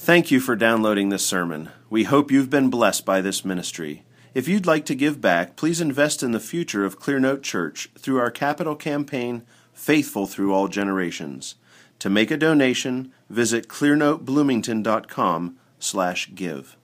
Thank 0.00 0.30
you 0.30 0.38
for 0.38 0.54
downloading 0.54 1.08
this 1.08 1.26
sermon. 1.26 1.70
We 1.90 2.04
hope 2.04 2.30
you've 2.30 2.48
been 2.48 2.70
blessed 2.70 3.04
by 3.04 3.20
this 3.20 3.44
ministry. 3.44 4.04
If 4.32 4.46
you'd 4.46 4.64
like 4.64 4.86
to 4.86 4.94
give 4.94 5.20
back, 5.20 5.56
please 5.56 5.80
invest 5.80 6.22
in 6.22 6.30
the 6.30 6.38
future 6.38 6.84
of 6.84 7.00
Clearnote 7.00 7.42
Church 7.42 7.90
through 7.98 8.20
our 8.20 8.30
capital 8.30 8.76
campaign, 8.76 9.42
Faithful 9.74 10.28
Through 10.28 10.54
All 10.54 10.68
Generations. 10.68 11.56
To 11.98 12.08
make 12.08 12.30
a 12.30 12.36
donation, 12.36 13.12
visit 13.28 13.66
clearnotebloomington.com 13.66 15.56
slash 15.80 16.30
give. 16.32 16.76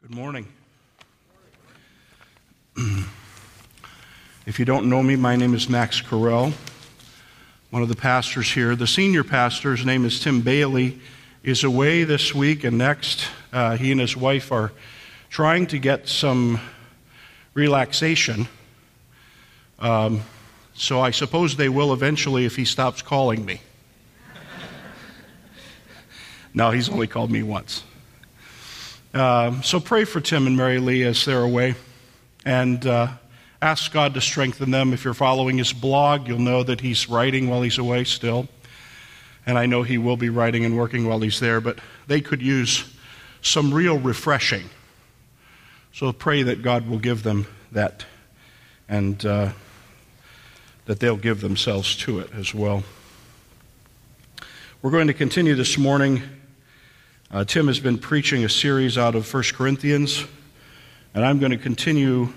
Good 0.00 0.14
morning. 0.14 0.48
if 4.46 4.58
you 4.58 4.64
don't 4.64 4.88
know 4.88 5.02
me, 5.02 5.16
my 5.16 5.36
name 5.36 5.52
is 5.54 5.68
Max 5.68 6.00
Carell 6.00 6.54
one 7.74 7.82
of 7.82 7.88
the 7.88 7.96
pastors 7.96 8.52
here. 8.52 8.76
The 8.76 8.86
senior 8.86 9.24
pastor, 9.24 9.74
his 9.74 9.84
name 9.84 10.04
is 10.04 10.20
Tim 10.20 10.42
Bayly, 10.42 11.00
is 11.42 11.64
away 11.64 12.04
this 12.04 12.32
week 12.32 12.62
and 12.62 12.78
next. 12.78 13.26
Uh, 13.52 13.76
he 13.76 13.90
and 13.90 14.00
his 14.00 14.16
wife 14.16 14.52
are 14.52 14.70
trying 15.28 15.66
to 15.66 15.80
get 15.80 16.06
some 16.06 16.60
relaxation. 17.52 18.46
Um, 19.80 20.22
so 20.74 21.00
I 21.00 21.10
suppose 21.10 21.56
they 21.56 21.68
will 21.68 21.92
eventually 21.92 22.44
if 22.44 22.54
he 22.54 22.64
stops 22.64 23.02
calling 23.02 23.44
me. 23.44 23.60
no, 26.54 26.70
he's 26.70 26.88
only 26.88 27.08
called 27.08 27.32
me 27.32 27.42
once. 27.42 27.82
Uh, 29.12 29.60
so 29.62 29.80
pray 29.80 30.04
for 30.04 30.20
Tim 30.20 30.46
and 30.46 30.56
Mary 30.56 30.78
Lee 30.78 31.02
as 31.02 31.24
they're 31.24 31.42
away. 31.42 31.74
And 32.44 32.86
uh, 32.86 33.08
ask 33.64 33.90
God 33.92 34.12
to 34.12 34.20
strengthen 34.20 34.70
them. 34.70 34.92
If 34.92 35.04
you're 35.04 35.14
following 35.14 35.56
his 35.56 35.72
blog, 35.72 36.28
you'll 36.28 36.38
know 36.38 36.62
that 36.62 36.82
he's 36.82 37.08
writing 37.08 37.48
while 37.48 37.62
he's 37.62 37.78
away 37.78 38.04
still. 38.04 38.46
And 39.46 39.56
I 39.56 39.64
know 39.64 39.82
he 39.82 39.96
will 39.96 40.18
be 40.18 40.28
writing 40.28 40.66
and 40.66 40.76
working 40.76 41.08
while 41.08 41.20
he's 41.20 41.40
there, 41.40 41.62
but 41.62 41.78
they 42.06 42.20
could 42.20 42.42
use 42.42 42.84
some 43.40 43.72
real 43.72 43.98
refreshing. 43.98 44.68
So 45.94 46.12
pray 46.12 46.42
that 46.42 46.60
God 46.60 46.86
will 46.86 46.98
give 46.98 47.22
them 47.22 47.46
that 47.72 48.04
and 48.86 49.24
uh, 49.24 49.52
that 50.84 51.00
they'll 51.00 51.16
give 51.16 51.40
themselves 51.40 51.96
to 51.96 52.18
it 52.18 52.30
as 52.34 52.52
well. 52.52 52.82
We're 54.82 54.90
going 54.90 55.06
to 55.06 55.14
continue 55.14 55.54
this 55.54 55.78
morning. 55.78 56.22
Uh, 57.30 57.44
Tim 57.44 57.68
has 57.68 57.80
been 57.80 57.96
preaching 57.96 58.44
a 58.44 58.50
series 58.50 58.98
out 58.98 59.14
of 59.14 59.32
1 59.32 59.42
Corinthians, 59.54 60.22
and 61.14 61.24
I'm 61.24 61.38
going 61.38 61.52
to 61.52 61.56
continue 61.56 62.28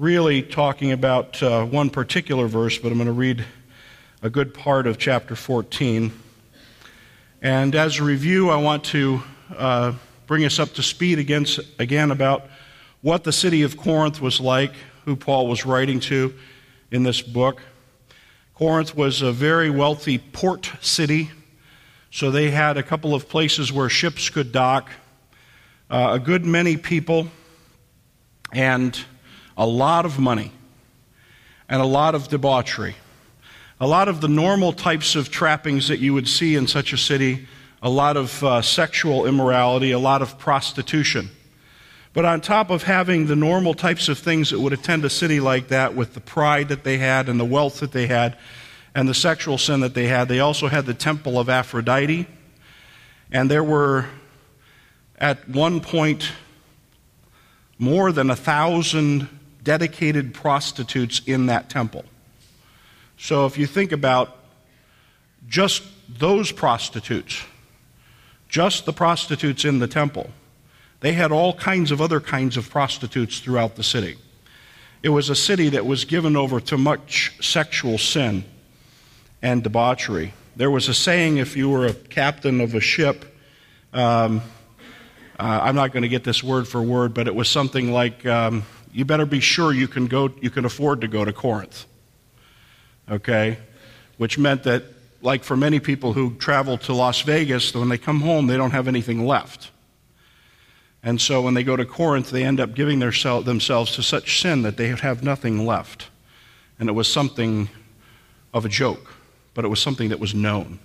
really 0.00 0.40
talking 0.40 0.92
about 0.92 1.42
uh, 1.42 1.62
one 1.62 1.90
particular 1.90 2.46
verse, 2.46 2.78
but 2.78 2.90
I'm 2.90 2.94
going 2.94 3.06
to 3.06 3.12
read 3.12 3.44
a 4.22 4.30
good 4.30 4.54
part 4.54 4.86
of 4.86 4.96
chapter 4.96 5.36
14. 5.36 6.10
And 7.42 7.74
as 7.74 7.98
a 7.98 8.04
review, 8.04 8.48
I 8.48 8.56
want 8.56 8.82
to 8.84 9.22
uh, 9.54 9.92
bring 10.26 10.46
us 10.46 10.58
up 10.58 10.72
to 10.72 10.82
speed 10.82 11.18
against, 11.18 11.60
again 11.78 12.10
about 12.10 12.48
what 13.02 13.24
the 13.24 13.32
city 13.32 13.60
of 13.60 13.76
Corinth 13.76 14.22
was 14.22 14.40
like, 14.40 14.72
who 15.04 15.16
Paul 15.16 15.48
was 15.48 15.66
writing 15.66 16.00
to 16.00 16.32
in 16.90 17.02
this 17.02 17.20
book. 17.20 17.60
Corinth 18.54 18.96
was 18.96 19.20
a 19.20 19.32
very 19.32 19.68
wealthy 19.68 20.16
port 20.16 20.72
city, 20.80 21.30
so 22.10 22.30
they 22.30 22.50
had 22.50 22.78
a 22.78 22.82
couple 22.82 23.14
of 23.14 23.28
places 23.28 23.70
where 23.70 23.90
ships 23.90 24.30
could 24.30 24.50
dock, 24.50 24.88
uh, 25.90 26.12
a 26.12 26.18
good 26.18 26.46
many 26.46 26.78
people, 26.78 27.28
and 28.50 28.98
a 29.60 29.66
lot 29.66 30.06
of 30.06 30.18
money 30.18 30.52
and 31.68 31.82
a 31.82 31.84
lot 31.84 32.14
of 32.14 32.28
debauchery. 32.28 32.96
A 33.78 33.86
lot 33.86 34.08
of 34.08 34.22
the 34.22 34.28
normal 34.28 34.72
types 34.72 35.14
of 35.14 35.30
trappings 35.30 35.88
that 35.88 35.98
you 36.00 36.14
would 36.14 36.26
see 36.26 36.56
in 36.56 36.66
such 36.66 36.94
a 36.94 36.96
city, 36.96 37.46
a 37.82 37.90
lot 37.90 38.16
of 38.16 38.42
uh, 38.42 38.62
sexual 38.62 39.26
immorality, 39.26 39.90
a 39.90 39.98
lot 39.98 40.22
of 40.22 40.38
prostitution. 40.38 41.28
But 42.14 42.24
on 42.24 42.40
top 42.40 42.70
of 42.70 42.84
having 42.84 43.26
the 43.26 43.36
normal 43.36 43.74
types 43.74 44.08
of 44.08 44.18
things 44.18 44.48
that 44.48 44.58
would 44.58 44.72
attend 44.72 45.04
a 45.04 45.10
city 45.10 45.40
like 45.40 45.68
that 45.68 45.94
with 45.94 46.14
the 46.14 46.20
pride 46.20 46.68
that 46.68 46.82
they 46.82 46.96
had 46.96 47.28
and 47.28 47.38
the 47.38 47.44
wealth 47.44 47.80
that 47.80 47.92
they 47.92 48.06
had 48.06 48.38
and 48.94 49.06
the 49.06 49.14
sexual 49.14 49.58
sin 49.58 49.80
that 49.80 49.92
they 49.92 50.06
had, 50.06 50.28
they 50.28 50.40
also 50.40 50.68
had 50.68 50.86
the 50.86 50.94
temple 50.94 51.38
of 51.38 51.50
Aphrodite. 51.50 52.26
And 53.30 53.50
there 53.50 53.62
were, 53.62 54.06
at 55.18 55.46
one 55.50 55.80
point, 55.80 56.32
more 57.78 58.10
than 58.10 58.30
a 58.30 58.36
thousand 58.36 59.28
dedicated 59.62 60.34
prostitutes 60.34 61.20
in 61.26 61.46
that 61.46 61.68
temple. 61.68 62.04
So 63.18 63.46
if 63.46 63.58
you 63.58 63.66
think 63.66 63.92
about 63.92 64.36
just 65.48 65.82
those 66.08 66.52
prostitutes, 66.52 67.42
just 68.48 68.86
the 68.86 68.92
prostitutes 68.92 69.64
in 69.64 69.78
the 69.78 69.86
temple, 69.86 70.30
they 71.00 71.12
had 71.12 71.32
all 71.32 71.54
kinds 71.54 71.90
of 71.90 72.00
other 72.00 72.20
kinds 72.20 72.56
of 72.56 72.68
prostitutes 72.70 73.40
throughout 73.40 73.76
the 73.76 73.82
city. 73.82 74.16
It 75.02 75.10
was 75.10 75.30
a 75.30 75.34
city 75.34 75.70
that 75.70 75.86
was 75.86 76.04
given 76.04 76.36
over 76.36 76.60
to 76.60 76.76
much 76.76 77.32
sexual 77.40 77.96
sin 77.96 78.44
and 79.40 79.62
debauchery. 79.62 80.34
There 80.56 80.70
was 80.70 80.88
a 80.88 80.94
saying 80.94 81.38
if 81.38 81.56
you 81.56 81.70
were 81.70 81.86
a 81.86 81.94
captain 81.94 82.60
of 82.60 82.74
a 82.74 82.80
ship, 82.80 83.24
um, 83.94 84.42
uh, 85.38 85.60
I'm 85.62 85.74
not 85.74 85.92
going 85.92 86.02
to 86.02 86.08
get 86.08 86.22
this 86.22 86.44
word 86.44 86.68
for 86.68 86.82
word, 86.82 87.14
but 87.14 87.26
it 87.26 87.34
was 87.34 87.48
something 87.48 87.92
like 87.92 88.26
um, 88.26 88.62
you 88.92 89.04
better 89.04 89.26
be 89.26 89.40
sure 89.40 89.72
you 89.72 89.88
can 89.88 90.06
go 90.06 90.32
you 90.40 90.50
can 90.50 90.64
afford 90.64 91.00
to 91.02 91.08
go 91.08 91.24
to 91.24 91.32
Corinth. 91.32 91.86
Okay? 93.10 93.58
Which 94.18 94.38
meant 94.38 94.64
that 94.64 94.84
like 95.22 95.44
for 95.44 95.56
many 95.56 95.80
people 95.80 96.12
who 96.12 96.34
travel 96.36 96.78
to 96.78 96.94
Las 96.94 97.22
Vegas, 97.22 97.74
when 97.74 97.88
they 97.88 97.98
come 97.98 98.20
home, 98.20 98.46
they 98.46 98.56
don't 98.56 98.70
have 98.70 98.88
anything 98.88 99.26
left. 99.26 99.70
And 101.02 101.20
so 101.20 101.42
when 101.42 101.54
they 101.54 101.62
go 101.62 101.76
to 101.76 101.84
Corinth, 101.84 102.30
they 102.30 102.44
end 102.44 102.60
up 102.60 102.74
giving 102.74 102.98
their, 102.98 103.10
themselves 103.10 103.92
to 103.96 104.02
such 104.02 104.40
sin 104.40 104.62
that 104.62 104.76
they 104.76 104.88
have 104.88 105.22
nothing 105.22 105.64
left. 105.64 106.08
And 106.78 106.88
it 106.88 106.92
was 106.92 107.10
something 107.10 107.68
of 108.52 108.64
a 108.64 108.68
joke, 108.68 109.14
but 109.54 109.64
it 109.64 109.68
was 109.68 109.80
something 109.80 110.10
that 110.10 110.20
was 110.20 110.34
known. 110.34 110.78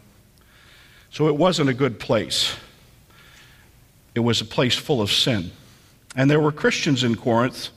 So 1.12 1.28
it 1.28 1.36
wasn't 1.36 1.70
a 1.70 1.74
good 1.74 2.00
place. 2.00 2.56
It 4.14 4.22
was 4.22 4.40
a 4.42 4.46
place 4.46 4.76
full 4.76 5.02
of 5.02 5.12
sin. 5.12 5.52
And 6.16 6.32
there 6.32 6.40
were 6.40 6.52
Christians 6.52 7.04
in 7.04 7.16
Corinth 7.16 7.70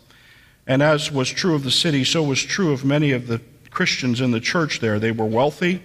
and 0.69 0.83
as 0.83 1.11
was 1.11 1.31
true 1.31 1.55
of 1.55 1.65
the 1.65 1.71
city, 1.71 2.05
so 2.05 2.23
was 2.23 2.43
true 2.43 2.73
of 2.73 2.85
many 2.85 3.13
of 3.13 3.27
the 3.27 3.41
Christians 3.71 4.21
in 4.21 4.31
the 4.31 4.41
church 4.41 4.81
there. 4.81 5.01
They 5.01 5.11
were 5.11 5.25
wealthy, 5.25 5.83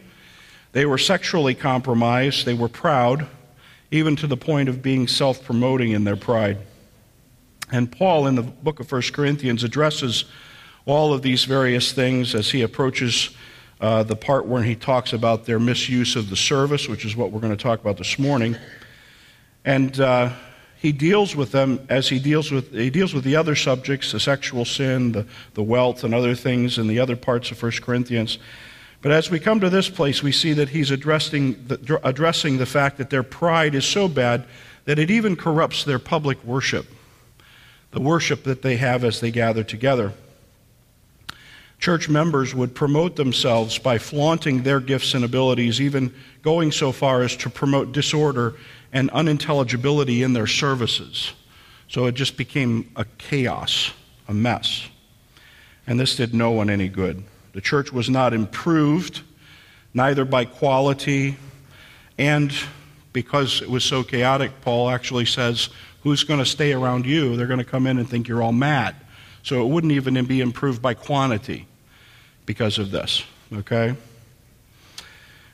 they 0.73 0.85
were 0.85 0.97
sexually 0.97 1.55
compromised, 1.55 2.45
they 2.45 2.53
were 2.53 2.67
proud, 2.67 3.27
even 3.91 4.17
to 4.17 4.27
the 4.27 4.35
point 4.37 4.67
of 4.67 4.81
being 4.81 5.07
self 5.07 5.43
promoting 5.43 5.91
in 5.91 6.03
their 6.03 6.17
pride. 6.17 6.57
And 7.71 7.91
Paul, 7.91 8.27
in 8.27 8.35
the 8.35 8.43
book 8.43 8.81
of 8.81 8.91
1 8.91 9.01
Corinthians, 9.13 9.63
addresses 9.63 10.25
all 10.85 11.13
of 11.13 11.21
these 11.21 11.45
various 11.45 11.93
things 11.93 12.35
as 12.35 12.51
he 12.51 12.61
approaches 12.61 13.29
uh, 13.79 14.03
the 14.03 14.15
part 14.15 14.45
where 14.45 14.63
he 14.63 14.75
talks 14.75 15.13
about 15.13 15.45
their 15.45 15.59
misuse 15.59 16.15
of 16.15 16.29
the 16.29 16.35
service, 16.35 16.89
which 16.89 17.05
is 17.05 17.15
what 17.15 17.31
we're 17.31 17.39
going 17.39 17.55
to 17.55 17.63
talk 17.63 17.79
about 17.79 17.97
this 17.97 18.19
morning. 18.19 18.57
And 19.63 19.97
uh, 19.99 20.33
he 20.83 20.91
deals 20.91 21.33
with 21.33 21.53
them 21.53 21.79
as 21.87 22.09
he 22.09 22.19
deals 22.19 22.51
with 22.51 22.73
he 22.73 22.89
deals 22.89 23.13
with 23.13 23.23
the 23.23 23.37
other 23.37 23.55
subjects, 23.55 24.11
the 24.11 24.19
sexual 24.19 24.65
sin, 24.65 25.13
the, 25.13 25.25
the 25.53 25.63
wealth, 25.63 26.03
and 26.03 26.13
other 26.13 26.35
things 26.35 26.77
in 26.77 26.87
the 26.87 26.99
other 26.99 27.15
parts 27.15 27.51
of 27.51 27.63
1 27.63 27.71
Corinthians. 27.81 28.37
But 29.01 29.13
as 29.13 29.31
we 29.31 29.39
come 29.39 29.61
to 29.61 29.69
this 29.69 29.89
place, 29.89 30.21
we 30.21 30.33
see 30.33 30.51
that 30.51 30.69
he's 30.69 30.91
addressing 30.91 31.67
the, 31.67 32.01
addressing 32.03 32.57
the 32.57 32.65
fact 32.65 32.97
that 32.97 33.09
their 33.09 33.23
pride 33.23 33.75
is 33.75 33.85
so 33.85 34.09
bad 34.09 34.43
that 34.83 34.99
it 34.99 35.09
even 35.09 35.37
corrupts 35.37 35.85
their 35.85 35.99
public 35.99 36.43
worship, 36.43 36.85
the 37.91 38.01
worship 38.01 38.43
that 38.43 38.61
they 38.61 38.75
have 38.75 39.05
as 39.05 39.21
they 39.21 39.31
gather 39.31 39.63
together. 39.63 40.11
Church 41.83 42.07
members 42.07 42.55
would 42.55 42.73
promote 42.73 43.17
themselves 43.17 43.77
by 43.77 43.97
flaunting 43.97 44.63
their 44.63 44.79
gifts 44.79 45.15
and 45.15 45.25
abilities, 45.25 45.81
even 45.81 46.13
going 46.41 46.71
so 46.71 46.93
far 46.93 47.23
as 47.23 47.35
to 47.35 47.49
promote 47.49 47.91
disorder 47.91 48.55
and 48.93 49.09
unintelligibility 49.09 50.23
in 50.23 50.31
their 50.31 50.47
services. 50.47 51.33
So 51.89 52.05
it 52.05 52.15
just 52.15 52.37
became 52.37 52.89
a 52.95 53.03
chaos, 53.17 53.91
a 54.29 54.33
mess. 54.33 54.87
And 55.85 55.99
this 55.99 56.15
did 56.15 56.33
no 56.33 56.51
one 56.51 56.69
any 56.69 56.87
good. 56.87 57.21
The 57.51 57.59
church 57.59 57.91
was 57.91 58.09
not 58.09 58.33
improved, 58.33 59.19
neither 59.93 60.23
by 60.23 60.45
quality, 60.45 61.35
and 62.17 62.53
because 63.11 63.61
it 63.61 63.69
was 63.69 63.83
so 63.83 64.03
chaotic, 64.03 64.61
Paul 64.61 64.89
actually 64.89 65.25
says, 65.25 65.67
Who's 66.03 66.23
going 66.23 66.39
to 66.39 66.45
stay 66.45 66.71
around 66.71 67.05
you? 67.05 67.35
They're 67.35 67.45
going 67.45 67.59
to 67.59 67.65
come 67.65 67.87
in 67.87 67.97
and 67.97 68.09
think 68.09 68.29
you're 68.29 68.41
all 68.41 68.53
mad. 68.53 68.95
So 69.41 69.65
it 69.65 69.67
wouldn't 69.67 69.91
even 69.91 70.23
be 70.23 70.39
improved 70.39 70.81
by 70.81 70.93
quantity 70.93 71.67
because 72.45 72.77
of 72.77 72.91
this, 72.91 73.23
okay? 73.53 73.95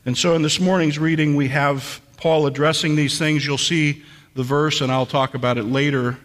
And 0.05 0.17
so 0.17 0.35
in 0.35 0.41
this 0.41 0.59
morning's 0.59 0.97
reading, 0.97 1.35
we 1.35 1.49
have 1.49 2.01
Paul 2.17 2.47
addressing 2.47 2.95
these 2.95 3.19
things. 3.19 3.45
You'll 3.45 3.57
see 3.57 4.03
the 4.35 4.43
verse, 4.43 4.81
and 4.81 4.91
I'll 4.91 5.05
talk 5.05 5.35
about 5.35 5.57
it 5.57 5.65
later. 5.65 6.17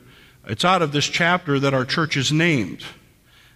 It's 0.46 0.64
out 0.64 0.82
of 0.82 0.92
this 0.92 1.06
chapter 1.06 1.58
that 1.58 1.74
our 1.74 1.84
church 1.84 2.16
is 2.16 2.32
named. 2.32 2.82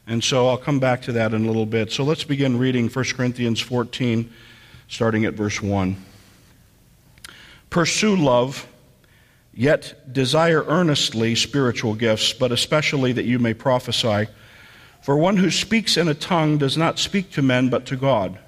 And 0.07 0.25
so 0.25 0.49
I'll 0.49 0.59
come 0.59 0.81
back 0.81 1.03
to 1.03 1.13
that 1.13 1.35
in 1.35 1.45
a 1.45 1.47
little 1.47 1.67
bit. 1.67 1.93
So 1.93 2.03
let's 2.03 2.25
begin 2.25 2.59
reading 2.59 2.89
1 2.89 3.05
Corinthians 3.15 3.61
14, 3.61 4.33
starting 4.89 5.25
at 5.27 5.35
verse 5.35 5.61
1. 5.61 5.97
Pursue 7.69 8.17
love, 8.17 8.67
yet 9.53 10.13
desire 10.13 10.65
earnestly 10.67 11.35
spiritual 11.35 11.95
gifts, 11.95 12.33
but 12.33 12.53
especially 12.53 13.13
that 13.13 13.27
you 13.27 13.39
may 13.39 13.53
prophesy. 13.53 14.29
For 15.03 15.17
one 15.17 15.37
who 15.39 15.51
speaks 15.51 15.97
in 15.97 16.09
a 16.09 16.15
tongue 16.15 16.59
does 16.59 16.77
not 16.77 16.99
speak 16.99 17.31
to 17.33 17.43
men 17.43 17.69
but 17.69 17.87
to 17.87 17.97
God. 17.97 18.39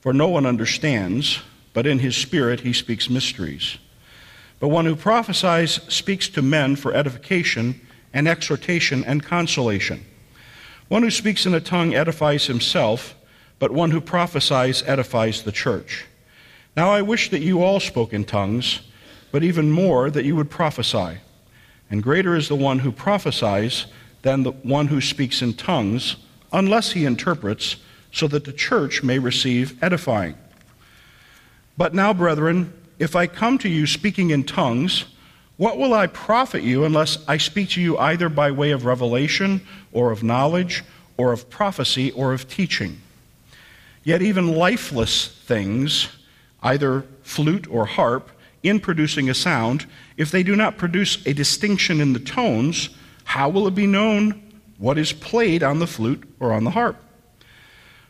For 0.00 0.12
no 0.12 0.28
one 0.28 0.46
understands, 0.46 1.40
but 1.72 1.86
in 1.86 1.98
his 1.98 2.16
spirit 2.16 2.60
he 2.60 2.72
speaks 2.72 3.10
mysteries. 3.10 3.78
But 4.60 4.68
one 4.68 4.86
who 4.86 4.96
prophesies 4.96 5.80
speaks 5.92 6.28
to 6.30 6.42
men 6.42 6.76
for 6.76 6.94
edification 6.94 7.80
and 8.12 8.28
exhortation 8.28 9.04
and 9.04 9.22
consolation. 9.22 10.04
One 10.88 11.02
who 11.02 11.10
speaks 11.10 11.46
in 11.46 11.54
a 11.54 11.60
tongue 11.60 11.94
edifies 11.94 12.46
himself, 12.46 13.14
but 13.58 13.72
one 13.72 13.90
who 13.90 14.00
prophesies 14.00 14.82
edifies 14.86 15.42
the 15.42 15.52
church. 15.52 16.06
Now 16.76 16.90
I 16.90 17.02
wish 17.02 17.30
that 17.30 17.42
you 17.42 17.62
all 17.62 17.80
spoke 17.80 18.12
in 18.12 18.24
tongues, 18.24 18.80
but 19.32 19.42
even 19.42 19.70
more 19.70 20.10
that 20.10 20.24
you 20.24 20.36
would 20.36 20.50
prophesy. 20.50 21.18
And 21.90 22.02
greater 22.02 22.34
is 22.36 22.48
the 22.48 22.56
one 22.56 22.80
who 22.80 22.92
prophesies 22.92 23.86
than 24.24 24.42
the 24.42 24.52
one 24.52 24.88
who 24.88 25.02
speaks 25.02 25.42
in 25.42 25.52
tongues, 25.52 26.16
unless 26.50 26.92
he 26.92 27.04
interprets, 27.04 27.76
so 28.10 28.26
that 28.26 28.44
the 28.44 28.52
church 28.52 29.02
may 29.02 29.18
receive 29.18 29.80
edifying. 29.82 30.34
But 31.76 31.94
now, 31.94 32.14
brethren, 32.14 32.72
if 32.98 33.14
I 33.14 33.26
come 33.26 33.58
to 33.58 33.68
you 33.68 33.86
speaking 33.86 34.30
in 34.30 34.44
tongues, 34.44 35.04
what 35.58 35.76
will 35.76 35.92
I 35.92 36.06
profit 36.06 36.62
you 36.62 36.84
unless 36.84 37.18
I 37.28 37.36
speak 37.36 37.68
to 37.70 37.82
you 37.82 37.98
either 37.98 38.30
by 38.30 38.50
way 38.50 38.70
of 38.70 38.86
revelation, 38.86 39.60
or 39.92 40.10
of 40.10 40.22
knowledge, 40.22 40.82
or 41.18 41.32
of 41.32 41.50
prophecy, 41.50 42.10
or 42.12 42.32
of 42.32 42.48
teaching? 42.48 43.02
Yet 44.04 44.22
even 44.22 44.54
lifeless 44.54 45.28
things, 45.28 46.08
either 46.62 47.04
flute 47.22 47.66
or 47.68 47.84
harp, 47.84 48.30
in 48.62 48.80
producing 48.80 49.28
a 49.28 49.34
sound, 49.34 49.84
if 50.16 50.30
they 50.30 50.42
do 50.42 50.56
not 50.56 50.78
produce 50.78 51.24
a 51.26 51.34
distinction 51.34 52.00
in 52.00 52.14
the 52.14 52.20
tones, 52.20 52.88
how 53.24 53.48
will 53.48 53.66
it 53.66 53.74
be 53.74 53.86
known 53.86 54.40
what 54.78 54.98
is 54.98 55.12
played 55.12 55.62
on 55.62 55.78
the 55.78 55.86
flute 55.86 56.22
or 56.40 56.52
on 56.52 56.64
the 56.64 56.70
harp? 56.70 56.96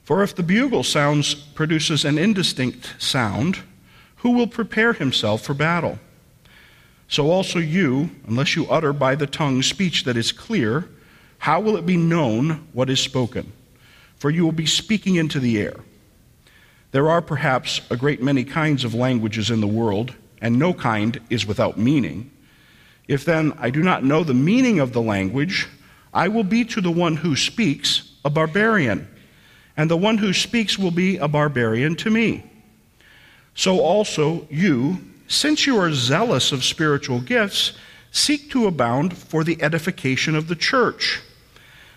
For 0.02 0.22
if 0.22 0.34
the 0.34 0.42
bugle 0.42 0.82
sounds 0.82 1.34
produces 1.34 2.04
an 2.04 2.18
indistinct 2.18 2.94
sound, 2.98 3.60
who 4.16 4.32
will 4.32 4.46
prepare 4.46 4.92
himself 4.92 5.42
for 5.42 5.54
battle? 5.54 5.98
So 7.08 7.30
also 7.30 7.58
you, 7.58 8.10
unless 8.26 8.56
you 8.56 8.66
utter 8.66 8.92
by 8.92 9.14
the 9.14 9.26
tongue 9.26 9.62
speech 9.62 10.04
that 10.04 10.16
is 10.16 10.32
clear, 10.32 10.88
how 11.38 11.60
will 11.60 11.76
it 11.76 11.86
be 11.86 11.96
known 11.96 12.66
what 12.72 12.90
is 12.90 13.00
spoken? 13.00 13.52
For 14.16 14.30
you 14.30 14.44
will 14.44 14.52
be 14.52 14.66
speaking 14.66 15.16
into 15.16 15.40
the 15.40 15.60
air. 15.60 15.76
There 16.92 17.10
are 17.10 17.20
perhaps 17.20 17.80
a 17.90 17.96
great 17.96 18.22
many 18.22 18.44
kinds 18.44 18.84
of 18.84 18.94
languages 18.94 19.50
in 19.50 19.60
the 19.60 19.66
world, 19.66 20.14
and 20.40 20.58
no 20.58 20.72
kind 20.72 21.20
is 21.28 21.46
without 21.46 21.76
meaning. 21.76 22.30
If 23.06 23.24
then 23.24 23.52
I 23.58 23.70
do 23.70 23.82
not 23.82 24.04
know 24.04 24.24
the 24.24 24.34
meaning 24.34 24.80
of 24.80 24.92
the 24.92 25.02
language, 25.02 25.68
I 26.12 26.28
will 26.28 26.44
be 26.44 26.64
to 26.66 26.80
the 26.80 26.90
one 26.90 27.16
who 27.16 27.36
speaks 27.36 28.12
a 28.24 28.30
barbarian, 28.30 29.08
and 29.76 29.90
the 29.90 29.96
one 29.96 30.18
who 30.18 30.32
speaks 30.32 30.78
will 30.78 30.90
be 30.90 31.16
a 31.18 31.28
barbarian 31.28 31.96
to 31.96 32.10
me. 32.10 32.44
So 33.54 33.80
also 33.80 34.46
you, 34.50 34.98
since 35.28 35.66
you 35.66 35.78
are 35.78 35.92
zealous 35.92 36.52
of 36.52 36.64
spiritual 36.64 37.20
gifts, 37.20 37.72
seek 38.10 38.50
to 38.50 38.66
abound 38.66 39.16
for 39.16 39.44
the 39.44 39.60
edification 39.62 40.34
of 40.34 40.48
the 40.48 40.56
church. 40.56 41.20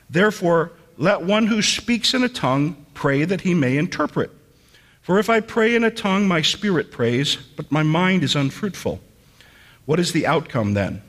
Therefore, 0.09 0.71
let 0.97 1.21
one 1.21 1.47
who 1.47 1.61
speaks 1.61 2.13
in 2.13 2.23
a 2.23 2.29
tongue 2.29 2.85
pray 2.93 3.23
that 3.23 3.41
he 3.41 3.53
may 3.53 3.77
interpret. 3.77 4.31
For 5.01 5.19
if 5.19 5.29
I 5.29 5.39
pray 5.39 5.75
in 5.75 5.83
a 5.83 5.91
tongue, 5.91 6.27
my 6.27 6.41
spirit 6.41 6.91
prays, 6.91 7.35
but 7.35 7.71
my 7.71 7.83
mind 7.83 8.23
is 8.23 8.35
unfruitful. 8.35 8.99
What 9.87 10.01
is 10.01 10.11
the 10.11 10.27
outcome 10.27 10.73
then? 10.73 11.01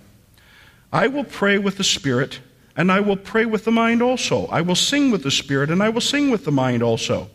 I 0.93 1.09
will 1.09 1.25
pray 1.25 1.59
with 1.59 1.79
the 1.79 1.85
spirit, 1.85 2.39
and 2.77 2.93
I 2.93 3.01
will 3.01 3.17
pray 3.17 3.45
with 3.45 3.65
the 3.65 3.73
mind 3.73 4.01
also. 4.01 4.47
I 4.47 4.61
will 4.61 4.77
sing 4.77 5.11
with 5.11 5.25
the 5.25 5.33
spirit, 5.33 5.69
and 5.69 5.83
I 5.83 5.89
will 5.89 6.01
sing 6.01 6.31
with 6.31 6.45
the 6.45 6.53
mind 6.53 6.81
also. 6.81 7.29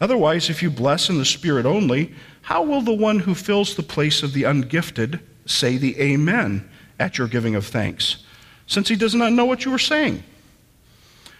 Otherwise, 0.00 0.50
if 0.50 0.60
you 0.60 0.70
bless 0.70 1.08
in 1.08 1.18
the 1.18 1.24
spirit 1.24 1.66
only, 1.66 2.12
how 2.42 2.64
will 2.64 2.82
the 2.82 2.92
one 2.92 3.20
who 3.20 3.32
fills 3.36 3.76
the 3.76 3.84
place 3.84 4.24
of 4.24 4.32
the 4.32 4.42
ungifted 4.42 5.20
say 5.46 5.76
the 5.76 5.98
Amen 6.00 6.68
at 6.98 7.16
your 7.16 7.28
giving 7.28 7.54
of 7.54 7.64
thanks, 7.64 8.24
since 8.66 8.88
he 8.88 8.96
does 8.96 9.14
not 9.14 9.32
know 9.32 9.44
what 9.44 9.64
you 9.64 9.72
are 9.72 9.78
saying? 9.78 10.24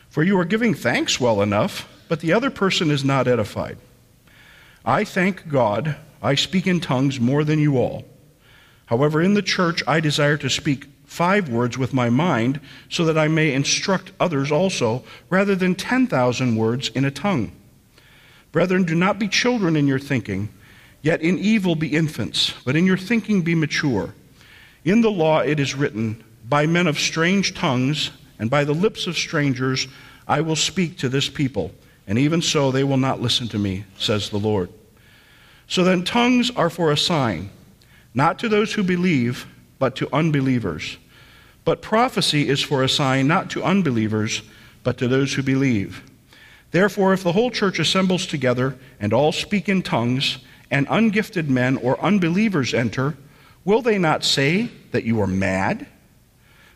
For 0.09 0.23
you 0.23 0.39
are 0.39 0.45
giving 0.45 0.73
thanks 0.73 1.19
well 1.19 1.43
enough, 1.43 1.89
but 2.09 2.21
the 2.21 2.33
other 2.33 2.51
person 2.51 2.93
is 2.93 3.05
not 3.05 3.27
edified. 3.27 3.77
I 4.85 5.03
thank 5.03 5.49
God 5.49 5.97
I 6.23 6.37
speak 6.37 6.69
in 6.69 6.79
tongues 6.79 7.19
more 7.19 7.43
than 7.43 7.59
you 7.59 7.77
all. 7.77 8.05
However, 8.87 9.23
in 9.23 9.35
the 9.35 9.43
church 9.43 9.83
I 9.87 10.01
desire 10.01 10.37
to 10.39 10.51
speak 10.51 10.87
five 11.05 11.49
words 11.49 11.77
with 11.77 11.93
my 11.93 12.11
mind 12.11 12.61
so 12.89 13.05
that 13.05 13.19
I 13.19 13.29
may 13.29 13.53
instruct 13.53 14.13
others 14.19 14.51
also, 14.51 15.05
rather 15.29 15.55
than 15.55 15.75
10,000 15.75 16.57
words 16.57 16.89
in 16.91 17.05
a 17.05 17.11
tongue. 17.11 17.53
Brethren, 18.51 18.85
do 18.85 18.95
not 18.95 19.19
be 19.19 19.29
children 19.29 19.77
in 19.77 19.87
your 19.87 19.99
thinking, 19.99 20.49
yet 21.03 21.21
in 21.21 21.39
evil 21.39 21.75
be 21.75 21.89
infants, 21.95 22.55
but 22.65 22.77
in 22.77 22.87
your 22.87 22.97
thinking 22.97 23.43
be 23.43 23.55
mature. 23.55 24.15
In 24.85 25.01
the 25.01 25.11
law 25.11 25.41
it 25.41 25.61
is 25.61 25.75
written, 25.75 26.23
By 26.49 26.67
men 26.67 26.87
of 26.87 26.99
strange 26.99 27.55
tongues 27.55 28.11
and 28.39 28.51
by 28.51 28.65
the 28.65 28.75
lips 28.75 29.07
of 29.07 29.17
strangers 29.17 29.87
I 30.27 30.41
will 30.41 30.57
speak 30.57 30.99
to 30.99 31.09
this 31.09 31.29
people 31.29 31.73
and 32.07 32.19
even 32.19 32.43
so 32.43 32.71
they 32.71 32.85
will 32.85 32.97
not 32.97 33.21
listen 33.21 33.49
to 33.49 33.59
me, 33.59 33.85
says 33.99 34.31
the 34.31 34.39
Lord. 34.39 34.71
So 35.69 35.85
then, 35.85 36.05
tongues 36.05 36.51
are 36.51 36.71
for 36.71 36.91
a 36.91 36.97
sign, 36.97 37.51
not 38.15 38.39
to 38.41 38.49
those 38.49 38.73
who 38.75 38.83
believe, 38.83 39.47
but 39.79 39.97
to 39.97 40.15
unbelievers. 40.15 40.99
But 41.65 41.83
prophecy 41.83 42.49
is 42.49 42.61
for 42.61 42.83
a 42.83 42.89
sign, 42.89 43.27
not 43.27 43.51
to 43.51 43.63
unbelievers, 43.63 44.43
but 44.83 44.99
to 44.99 45.09
those 45.09 45.35
who 45.35 45.43
believe. 45.43 46.03
Therefore, 46.71 47.13
if 47.13 47.23
the 47.23 47.33
whole 47.33 47.51
church 47.51 47.79
assembles 47.79 48.27
together 48.27 48.77
and 48.99 49.13
all 49.13 49.33
speak 49.33 49.69
in 49.69 49.83
tongues, 49.83 50.39
and 50.71 50.89
ungifted 50.89 51.49
men 51.49 51.77
or 51.77 52.01
unbelievers 52.01 52.73
enter, 52.73 53.15
will 53.65 53.83
they 53.83 53.99
not 53.99 54.25
say 54.25 54.71
that 54.91 55.05
you 55.05 55.21
are 55.21 55.27
mad? 55.27 55.87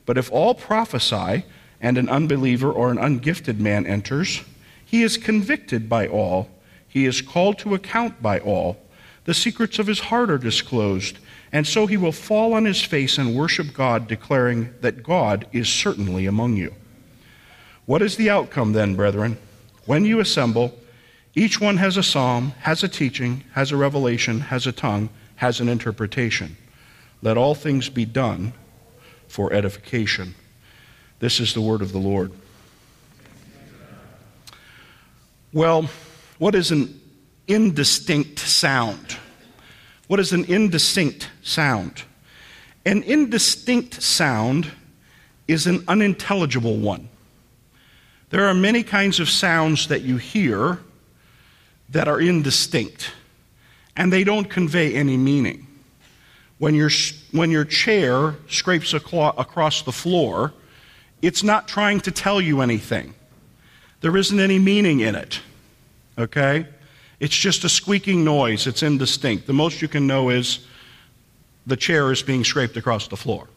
But 0.04 0.18
if 0.18 0.30
all 0.30 0.54
prophesy, 0.54 1.44
and 1.80 1.98
an 1.98 2.08
unbeliever 2.08 2.70
or 2.70 2.90
an 2.90 2.98
ungifted 2.98 3.58
man 3.58 3.86
enters, 3.86 4.42
he 4.84 5.02
is 5.02 5.16
convicted 5.16 5.88
by 5.88 6.06
all. 6.06 6.48
He 6.88 7.06
is 7.06 7.20
called 7.20 7.58
to 7.58 7.74
account 7.74 8.22
by 8.22 8.38
all. 8.38 8.78
The 9.24 9.34
secrets 9.34 9.78
of 9.78 9.86
his 9.86 10.00
heart 10.00 10.30
are 10.30 10.38
disclosed. 10.38 11.18
And 11.52 11.66
so 11.66 11.86
he 11.86 11.96
will 11.96 12.12
fall 12.12 12.54
on 12.54 12.64
his 12.64 12.82
face 12.82 13.18
and 13.18 13.36
worship 13.36 13.72
God, 13.72 14.08
declaring 14.08 14.74
that 14.80 15.02
God 15.02 15.46
is 15.52 15.68
certainly 15.68 16.26
among 16.26 16.56
you. 16.56 16.74
What 17.86 18.02
is 18.02 18.16
the 18.16 18.30
outcome 18.30 18.72
then, 18.72 18.96
brethren? 18.96 19.38
When 19.84 20.04
you 20.04 20.18
assemble, 20.18 20.76
each 21.34 21.60
one 21.60 21.76
has 21.76 21.96
a 21.96 22.02
psalm, 22.02 22.52
has 22.60 22.82
a 22.82 22.88
teaching, 22.88 23.44
has 23.52 23.70
a 23.70 23.76
revelation, 23.76 24.40
has 24.40 24.66
a 24.66 24.72
tongue, 24.72 25.08
has 25.36 25.60
an 25.60 25.68
interpretation. 25.68 26.56
Let 27.22 27.36
all 27.36 27.54
things 27.54 27.88
be 27.88 28.04
done 28.04 28.52
for 29.28 29.52
edification. 29.52 30.34
This 31.20 31.40
is 31.40 31.54
the 31.54 31.60
word 31.60 31.82
of 31.82 31.92
the 31.92 31.98
Lord. 31.98 32.32
Well, 35.52 35.88
what 36.38 36.54
is 36.54 36.70
an 36.70 37.00
indistinct 37.46 38.38
sound? 38.40 39.16
What 40.06 40.20
is 40.20 40.32
an 40.32 40.44
indistinct 40.44 41.30
sound? 41.42 42.02
An 42.84 43.02
indistinct 43.02 44.02
sound 44.02 44.70
is 45.48 45.66
an 45.66 45.84
unintelligible 45.88 46.76
one. 46.76 47.08
There 48.30 48.46
are 48.46 48.54
many 48.54 48.82
kinds 48.82 49.20
of 49.20 49.28
sounds 49.28 49.88
that 49.88 50.02
you 50.02 50.16
hear 50.16 50.80
that 51.88 52.08
are 52.08 52.20
indistinct, 52.20 53.12
and 53.96 54.12
they 54.12 54.24
don't 54.24 54.50
convey 54.50 54.94
any 54.94 55.16
meaning. 55.16 55.66
When, 56.58 56.74
your 56.74 56.90
when 57.32 57.50
your 57.50 57.64
chair 57.64 58.34
scrapes 58.48 58.94
across 58.94 59.82
the 59.82 59.92
floor, 59.92 60.52
it's 61.22 61.42
not 61.42 61.68
trying 61.68 62.00
to 62.00 62.10
tell 62.10 62.40
you 62.40 62.60
anything. 62.60 63.14
There 64.00 64.16
isn't 64.16 64.38
any 64.38 64.58
meaning 64.58 65.00
in 65.00 65.14
it. 65.14 65.40
Okay? 66.18 66.66
It's 67.18 67.36
just 67.36 67.64
a 67.64 67.68
squeaking 67.68 68.24
noise. 68.24 68.66
It's 68.66 68.82
indistinct. 68.82 69.46
The 69.46 69.52
most 69.52 69.80
you 69.80 69.88
can 69.88 70.06
know 70.06 70.28
is 70.28 70.66
the 71.66 71.76
chair 71.76 72.12
is 72.12 72.22
being 72.22 72.44
scraped 72.44 72.76
across 72.76 73.08
the 73.08 73.16
floor. 73.16 73.48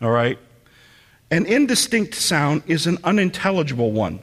All 0.00 0.10
right? 0.10 0.38
An 1.30 1.46
indistinct 1.46 2.14
sound 2.14 2.62
is 2.66 2.86
an 2.86 2.98
unintelligible 3.04 3.90
one. 3.90 4.20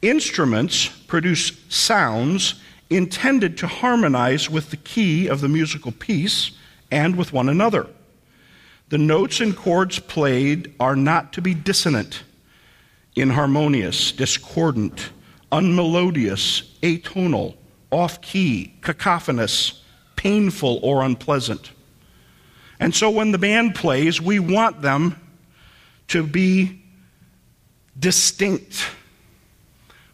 Instruments 0.00 0.86
produce 0.86 1.52
sounds 1.68 2.60
intended 2.90 3.56
to 3.58 3.66
harmonize 3.66 4.50
with 4.50 4.70
the 4.70 4.76
key 4.76 5.26
of 5.26 5.40
the 5.40 5.48
musical 5.48 5.92
piece 5.92 6.52
and 6.90 7.16
with 7.16 7.32
one 7.32 7.48
another. 7.48 7.86
The 8.90 8.98
notes 8.98 9.40
and 9.40 9.56
chords 9.56 9.98
played 9.98 10.74
are 10.78 10.96
not 10.96 11.32
to 11.34 11.40
be 11.40 11.54
dissonant, 11.54 12.24
inharmonious, 13.16 14.12
discordant, 14.12 15.10
unmelodious, 15.52 16.62
atonal, 16.82 17.54
off 17.90 18.20
key, 18.22 18.74
cacophonous, 18.80 19.82
painful 20.16 20.80
or 20.82 21.02
unpleasant. 21.02 21.72
And 22.80 22.94
so 22.94 23.10
when 23.10 23.30
the 23.30 23.38
band 23.38 23.74
plays, 23.74 24.20
we 24.20 24.38
want 24.38 24.82
them 24.82 25.20
to 26.08 26.22
be 26.24 26.82
distinct. 27.98 28.86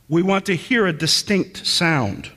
We 0.08 0.22
want 0.22 0.46
to 0.46 0.56
hear 0.56 0.86
a 0.86 0.92
distinct 0.92 1.66
sound. 1.66 2.30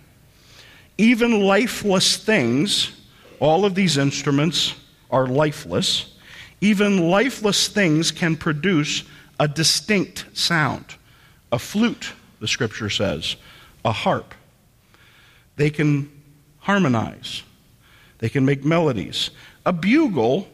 Even 0.98 1.42
lifeless 1.42 2.18
things, 2.18 2.92
all 3.40 3.66
of 3.66 3.76
these 3.76 3.98
instruments 3.98 4.76
are 5.10 5.28
lifeless, 5.28 6.14
even 6.62 7.10
lifeless 7.10 7.68
things 7.68 8.12
can 8.12 8.36
produce 8.36 9.04
a 9.40 9.48
distinct 9.48 10.26
sound. 10.34 10.86
A 11.52 11.58
flute, 11.58 12.14
the 12.42 12.48
scripture 12.48 12.90
says, 12.90 13.38
a 13.86 13.92
harp. 13.94 14.34
They 15.56 15.70
can 15.70 16.12
harmonize, 16.60 17.44
they 18.18 18.30
can 18.30 18.46
make 18.46 18.66
melodies. 18.66 19.30
A 19.66 19.72
bugle, 19.72 20.48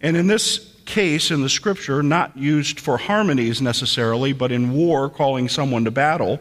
and 0.00 0.16
in 0.16 0.26
this 0.26 0.76
case 0.84 1.30
in 1.30 1.42
the 1.42 1.48
scripture, 1.48 2.02
not 2.02 2.36
used 2.36 2.80
for 2.80 2.98
harmonies 2.98 3.62
necessarily, 3.62 4.32
but 4.32 4.52
in 4.52 4.72
war, 4.72 5.08
calling 5.08 5.48
someone 5.48 5.84
to 5.84 5.90
battle, 5.90 6.40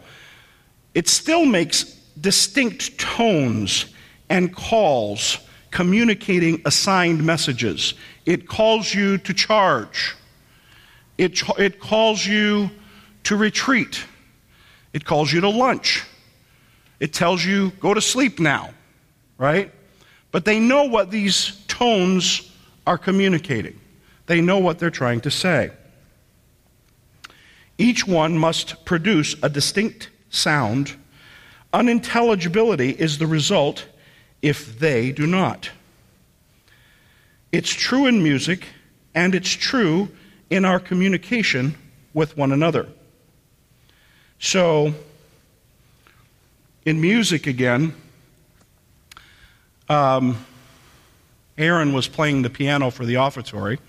it 0.93 1.07
still 1.07 1.45
makes 1.45 1.83
distinct 2.19 2.97
tones 2.97 3.85
and 4.29 4.53
calls 4.53 5.37
communicating 5.71 6.61
assigned 6.65 7.23
messages. 7.23 7.93
It 8.25 8.47
calls 8.47 8.93
you 8.93 9.17
to 9.19 9.33
charge, 9.33 10.15
it, 11.17 11.41
it 11.57 11.79
calls 11.79 12.25
you 12.25 12.71
to 13.23 13.35
retreat, 13.35 14.03
it 14.93 15.05
calls 15.05 15.31
you 15.31 15.41
to 15.41 15.49
lunch, 15.49 16.05
it 16.99 17.13
tells 17.13 17.43
you, 17.45 17.71
go 17.79 17.93
to 17.93 18.01
sleep 18.01 18.39
now, 18.39 18.71
right? 19.37 19.71
But 20.31 20.45
they 20.45 20.59
know 20.59 20.83
what 20.83 21.11
these 21.11 21.63
tones 21.67 22.51
are 22.85 22.97
communicating. 22.97 23.79
They 24.25 24.41
know 24.41 24.59
what 24.59 24.79
they're 24.79 24.91
trying 24.91 25.21
to 25.21 25.31
say. 25.31 25.71
Each 27.77 28.05
one 28.05 28.37
must 28.37 28.83
produce 28.85 29.35
a 29.41 29.49
distinct 29.49 30.09
sound. 30.29 30.95
Unintelligibility 31.71 32.89
is 32.89 33.17
the 33.17 33.27
result 33.27 33.85
if 34.41 34.77
they 34.79 35.11
do 35.11 35.25
not. 35.25 35.69
It's 37.51 37.71
true 37.71 38.05
in 38.05 38.21
music, 38.21 38.67
and 39.15 39.33
it's 39.33 39.49
true 39.49 40.09
in 40.49 40.65
our 40.65 40.79
communication 40.79 41.75
with 42.13 42.37
one 42.37 42.51
another. 42.51 42.87
So, 44.39 44.93
in 46.85 47.01
music 47.01 47.45
again, 47.45 47.93
um, 49.89 50.45
Aaron 51.57 51.91
was 51.91 52.07
playing 52.07 52.43
the 52.43 52.49
piano 52.49 52.89
for 52.89 53.05
the 53.05 53.17
offertory. 53.17 53.79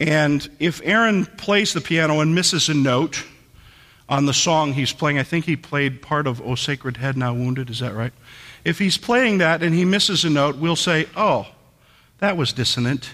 And 0.00 0.48
if 0.58 0.80
Aaron 0.82 1.26
plays 1.26 1.74
the 1.74 1.80
piano 1.80 2.18
and 2.18 2.34
misses 2.34 2.68
a 2.68 2.74
note 2.74 3.24
on 4.08 4.26
the 4.26 4.34
song 4.34 4.72
he's 4.72 4.92
playing, 4.92 5.18
I 5.18 5.22
think 5.22 5.44
he 5.44 5.54
played 5.54 6.02
part 6.02 6.26
of 6.26 6.42
O 6.42 6.56
Sacred 6.56 6.96
Head 6.96 7.16
Now 7.16 7.32
Wounded, 7.32 7.70
is 7.70 7.78
that 7.78 7.94
right? 7.94 8.12
If 8.64 8.80
he's 8.80 8.98
playing 8.98 9.38
that 9.38 9.62
and 9.62 9.72
he 9.72 9.84
misses 9.84 10.24
a 10.24 10.30
note, 10.30 10.56
we'll 10.56 10.74
say, 10.74 11.06
oh, 11.16 11.46
that 12.18 12.36
was 12.36 12.52
dissonant. 12.52 13.10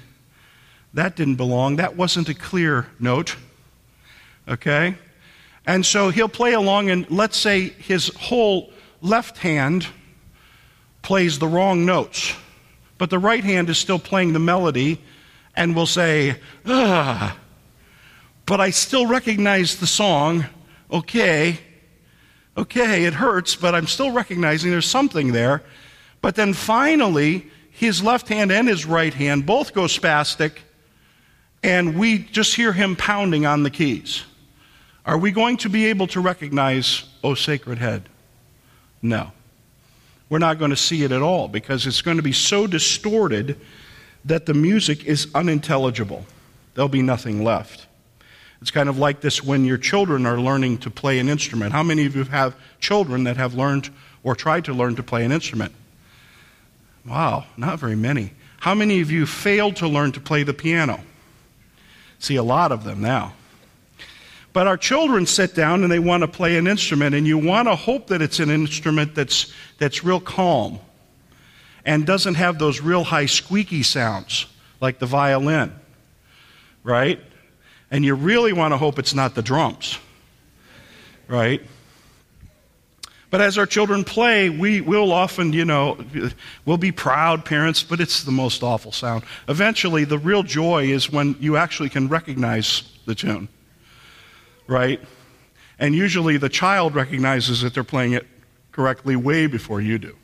That 0.94 1.14
didn't 1.14 1.36
belong. 1.36 1.76
That 1.76 1.94
wasn't 1.94 2.30
a 2.30 2.34
clear 2.34 2.86
note. 2.98 3.36
Okay? 4.48 4.96
And 5.68 5.84
so 5.84 6.08
he'll 6.08 6.30
play 6.30 6.54
along, 6.54 6.88
and 6.88 7.08
let's 7.10 7.36
say 7.36 7.68
his 7.68 8.08
whole 8.16 8.72
left 9.02 9.36
hand 9.36 9.86
plays 11.02 11.38
the 11.38 11.46
wrong 11.46 11.84
notes, 11.84 12.34
but 12.96 13.10
the 13.10 13.18
right 13.18 13.44
hand 13.44 13.68
is 13.68 13.76
still 13.76 13.98
playing 13.98 14.32
the 14.32 14.38
melody 14.38 14.98
and 15.54 15.76
will 15.76 15.84
say, 15.84 16.40
ah, 16.64 17.36
but 18.46 18.62
I 18.62 18.70
still 18.70 19.06
recognize 19.06 19.76
the 19.76 19.86
song. 19.86 20.46
Okay, 20.90 21.60
okay, 22.56 23.04
it 23.04 23.12
hurts, 23.12 23.54
but 23.54 23.74
I'm 23.74 23.86
still 23.86 24.10
recognizing 24.10 24.70
there's 24.70 24.86
something 24.86 25.32
there. 25.32 25.62
But 26.22 26.34
then 26.34 26.54
finally, 26.54 27.46
his 27.70 28.02
left 28.02 28.28
hand 28.28 28.50
and 28.50 28.68
his 28.68 28.86
right 28.86 29.12
hand 29.12 29.44
both 29.44 29.74
go 29.74 29.82
spastic, 29.82 30.60
and 31.62 31.98
we 31.98 32.20
just 32.20 32.54
hear 32.54 32.72
him 32.72 32.96
pounding 32.96 33.44
on 33.44 33.64
the 33.64 33.70
keys. 33.70 34.24
Are 35.08 35.16
we 35.16 35.30
going 35.30 35.56
to 35.58 35.70
be 35.70 35.86
able 35.86 36.06
to 36.08 36.20
recognize, 36.20 37.04
O 37.24 37.34
sacred 37.34 37.78
head? 37.78 38.10
No. 39.00 39.32
We're 40.28 40.38
not 40.38 40.58
going 40.58 40.70
to 40.70 40.76
see 40.76 41.02
it 41.02 41.12
at 41.12 41.22
all 41.22 41.48
because 41.48 41.86
it's 41.86 42.02
going 42.02 42.18
to 42.18 42.22
be 42.22 42.34
so 42.34 42.66
distorted 42.66 43.58
that 44.26 44.44
the 44.44 44.52
music 44.52 45.06
is 45.06 45.28
unintelligible. 45.34 46.26
There'll 46.74 46.90
be 46.90 47.00
nothing 47.00 47.42
left. 47.42 47.86
It's 48.60 48.70
kind 48.70 48.90
of 48.90 48.98
like 48.98 49.22
this 49.22 49.42
when 49.42 49.64
your 49.64 49.78
children 49.78 50.26
are 50.26 50.38
learning 50.38 50.76
to 50.78 50.90
play 50.90 51.18
an 51.18 51.30
instrument. 51.30 51.72
How 51.72 51.82
many 51.82 52.04
of 52.04 52.14
you 52.14 52.24
have 52.24 52.54
children 52.78 53.24
that 53.24 53.38
have 53.38 53.54
learned 53.54 53.88
or 54.22 54.36
tried 54.36 54.66
to 54.66 54.74
learn 54.74 54.94
to 54.96 55.02
play 55.02 55.24
an 55.24 55.32
instrument? 55.32 55.72
Wow, 57.06 57.46
not 57.56 57.78
very 57.78 57.96
many. 57.96 58.34
How 58.58 58.74
many 58.74 59.00
of 59.00 59.10
you 59.10 59.24
failed 59.24 59.76
to 59.76 59.88
learn 59.88 60.12
to 60.12 60.20
play 60.20 60.42
the 60.42 60.52
piano? 60.52 61.00
See 62.18 62.36
a 62.36 62.42
lot 62.42 62.72
of 62.72 62.84
them 62.84 63.00
now. 63.00 63.32
But 64.58 64.66
our 64.66 64.76
children 64.76 65.24
sit 65.24 65.54
down 65.54 65.84
and 65.84 65.92
they 65.92 66.00
want 66.00 66.22
to 66.22 66.26
play 66.26 66.56
an 66.56 66.66
instrument, 66.66 67.14
and 67.14 67.24
you 67.24 67.38
want 67.38 67.68
to 67.68 67.76
hope 67.76 68.08
that 68.08 68.20
it's 68.20 68.40
an 68.40 68.50
instrument 68.50 69.14
that's, 69.14 69.52
that's 69.78 70.02
real 70.02 70.18
calm 70.18 70.80
and 71.84 72.04
doesn't 72.04 72.34
have 72.34 72.58
those 72.58 72.80
real 72.80 73.04
high 73.04 73.26
squeaky 73.26 73.84
sounds 73.84 74.46
like 74.80 74.98
the 74.98 75.06
violin, 75.06 75.72
right? 76.82 77.20
And 77.92 78.04
you 78.04 78.16
really 78.16 78.52
want 78.52 78.72
to 78.72 78.78
hope 78.78 78.98
it's 78.98 79.14
not 79.14 79.36
the 79.36 79.42
drums, 79.42 79.96
right? 81.28 81.62
But 83.30 83.40
as 83.40 83.58
our 83.58 83.66
children 83.66 84.02
play, 84.02 84.50
we 84.50 84.80
will 84.80 85.12
often, 85.12 85.52
you 85.52 85.66
know, 85.66 86.04
we'll 86.64 86.78
be 86.78 86.90
proud 86.90 87.44
parents, 87.44 87.84
but 87.84 88.00
it's 88.00 88.24
the 88.24 88.32
most 88.32 88.64
awful 88.64 88.90
sound. 88.90 89.22
Eventually, 89.48 90.02
the 90.02 90.18
real 90.18 90.42
joy 90.42 90.86
is 90.86 91.12
when 91.12 91.36
you 91.38 91.56
actually 91.56 91.90
can 91.90 92.08
recognize 92.08 92.82
the 93.06 93.14
tune, 93.14 93.46
right? 94.68 95.00
And 95.80 95.94
usually 95.94 96.36
the 96.36 96.48
child 96.48 96.94
recognizes 96.94 97.62
that 97.62 97.74
they're 97.74 97.82
playing 97.82 98.12
it 98.12 98.26
correctly 98.70 99.16
way 99.16 99.48
before 99.48 99.80
you 99.80 99.98
do 99.98 100.14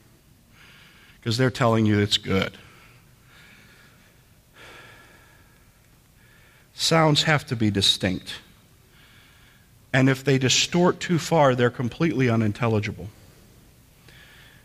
because 1.18 1.36
they're 1.36 1.50
telling 1.50 1.86
you 1.86 1.98
it's 1.98 2.18
good. 2.18 2.56
Sounds 6.74 7.22
have 7.24 7.46
to 7.46 7.56
be 7.56 7.70
distinct. 7.70 8.34
And 9.92 10.08
if 10.08 10.22
they 10.24 10.38
distort 10.38 11.00
too 11.00 11.18
far, 11.18 11.54
they're 11.54 11.70
completely 11.70 12.28
unintelligible. 12.28 13.08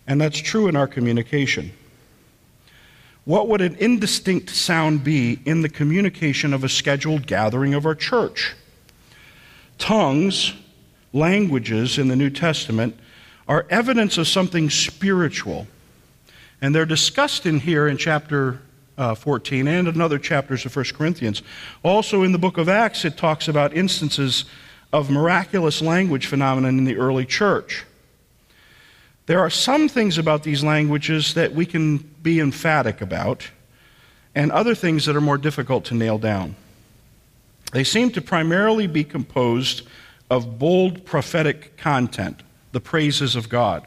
And 0.08 0.20
that's 0.20 0.40
true 0.40 0.68
in 0.68 0.76
our 0.76 0.88
communication. 0.88 1.72
What 3.26 3.48
would 3.48 3.62
an 3.62 3.76
indistinct 3.76 4.50
sound 4.50 5.04
be 5.04 5.40
in 5.46 5.62
the 5.62 5.70
communication 5.70 6.52
of 6.52 6.64
a 6.64 6.70
scheduled 6.70 7.28
gathering 7.28 7.76
of 7.76 7.86
our 7.86 7.94
church? 7.94 8.56
Tongues, 9.80 10.54
languages 11.12 11.98
in 11.98 12.08
the 12.08 12.16
New 12.16 12.30
Testament, 12.30 12.96
are 13.48 13.66
evidence 13.72 14.20
of 14.20 14.28
something 14.28 14.70
spiritual 14.70 15.66
and 16.62 16.76
they're 16.76 16.86
discussed 16.86 17.46
in 17.46 17.60
here 17.60 17.88
in 17.88 17.98
chapter 17.98 18.60
uh, 18.98 19.16
14 19.16 19.68
and 19.68 19.88
in 19.88 20.02
other 20.02 20.20
chapters 20.20 20.66
of 20.66 20.76
1 20.76 20.86
Corinthians. 20.94 21.42
Also 21.84 22.24
in 22.24 22.32
the 22.32 22.38
book 22.38 22.58
of 22.58 22.68
Acts, 22.68 23.06
it 23.06 23.18
talks 23.18 23.48
about 23.48 23.74
instances 23.74 24.46
of 24.92 25.10
miraculous 25.10 25.82
language 25.82 26.28
phenomenon 26.28 26.78
in 26.78 26.84
the 26.84 26.98
early 26.98 27.26
church. 27.26 27.86
There 29.28 29.40
are 29.40 29.50
some 29.50 29.88
things 29.88 30.18
about 30.18 30.44
these 30.44 30.64
languages 30.64 31.36
that 31.36 31.54
we 31.54 31.66
can 31.66 31.98
be 31.98 32.40
emphatic 32.40 33.00
about, 33.00 33.48
and 34.34 34.52
other 34.52 34.76
things 34.76 35.06
that 35.06 35.16
are 35.16 35.22
more 35.22 35.38
difficult 35.38 35.86
to 35.86 35.96
nail 35.96 36.18
down. 36.18 36.56
They 37.72 37.84
seem 37.84 38.12
to 38.12 38.22
primarily 38.22 38.88
be 38.88 39.04
composed 39.04 39.84
of 40.30 40.60
bold 40.60 41.06
prophetic 41.06 41.78
content, 41.78 42.42
the 42.72 42.80
praises 42.80 43.36
of 43.36 43.50
God. 43.50 43.86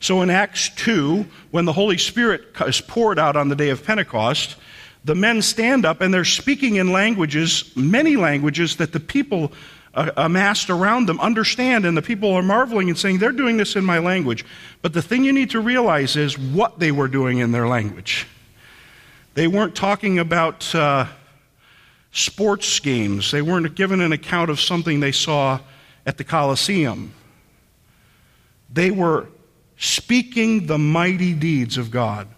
So 0.00 0.22
in 0.22 0.30
Acts 0.30 0.68
2, 0.70 1.24
when 1.50 1.64
the 1.64 1.72
Holy 1.72 1.98
Spirit 1.98 2.46
is 2.66 2.80
poured 2.80 3.18
out 3.18 3.36
on 3.36 3.48
the 3.48 3.56
day 3.56 3.70
of 3.70 3.84
Pentecost, 3.84 4.56
the 5.04 5.14
men 5.14 5.42
stand 5.42 5.84
up 5.84 6.00
and 6.00 6.12
they're 6.12 6.24
speaking 6.24 6.76
in 6.76 6.92
languages, 6.92 7.70
many 7.76 8.16
languages 8.16 8.76
that 8.76 8.92
the 8.92 9.00
people 9.00 9.52
uh, 9.94 10.10
amassed 10.16 10.70
around 10.70 11.06
them 11.06 11.20
understand, 11.20 11.84
and 11.84 11.96
the 11.96 12.02
people 12.02 12.32
are 12.32 12.42
marveling 12.42 12.88
and 12.88 12.98
saying, 12.98 13.18
They're 13.18 13.30
doing 13.30 13.58
this 13.58 13.76
in 13.76 13.84
my 13.84 13.98
language. 13.98 14.44
But 14.80 14.94
the 14.94 15.02
thing 15.02 15.22
you 15.22 15.32
need 15.32 15.50
to 15.50 15.60
realize 15.60 16.16
is 16.16 16.38
what 16.38 16.78
they 16.78 16.92
were 16.92 17.08
doing 17.08 17.38
in 17.38 17.52
their 17.52 17.68
language. 17.68 18.26
They 19.34 19.48
weren't 19.48 19.74
talking 19.74 20.18
about 20.18 20.74
uh, 20.74 21.06
sports 22.12 22.78
games, 22.78 23.30
they 23.30 23.42
weren't 23.42 23.74
given 23.74 24.00
an 24.00 24.12
account 24.12 24.50
of 24.50 24.60
something 24.60 25.00
they 25.00 25.12
saw 25.12 25.58
at 26.06 26.18
the 26.18 26.24
Colosseum. 26.24 27.12
They 28.70 28.90
were 28.90 29.28
speaking 29.76 30.66
the 30.66 30.78
mighty 30.78 31.32
deeds 31.34 31.76
of 31.76 31.90
God. 31.90 32.28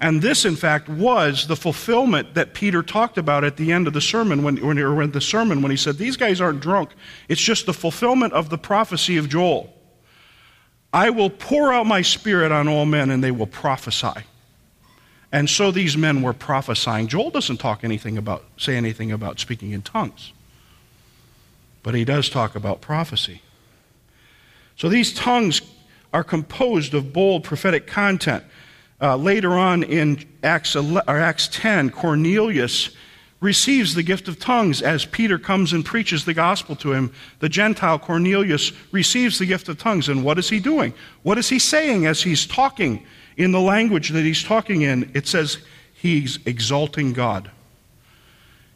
And 0.00 0.22
this, 0.22 0.44
in 0.44 0.54
fact, 0.54 0.88
was 0.88 1.48
the 1.48 1.56
fulfillment 1.56 2.34
that 2.34 2.54
Peter 2.54 2.84
talked 2.84 3.18
about 3.18 3.42
at 3.42 3.56
the 3.56 3.72
end 3.72 3.88
of 3.88 3.94
the 3.94 4.00
sermon, 4.00 4.44
when, 4.44 4.56
when, 4.64 4.78
or 4.78 4.94
when 4.94 5.10
the 5.10 5.20
sermon, 5.20 5.60
when 5.60 5.72
he 5.72 5.76
said, 5.76 5.98
These 5.98 6.16
guys 6.16 6.40
aren't 6.40 6.60
drunk. 6.60 6.90
It's 7.28 7.40
just 7.40 7.66
the 7.66 7.74
fulfillment 7.74 8.32
of 8.32 8.48
the 8.48 8.58
prophecy 8.58 9.16
of 9.16 9.28
Joel. 9.28 9.74
I 10.92 11.10
will 11.10 11.30
pour 11.30 11.72
out 11.72 11.86
my 11.86 12.02
spirit 12.02 12.52
on 12.52 12.68
all 12.68 12.86
men, 12.86 13.10
and 13.10 13.24
they 13.24 13.32
will 13.32 13.48
prophesy. 13.48 14.24
And 15.30 15.48
so 15.48 15.70
these 15.70 15.96
men 15.96 16.22
were 16.22 16.32
prophesying. 16.32 17.06
Joel 17.06 17.30
doesn't 17.30 17.58
talk 17.58 17.84
anything 17.84 18.16
about, 18.16 18.44
say 18.56 18.76
anything 18.76 19.12
about 19.12 19.38
speaking 19.40 19.72
in 19.72 19.82
tongues, 19.82 20.32
but 21.82 21.94
he 21.94 22.04
does 22.04 22.28
talk 22.28 22.54
about 22.54 22.80
prophecy. 22.80 23.42
So 24.76 24.88
these 24.88 25.12
tongues 25.12 25.60
are 26.12 26.24
composed 26.24 26.94
of 26.94 27.12
bold 27.12 27.44
prophetic 27.44 27.86
content. 27.86 28.44
Uh, 29.00 29.16
later 29.16 29.52
on 29.52 29.82
in 29.82 30.24
Acts, 30.42 30.74
11, 30.74 31.08
Acts 31.08 31.48
10, 31.48 31.90
Cornelius 31.90 32.90
receives 33.40 33.94
the 33.94 34.02
gift 34.02 34.26
of 34.26 34.40
tongues 34.40 34.82
as 34.82 35.04
Peter 35.04 35.38
comes 35.38 35.72
and 35.72 35.84
preaches 35.84 36.24
the 36.24 36.34
gospel 36.34 36.74
to 36.74 36.92
him. 36.92 37.12
The 37.38 37.48
Gentile 37.48 37.98
Cornelius 37.98 38.72
receives 38.90 39.38
the 39.38 39.46
gift 39.46 39.68
of 39.68 39.78
tongues. 39.78 40.08
And 40.08 40.24
what 40.24 40.38
is 40.38 40.48
he 40.48 40.58
doing? 40.58 40.92
What 41.22 41.38
is 41.38 41.48
he 41.48 41.58
saying 41.58 42.06
as 42.06 42.22
he's 42.22 42.46
talking 42.46 43.06
in 43.38 43.52
the 43.52 43.60
language 43.60 44.10
that 44.10 44.24
he's 44.24 44.44
talking 44.44 44.82
in? 44.82 45.10
It 45.14 45.26
says 45.26 45.58
he's 45.94 46.38
exalting 46.44 47.14
God. 47.14 47.50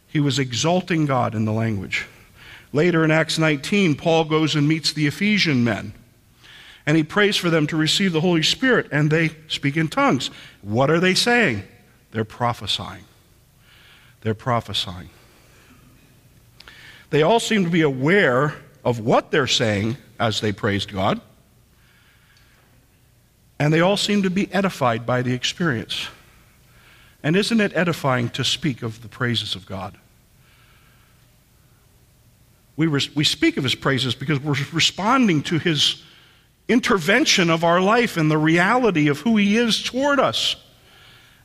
He 0.07 0.19
was 0.19 0.39
exalting 0.39 1.05
God 1.05 1.35
in 1.35 1.45
the 1.45 1.51
language. 1.51 2.07
Later 2.71 3.03
in 3.03 3.11
Acts 3.11 3.37
19, 3.37 3.95
Paul 3.95 4.25
goes 4.25 4.55
and 4.55 4.67
meets 4.67 4.93
the 4.93 5.05
Ephesian 5.05 5.63
men. 5.63 5.93
And 6.85 6.97
he 6.97 7.03
prays 7.03 7.37
for 7.37 7.49
them 7.49 7.67
to 7.67 7.77
receive 7.77 8.13
the 8.13 8.21
Holy 8.21 8.43
Spirit, 8.43 8.87
and 8.91 9.11
they 9.11 9.31
speak 9.47 9.77
in 9.77 9.87
tongues. 9.87 10.29
What 10.61 10.89
are 10.89 10.99
they 10.99 11.13
saying? 11.13 11.63
They're 12.11 12.25
prophesying. 12.25 13.05
They're 14.21 14.33
prophesying. 14.33 15.09
They 17.09 17.21
all 17.21 17.39
seem 17.39 17.63
to 17.63 17.69
be 17.69 17.81
aware 17.81 18.55
of 18.83 18.99
what 18.99 19.31
they're 19.31 19.47
saying 19.47 19.97
as 20.19 20.41
they 20.41 20.51
praised 20.51 20.91
God, 20.91 21.21
and 23.59 23.73
they 23.73 23.81
all 23.81 23.97
seem 23.97 24.23
to 24.23 24.29
be 24.29 24.51
edified 24.53 25.05
by 25.05 25.21
the 25.21 25.33
experience. 25.33 26.07
And 27.21 27.35
isn't 27.35 27.61
it 27.61 27.71
edifying 27.75 28.29
to 28.31 28.43
speak 28.43 28.83
of 28.83 29.01
the 29.01 29.07
praises 29.07 29.55
of 29.55 29.65
God? 29.65 29.97
We, 32.75 32.87
res- 32.87 33.15
we 33.15 33.23
speak 33.23 33.57
of 33.57 33.63
his 33.63 33.75
praises 33.75 34.15
because 34.15 34.39
we're 34.39 34.55
responding 34.73 35.43
to 35.43 35.59
his 35.59 36.03
intervention 36.67 37.49
of 37.49 37.63
our 37.63 37.79
life 37.79 38.17
and 38.17 38.29
the 38.31 38.37
reality 38.37 39.07
of 39.07 39.19
who 39.19 39.37
he 39.37 39.57
is 39.57 39.81
toward 39.81 40.19
us. 40.19 40.55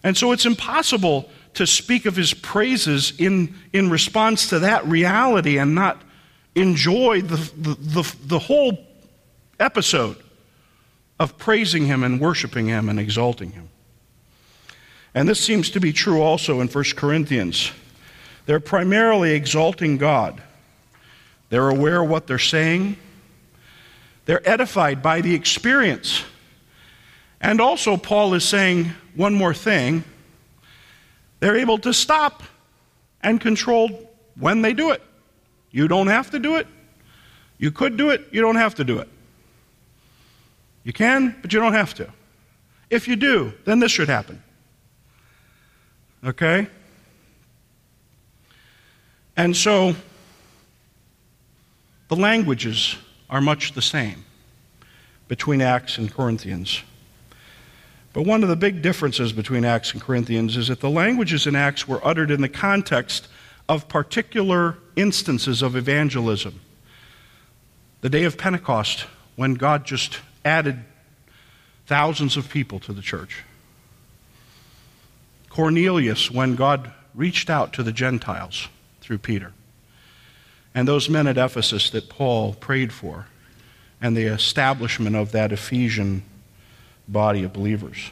And 0.02 0.16
so 0.16 0.32
it's 0.32 0.46
impossible 0.46 1.28
to 1.54 1.66
speak 1.66 2.06
of 2.06 2.16
his 2.16 2.34
praises 2.34 3.12
in, 3.18 3.54
in 3.72 3.90
response 3.90 4.48
to 4.50 4.60
that 4.60 4.86
reality 4.86 5.58
and 5.58 5.74
not 5.74 6.00
enjoy 6.54 7.20
the, 7.20 7.36
the, 7.56 7.74
the, 7.74 8.16
the 8.24 8.38
whole 8.38 8.78
episode 9.60 10.16
of 11.18 11.36
praising 11.38 11.86
him 11.86 12.02
and 12.02 12.20
worshiping 12.20 12.66
him 12.66 12.88
and 12.88 12.98
exalting 12.98 13.52
him. 13.52 13.68
And 15.14 15.28
this 15.28 15.40
seems 15.40 15.70
to 15.70 15.80
be 15.80 15.92
true 15.92 16.22
also 16.22 16.60
in 16.60 16.68
1 16.68 16.84
Corinthians. 16.96 17.72
They're 18.46 18.60
primarily 18.60 19.32
exalting 19.32 19.98
God. 19.98 20.42
They're 21.50 21.68
aware 21.68 22.02
of 22.02 22.08
what 22.08 22.26
they're 22.26 22.38
saying. 22.38 22.96
They're 24.26 24.46
edified 24.48 25.02
by 25.02 25.20
the 25.20 25.34
experience. 25.34 26.22
And 27.40 27.60
also, 27.60 27.96
Paul 27.96 28.34
is 28.34 28.44
saying 28.44 28.92
one 29.14 29.34
more 29.34 29.54
thing 29.54 30.04
they're 31.40 31.56
able 31.56 31.78
to 31.78 31.92
stop 31.92 32.42
and 33.22 33.40
control 33.40 34.10
when 34.38 34.62
they 34.62 34.72
do 34.72 34.90
it. 34.90 35.02
You 35.70 35.88
don't 35.88 36.08
have 36.08 36.30
to 36.30 36.38
do 36.38 36.56
it. 36.56 36.66
You 37.58 37.70
could 37.70 37.96
do 37.96 38.10
it, 38.10 38.26
you 38.30 38.40
don't 38.40 38.56
have 38.56 38.76
to 38.76 38.84
do 38.84 38.98
it. 38.98 39.08
You 40.88 40.94
can, 40.94 41.36
but 41.42 41.52
you 41.52 41.60
don't 41.60 41.74
have 41.74 41.92
to. 41.96 42.08
If 42.88 43.08
you 43.08 43.16
do, 43.16 43.52
then 43.66 43.78
this 43.78 43.92
should 43.92 44.08
happen. 44.08 44.42
Okay? 46.24 46.66
And 49.36 49.54
so, 49.54 49.94
the 52.08 52.16
languages 52.16 52.96
are 53.28 53.42
much 53.42 53.72
the 53.72 53.82
same 53.82 54.24
between 55.28 55.60
Acts 55.60 55.98
and 55.98 56.10
Corinthians. 56.10 56.82
But 58.14 58.22
one 58.22 58.42
of 58.42 58.48
the 58.48 58.56
big 58.56 58.80
differences 58.80 59.30
between 59.30 59.66
Acts 59.66 59.92
and 59.92 60.00
Corinthians 60.00 60.56
is 60.56 60.68
that 60.68 60.80
the 60.80 60.88
languages 60.88 61.46
in 61.46 61.54
Acts 61.54 61.86
were 61.86 62.00
uttered 62.02 62.30
in 62.30 62.40
the 62.40 62.48
context 62.48 63.28
of 63.68 63.88
particular 63.88 64.78
instances 64.96 65.60
of 65.60 65.76
evangelism. 65.76 66.62
The 68.00 68.08
day 68.08 68.24
of 68.24 68.38
Pentecost, 68.38 69.00
when 69.36 69.52
God 69.52 69.84
just 69.84 70.20
added 70.48 70.82
thousands 71.86 72.36
of 72.36 72.48
people 72.48 72.80
to 72.80 72.92
the 72.92 73.02
church. 73.02 73.44
Cornelius, 75.50 76.30
when 76.30 76.56
God 76.56 76.92
reached 77.14 77.50
out 77.50 77.72
to 77.74 77.82
the 77.82 77.92
Gentiles 77.92 78.68
through 79.00 79.18
Peter. 79.18 79.52
And 80.74 80.86
those 80.86 81.08
men 81.08 81.26
at 81.26 81.36
Ephesus 81.36 81.90
that 81.90 82.08
Paul 82.08 82.54
prayed 82.54 82.92
for, 82.92 83.26
and 84.00 84.16
the 84.16 84.26
establishment 84.26 85.16
of 85.16 85.32
that 85.32 85.50
Ephesian 85.52 86.22
body 87.08 87.42
of 87.42 87.52
believers. 87.52 88.10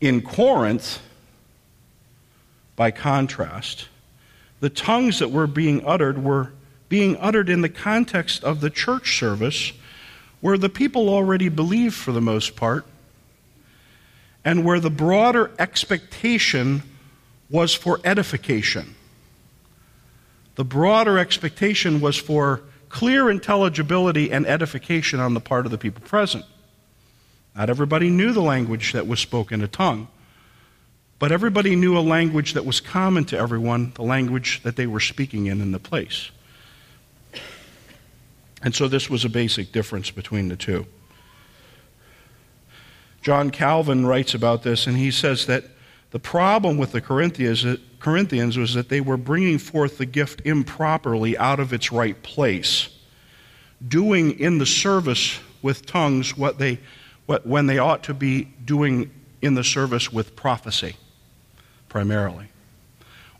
In 0.00 0.22
Corinth, 0.22 1.00
by 2.76 2.90
contrast, 2.90 3.88
the 4.60 4.70
tongues 4.70 5.18
that 5.18 5.30
were 5.30 5.46
being 5.46 5.84
uttered 5.84 6.22
were 6.22 6.52
being 6.88 7.16
uttered 7.16 7.48
in 7.48 7.62
the 7.62 7.68
context 7.68 8.44
of 8.44 8.60
the 8.60 8.70
church 8.70 9.18
service 9.18 9.72
where 10.40 10.58
the 10.58 10.68
people 10.68 11.08
already 11.08 11.48
believed 11.48 11.94
for 11.94 12.12
the 12.12 12.20
most 12.20 12.56
part 12.56 12.86
and 14.44 14.64
where 14.64 14.78
the 14.78 14.90
broader 14.90 15.50
expectation 15.58 16.82
was 17.50 17.74
for 17.74 18.00
edification. 18.04 18.94
The 20.54 20.64
broader 20.64 21.18
expectation 21.18 22.00
was 22.00 22.16
for 22.16 22.62
clear 22.88 23.28
intelligibility 23.28 24.30
and 24.30 24.46
edification 24.46 25.20
on 25.20 25.34
the 25.34 25.40
part 25.40 25.66
of 25.66 25.72
the 25.72 25.78
people 25.78 26.00
present. 26.02 26.44
Not 27.56 27.70
everybody 27.70 28.10
knew 28.10 28.32
the 28.32 28.42
language 28.42 28.92
that 28.92 29.06
was 29.06 29.18
spoken, 29.18 29.62
a 29.62 29.68
tongue, 29.68 30.08
but 31.18 31.32
everybody 31.32 31.74
knew 31.74 31.96
a 31.96 32.00
language 32.00 32.52
that 32.52 32.64
was 32.64 32.80
common 32.80 33.24
to 33.26 33.38
everyone, 33.38 33.92
the 33.94 34.02
language 34.02 34.62
that 34.62 34.76
they 34.76 34.86
were 34.86 35.00
speaking 35.00 35.46
in 35.46 35.60
in 35.60 35.72
the 35.72 35.78
place. 35.78 36.30
And 38.62 38.74
so 38.74 38.88
this 38.88 39.10
was 39.10 39.24
a 39.24 39.28
basic 39.28 39.72
difference 39.72 40.10
between 40.10 40.48
the 40.48 40.56
two. 40.56 40.86
John 43.22 43.50
Calvin 43.50 44.06
writes 44.06 44.34
about 44.34 44.62
this, 44.62 44.86
and 44.86 44.96
he 44.96 45.10
says 45.10 45.46
that 45.46 45.64
the 46.12 46.18
problem 46.18 46.78
with 46.78 46.92
the 46.92 47.00
Corinthians, 47.00 48.56
was 48.56 48.74
that 48.74 48.88
they 48.88 49.00
were 49.00 49.16
bringing 49.16 49.58
forth 49.58 49.98
the 49.98 50.06
gift 50.06 50.40
improperly 50.44 51.36
out 51.36 51.60
of 51.60 51.72
its 51.72 51.90
right 51.90 52.22
place, 52.22 52.88
doing 53.86 54.38
in 54.38 54.58
the 54.58 54.66
service 54.66 55.40
with 55.60 55.84
tongues 55.84 56.36
what 56.38 56.58
they, 56.58 56.78
what, 57.26 57.46
when 57.46 57.66
they 57.66 57.78
ought 57.78 58.04
to 58.04 58.14
be 58.14 58.44
doing 58.64 59.10
in 59.42 59.54
the 59.54 59.64
service 59.64 60.12
with 60.12 60.36
prophecy, 60.36 60.96
primarily. 61.88 62.46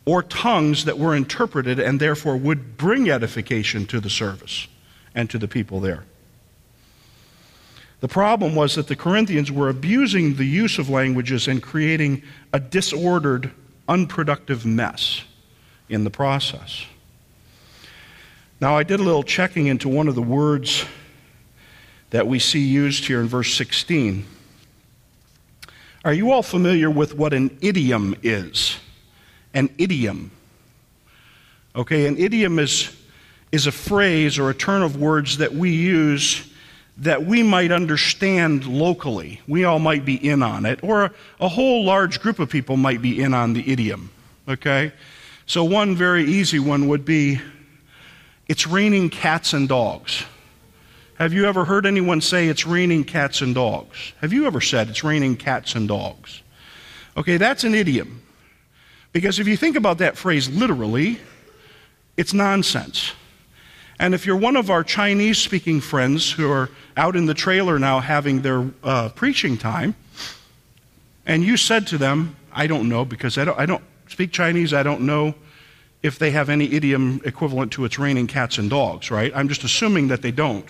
Or 0.04 0.22
tongues 0.22 0.84
that 0.84 0.98
were 0.98 1.14
interpreted 1.14 1.78
and 1.78 2.00
therefore 2.00 2.36
would 2.36 2.76
bring 2.76 3.08
edification 3.08 3.86
to 3.86 4.00
the 4.00 4.10
service 4.10 4.66
and 5.16 5.28
to 5.30 5.38
the 5.38 5.48
people 5.48 5.80
there. 5.80 6.04
The 8.00 8.08
problem 8.08 8.54
was 8.54 8.74
that 8.76 8.86
the 8.86 8.94
Corinthians 8.94 9.50
were 9.50 9.68
abusing 9.68 10.36
the 10.36 10.44
use 10.44 10.78
of 10.78 10.88
languages 10.88 11.48
and 11.48 11.62
creating 11.62 12.22
a 12.52 12.60
disordered, 12.60 13.50
unproductive 13.88 14.64
mess 14.64 15.24
in 15.88 16.04
the 16.04 16.10
process. 16.10 16.84
Now, 18.60 18.76
I 18.76 18.84
did 18.84 19.00
a 19.00 19.02
little 19.02 19.22
checking 19.22 19.66
into 19.66 19.88
one 19.88 20.08
of 20.08 20.14
the 20.14 20.22
words 20.22 20.84
that 22.10 22.26
we 22.26 22.38
see 22.38 22.60
used 22.60 23.06
here 23.06 23.20
in 23.20 23.26
verse 23.26 23.52
16. 23.54 24.26
Are 26.04 26.12
you 26.12 26.30
all 26.30 26.42
familiar 26.42 26.90
with 26.90 27.14
what 27.14 27.32
an 27.32 27.58
idiom 27.60 28.14
is? 28.22 28.76
An 29.54 29.70
idiom. 29.78 30.30
Okay, 31.74 32.06
an 32.06 32.16
idiom 32.16 32.58
is, 32.58 32.94
is 33.52 33.66
a 33.66 33.72
phrase 33.72 34.38
or 34.38 34.50
a 34.50 34.54
turn 34.54 34.82
of 34.82 34.96
words 34.96 35.38
that 35.38 35.54
we 35.54 35.70
use 35.70 36.50
that 36.98 37.26
we 37.26 37.42
might 37.42 37.70
understand 37.70 38.66
locally. 38.66 39.40
We 39.46 39.64
all 39.64 39.78
might 39.78 40.04
be 40.04 40.14
in 40.14 40.42
on 40.42 40.64
it, 40.64 40.82
or 40.82 41.10
a 41.40 41.48
whole 41.48 41.84
large 41.84 42.20
group 42.20 42.38
of 42.38 42.48
people 42.48 42.76
might 42.76 43.02
be 43.02 43.22
in 43.22 43.34
on 43.34 43.52
the 43.52 43.70
idiom. 43.70 44.10
Okay? 44.48 44.92
So, 45.44 45.62
one 45.64 45.94
very 45.94 46.24
easy 46.24 46.58
one 46.58 46.88
would 46.88 47.04
be 47.04 47.40
it's 48.48 48.66
raining 48.66 49.10
cats 49.10 49.52
and 49.52 49.68
dogs. 49.68 50.24
Have 51.18 51.32
you 51.32 51.46
ever 51.46 51.64
heard 51.64 51.86
anyone 51.86 52.20
say 52.20 52.48
it's 52.48 52.66
raining 52.66 53.04
cats 53.04 53.40
and 53.40 53.54
dogs? 53.54 54.12
Have 54.20 54.32
you 54.32 54.46
ever 54.46 54.60
said 54.60 54.88
it's 54.88 55.02
raining 55.02 55.36
cats 55.36 55.74
and 55.74 55.88
dogs? 55.88 56.42
Okay, 57.16 57.38
that's 57.38 57.64
an 57.64 57.74
idiom. 57.74 58.22
Because 59.12 59.38
if 59.38 59.48
you 59.48 59.56
think 59.56 59.76
about 59.76 59.98
that 59.98 60.16
phrase 60.16 60.48
literally, 60.50 61.18
it's 62.16 62.34
nonsense. 62.34 63.12
And 63.98 64.14
if 64.14 64.26
you're 64.26 64.36
one 64.36 64.56
of 64.56 64.70
our 64.70 64.84
Chinese 64.84 65.38
speaking 65.38 65.80
friends 65.80 66.30
who 66.30 66.50
are 66.50 66.70
out 66.96 67.16
in 67.16 67.26
the 67.26 67.34
trailer 67.34 67.78
now 67.78 68.00
having 68.00 68.42
their 68.42 68.68
uh, 68.82 69.08
preaching 69.10 69.56
time, 69.56 69.94
and 71.24 71.42
you 71.42 71.56
said 71.56 71.86
to 71.88 71.98
them, 71.98 72.36
I 72.52 72.66
don't 72.66 72.88
know, 72.88 73.04
because 73.04 73.38
I 73.38 73.44
don't, 73.44 73.58
I 73.58 73.66
don't 73.66 73.82
speak 74.08 74.32
Chinese, 74.32 74.74
I 74.74 74.82
don't 74.82 75.02
know 75.02 75.34
if 76.02 76.18
they 76.18 76.30
have 76.30 76.48
any 76.48 76.72
idiom 76.72 77.20
equivalent 77.24 77.72
to 77.72 77.84
it's 77.84 77.98
raining 77.98 78.26
cats 78.26 78.58
and 78.58 78.70
dogs, 78.70 79.10
right? 79.10 79.32
I'm 79.34 79.48
just 79.48 79.64
assuming 79.64 80.08
that 80.08 80.22
they 80.22 80.30
don't. 80.30 80.66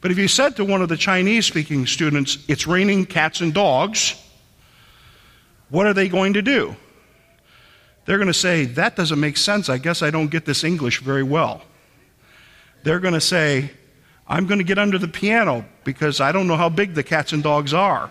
But 0.00 0.10
if 0.10 0.18
you 0.18 0.28
said 0.28 0.56
to 0.56 0.64
one 0.64 0.80
of 0.80 0.88
the 0.88 0.96
Chinese 0.96 1.46
speaking 1.46 1.86
students, 1.86 2.38
it's 2.48 2.66
raining 2.66 3.04
cats 3.04 3.40
and 3.40 3.52
dogs, 3.52 4.14
what 5.68 5.86
are 5.86 5.92
they 5.92 6.08
going 6.08 6.32
to 6.34 6.42
do? 6.42 6.74
They're 8.06 8.16
going 8.16 8.28
to 8.28 8.34
say, 8.34 8.64
that 8.64 8.96
doesn't 8.96 9.20
make 9.20 9.36
sense. 9.36 9.68
I 9.68 9.76
guess 9.76 10.00
I 10.00 10.10
don't 10.10 10.28
get 10.28 10.46
this 10.46 10.64
English 10.64 11.02
very 11.02 11.22
well. 11.22 11.62
They're 12.82 13.00
going 13.00 13.14
to 13.14 13.20
say, 13.20 13.70
I'm 14.26 14.46
going 14.46 14.58
to 14.58 14.64
get 14.64 14.78
under 14.78 14.98
the 14.98 15.08
piano 15.08 15.64
because 15.84 16.20
I 16.20 16.32
don't 16.32 16.46
know 16.46 16.56
how 16.56 16.68
big 16.68 16.94
the 16.94 17.02
cats 17.02 17.32
and 17.32 17.42
dogs 17.42 17.72
are. 17.72 18.10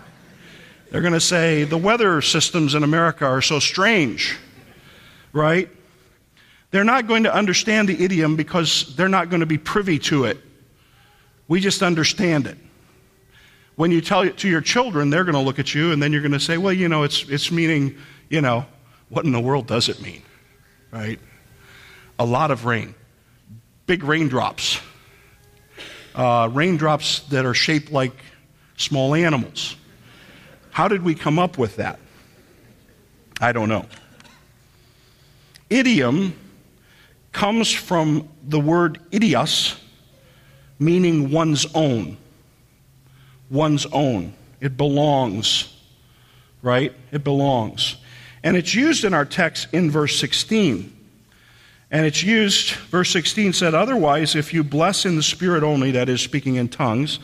They're 0.90 1.00
going 1.00 1.12
to 1.12 1.20
say, 1.20 1.64
the 1.64 1.76
weather 1.76 2.22
systems 2.22 2.74
in 2.74 2.82
America 2.82 3.26
are 3.26 3.42
so 3.42 3.58
strange, 3.58 4.36
right? 5.32 5.68
They're 6.70 6.84
not 6.84 7.06
going 7.06 7.24
to 7.24 7.34
understand 7.34 7.88
the 7.88 8.02
idiom 8.02 8.36
because 8.36 8.94
they're 8.96 9.08
not 9.08 9.30
going 9.30 9.40
to 9.40 9.46
be 9.46 9.58
privy 9.58 9.98
to 10.00 10.24
it. 10.24 10.38
We 11.46 11.60
just 11.60 11.82
understand 11.82 12.46
it. 12.46 12.58
When 13.76 13.90
you 13.90 14.00
tell 14.00 14.22
it 14.22 14.38
to 14.38 14.48
your 14.48 14.60
children, 14.60 15.08
they're 15.08 15.24
going 15.24 15.34
to 15.34 15.40
look 15.40 15.58
at 15.58 15.74
you 15.74 15.92
and 15.92 16.02
then 16.02 16.12
you're 16.12 16.20
going 16.20 16.32
to 16.32 16.40
say, 16.40 16.58
well, 16.58 16.72
you 16.72 16.88
know, 16.88 17.04
it's, 17.04 17.28
it's 17.28 17.50
meaning, 17.50 17.96
you 18.28 18.40
know, 18.40 18.66
what 19.08 19.24
in 19.24 19.32
the 19.32 19.40
world 19.40 19.66
does 19.66 19.88
it 19.88 20.02
mean? 20.02 20.22
Right? 20.90 21.20
A 22.18 22.24
lot 22.24 22.50
of 22.50 22.64
rain, 22.64 22.94
big 23.88 24.04
raindrops, 24.04 24.80
uh, 26.14 26.48
raindrops 26.52 27.20
that 27.30 27.46
are 27.46 27.54
shaped 27.54 27.90
like 27.90 28.12
small 28.76 29.14
animals. 29.14 29.76
How 30.70 30.88
did 30.88 31.02
we 31.02 31.14
come 31.14 31.38
up 31.38 31.56
with 31.56 31.76
that? 31.76 31.98
I 33.40 33.50
don't 33.52 33.70
know. 33.70 33.86
Idiom 35.70 36.34
comes 37.32 37.72
from 37.72 38.28
the 38.46 38.60
word 38.60 39.00
idios, 39.10 39.78
meaning 40.78 41.30
one's 41.30 41.66
own. 41.74 42.18
One's 43.48 43.86
own. 43.86 44.34
It 44.60 44.76
belongs, 44.76 45.74
right? 46.60 46.92
It 47.10 47.24
belongs. 47.24 47.96
And 48.42 48.54
it's 48.54 48.74
used 48.74 49.04
in 49.04 49.14
our 49.14 49.24
text 49.24 49.68
in 49.72 49.90
verse 49.90 50.18
16. 50.20 50.97
And 51.90 52.04
it's 52.04 52.22
used, 52.22 52.72
verse 52.90 53.10
16 53.10 53.54
said, 53.54 53.74
Otherwise, 53.74 54.34
if 54.34 54.52
you 54.52 54.62
bless 54.62 55.06
in 55.06 55.16
the 55.16 55.22
Spirit 55.22 55.62
only, 55.62 55.90
that 55.92 56.08
is, 56.08 56.20
speaking 56.20 56.56
in 56.56 56.68
tongues, 56.68 57.18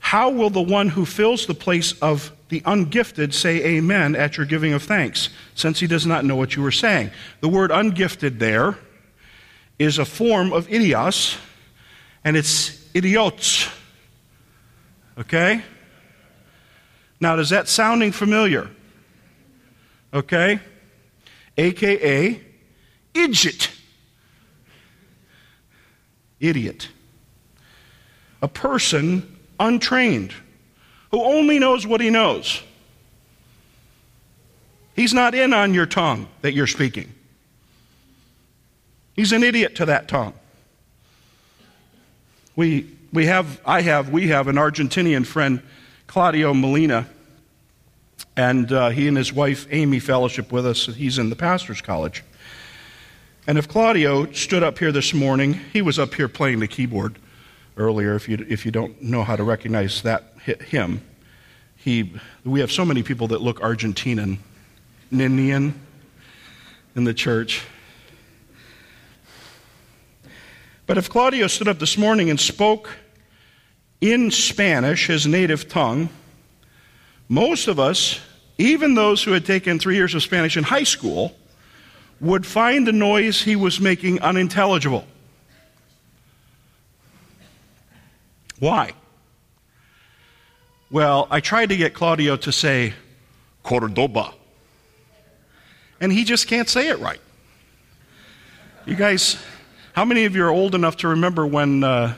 how 0.00 0.30
will 0.30 0.50
the 0.50 0.60
one 0.60 0.88
who 0.88 1.06
fills 1.06 1.46
the 1.46 1.54
place 1.54 1.92
of 2.02 2.32
the 2.48 2.60
ungifted 2.62 3.32
say 3.32 3.64
amen 3.64 4.16
at 4.16 4.36
your 4.36 4.46
giving 4.46 4.72
of 4.72 4.82
thanks, 4.82 5.28
since 5.54 5.80
he 5.80 5.86
does 5.86 6.06
not 6.06 6.24
know 6.24 6.36
what 6.36 6.56
you 6.56 6.64
are 6.66 6.72
saying? 6.72 7.10
The 7.40 7.48
word 7.48 7.70
ungifted 7.70 8.38
there 8.38 8.76
is 9.78 9.98
a 9.98 10.04
form 10.04 10.52
of 10.52 10.66
idios, 10.68 11.38
and 12.24 12.36
it's 12.36 12.84
idiots. 12.94 13.68
Okay? 15.16 15.62
Now, 17.20 17.36
does 17.36 17.50
that 17.50 17.68
sounding 17.68 18.12
familiar? 18.12 18.68
Okay? 20.12 20.58
AKA 21.56 22.40
idiot. 23.14 23.70
Idiot. 26.48 26.88
A 28.42 28.48
person 28.48 29.38
untrained 29.58 30.34
who 31.10 31.22
only 31.22 31.58
knows 31.58 31.86
what 31.86 32.00
he 32.00 32.10
knows. 32.10 32.62
He's 34.96 35.14
not 35.14 35.34
in 35.34 35.52
on 35.52 35.74
your 35.74 35.86
tongue 35.86 36.28
that 36.42 36.52
you're 36.52 36.66
speaking. 36.66 37.12
He's 39.14 39.32
an 39.32 39.42
idiot 39.42 39.76
to 39.76 39.86
that 39.86 40.08
tongue. 40.08 40.34
We, 42.56 42.90
we 43.12 43.26
have, 43.26 43.60
I 43.64 43.80
have, 43.82 44.10
we 44.10 44.28
have 44.28 44.48
an 44.48 44.56
Argentinian 44.56 45.24
friend, 45.24 45.62
Claudio 46.06 46.52
Molina, 46.52 47.08
and 48.36 48.70
uh, 48.72 48.90
he 48.90 49.08
and 49.08 49.16
his 49.16 49.32
wife 49.32 49.66
Amy 49.70 50.00
fellowship 50.00 50.52
with 50.52 50.66
us. 50.66 50.86
He's 50.86 51.18
in 51.18 51.30
the 51.30 51.36
pastor's 51.36 51.80
college. 51.80 52.22
And 53.46 53.58
if 53.58 53.68
Claudio 53.68 54.32
stood 54.32 54.62
up 54.62 54.78
here 54.78 54.90
this 54.90 55.12
morning, 55.12 55.52
he 55.52 55.82
was 55.82 55.98
up 55.98 56.14
here 56.14 56.28
playing 56.28 56.60
the 56.60 56.66
keyboard 56.66 57.18
earlier. 57.76 58.14
If 58.14 58.26
you, 58.26 58.44
if 58.48 58.64
you 58.64 58.72
don't 58.72 59.02
know 59.02 59.22
how 59.22 59.36
to 59.36 59.44
recognize 59.44 60.00
that 60.00 60.32
him, 60.44 61.02
he, 61.76 62.14
we 62.42 62.60
have 62.60 62.72
so 62.72 62.86
many 62.86 63.02
people 63.02 63.28
that 63.28 63.42
look 63.42 63.60
Argentinian, 63.60 64.38
Ninian 65.10 65.78
in 66.96 67.04
the 67.04 67.12
church. 67.12 67.62
But 70.86 70.96
if 70.96 71.10
Claudio 71.10 71.46
stood 71.46 71.68
up 71.68 71.78
this 71.78 71.98
morning 71.98 72.30
and 72.30 72.40
spoke 72.40 72.90
in 74.00 74.30
Spanish, 74.30 75.06
his 75.06 75.26
native 75.26 75.68
tongue, 75.68 76.08
most 77.28 77.68
of 77.68 77.78
us, 77.78 78.20
even 78.56 78.94
those 78.94 79.22
who 79.22 79.32
had 79.32 79.44
taken 79.44 79.78
three 79.78 79.96
years 79.96 80.14
of 80.14 80.22
Spanish 80.22 80.56
in 80.56 80.64
high 80.64 80.84
school, 80.84 81.36
would 82.20 82.46
find 82.46 82.86
the 82.86 82.92
noise 82.92 83.42
he 83.42 83.56
was 83.56 83.80
making 83.80 84.20
unintelligible. 84.20 85.06
Why? 88.58 88.92
Well, 90.90 91.26
I 91.30 91.40
tried 91.40 91.70
to 91.70 91.76
get 91.76 91.92
Claudio 91.92 92.36
to 92.36 92.52
say 92.52 92.94
Cordoba, 93.62 94.32
and 96.00 96.12
he 96.12 96.24
just 96.24 96.46
can't 96.46 96.68
say 96.68 96.88
it 96.88 96.98
right. 96.98 97.20
You 98.86 98.94
guys, 98.94 99.42
how 99.94 100.04
many 100.04 100.24
of 100.24 100.36
you 100.36 100.44
are 100.44 100.50
old 100.50 100.74
enough 100.74 100.98
to 100.98 101.08
remember 101.08 101.46
when 101.46 101.82
uh, 101.82 102.14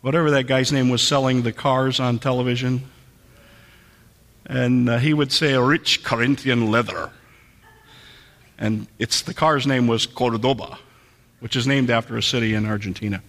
whatever 0.00 0.30
that 0.32 0.44
guy's 0.44 0.72
name 0.72 0.88
was 0.88 1.02
selling 1.02 1.42
the 1.42 1.52
cars 1.52 2.00
on 2.00 2.18
television? 2.18 2.82
And 4.46 4.88
uh, 4.88 4.98
he 4.98 5.14
would 5.14 5.32
say, 5.32 5.56
rich 5.56 6.02
Corinthian 6.02 6.70
leather. 6.70 7.10
And 8.58 8.86
it's, 8.98 9.22
the 9.22 9.34
car's 9.34 9.66
name 9.66 9.86
was 9.86 10.06
Cordoba, 10.06 10.78
which 11.40 11.56
is 11.56 11.66
named 11.66 11.90
after 11.90 12.16
a 12.16 12.22
city 12.22 12.54
in 12.54 12.66
Argentina. 12.66 13.22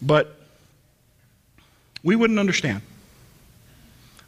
But 0.00 0.36
we 2.02 2.16
wouldn't 2.16 2.38
understand. 2.38 2.82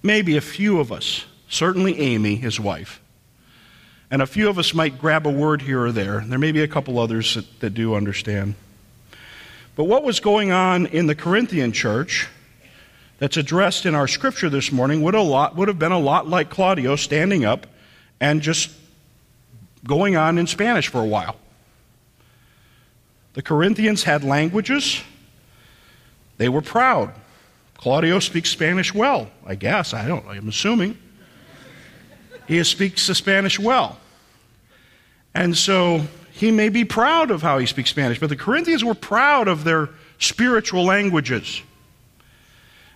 Maybe 0.03 0.37
a 0.37 0.41
few 0.41 0.81
of 0.81 0.93
us, 0.93 1.25
certainly 1.49 1.99
Amy, 1.99 2.37
his 2.37 2.61
wife, 2.61 3.01
and 4.11 4.23
a 4.23 4.27
few 4.27 4.49
of 4.49 4.59
us 4.59 4.75
might 4.75 4.99
grab 4.99 5.27
a 5.27 5.31
word 5.31 5.63
here 5.63 5.83
or 5.83 5.91
there. 5.91 6.21
There 6.21 6.39
may 6.39 6.53
be 6.53 6.63
a 6.63 6.69
couple 6.69 6.99
others 6.99 7.35
that, 7.35 7.61
that 7.61 7.71
do 7.71 7.95
understand. 7.95 8.55
But 9.77 9.85
what 9.85 10.05
was 10.05 10.21
going 10.21 10.53
on 10.53 10.87
in 10.87 11.09
the 11.09 11.17
Corinthian 11.17 11.73
church 11.73 12.29
that's 13.19 13.37
addressed 13.37 13.87
in 13.87 13.95
our 13.95 14.07
scripture 14.07 14.49
this 14.49 14.71
morning 14.71 15.03
would, 15.03 15.15
a 15.15 15.23
lot, 15.23 15.57
would 15.57 15.69
have 15.69 15.79
been 15.79 15.91
a 15.91 15.99
lot 15.99 16.29
like 16.29 16.51
Claudio 16.51 16.95
standing 16.95 17.45
up 17.45 17.67
and 18.21 18.41
just 18.41 18.71
going 19.87 20.17
on 20.17 20.39
in 20.39 20.47
Spanish 20.47 20.89
for 20.89 21.01
a 21.01 21.07
while. 21.07 21.37
The 23.35 23.43
Corinthians 23.43 24.05
had 24.05 24.25
languages, 24.25 25.03
they 26.37 26.49
were 26.49 26.63
proud. 26.63 27.15
Claudio 27.77 28.19
speaks 28.19 28.49
Spanish 28.49 28.95
well, 28.95 29.31
I 29.45 29.57
guess. 29.57 29.93
I 29.93 30.09
don't, 30.09 30.27
I'm 30.27 30.49
assuming. 30.49 30.97
He 32.47 32.63
speaks 32.65 33.07
the 33.07 33.15
Spanish 33.15 33.59
well. 33.59 33.99
And 35.35 35.57
so 35.57 36.03
he 36.33 36.51
may 36.51 36.69
be 36.69 36.85
proud 36.85 37.31
of 37.31 37.43
how 37.43 37.59
he 37.59 37.67
speaks 37.67 37.91
Spanish, 37.91 38.19
but 38.19 38.29
the 38.29 38.37
Corinthians 38.37 38.85
were 38.85 38.95
proud 38.95 39.49
of 39.49 39.65
their 39.65 39.91
spiritual 40.19 40.85
languages. 40.85 41.63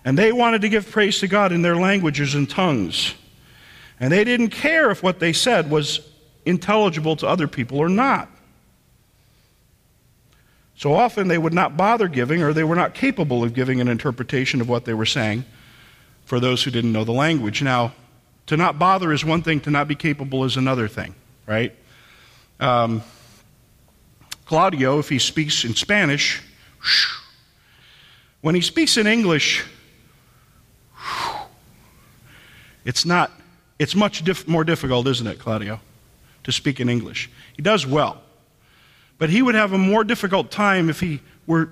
And 0.04 0.16
they 0.16 0.32
wanted 0.32 0.62
to 0.62 0.68
give 0.68 0.90
praise 0.90 1.18
to 1.20 1.28
God 1.28 1.52
in 1.52 1.62
their 1.62 1.76
languages 1.76 2.34
and 2.34 2.48
tongues. 2.48 3.14
And 4.00 4.12
they 4.12 4.24
didn't 4.24 4.50
care 4.50 4.90
if 4.90 5.02
what 5.02 5.18
they 5.18 5.32
said 5.32 5.70
was 5.70 6.00
intelligible 6.48 7.16
to 7.16 7.26
other 7.26 7.46
people 7.46 7.78
or 7.78 7.88
not. 7.88 8.28
So 10.76 10.94
often 10.94 11.28
they 11.28 11.38
would 11.38 11.52
not 11.52 11.76
bother 11.76 12.08
giving, 12.08 12.42
or 12.42 12.52
they 12.52 12.64
were 12.64 12.76
not 12.76 12.94
capable 12.94 13.42
of 13.42 13.52
giving 13.52 13.80
an 13.80 13.88
interpretation 13.88 14.60
of 14.60 14.68
what 14.68 14.84
they 14.84 14.94
were 14.94 15.06
saying 15.06 15.44
for 16.24 16.40
those 16.40 16.62
who 16.62 16.70
didn't 16.70 16.92
know 16.92 17.04
the 17.04 17.12
language. 17.12 17.62
Now, 17.62 17.92
to 18.46 18.56
not 18.56 18.78
bother 18.78 19.12
is 19.12 19.24
one 19.24 19.42
thing, 19.42 19.60
to 19.60 19.70
not 19.70 19.88
be 19.88 19.94
capable 19.94 20.44
is 20.44 20.56
another 20.56 20.88
thing, 20.88 21.14
right? 21.46 21.74
Um, 22.60 23.02
Claudio, 24.44 24.98
if 24.98 25.08
he 25.08 25.18
speaks 25.18 25.64
in 25.64 25.74
Spanish, 25.74 26.42
When 28.40 28.54
he 28.54 28.60
speaks 28.60 28.96
in 28.96 29.06
English, 29.06 29.64
it's 32.84 33.04
not, 33.04 33.32
it's 33.78 33.94
much 33.94 34.46
more 34.46 34.64
difficult, 34.64 35.08
isn't 35.08 35.26
it, 35.26 35.38
Claudio, 35.38 35.80
to 36.48 36.52
speak 36.52 36.80
in 36.80 36.88
English. 36.88 37.28
He 37.54 37.60
does 37.60 37.86
well. 37.86 38.22
But 39.18 39.28
he 39.28 39.42
would 39.42 39.54
have 39.54 39.74
a 39.74 39.78
more 39.78 40.02
difficult 40.02 40.50
time 40.50 40.88
if 40.88 40.98
he 40.98 41.20
were 41.46 41.68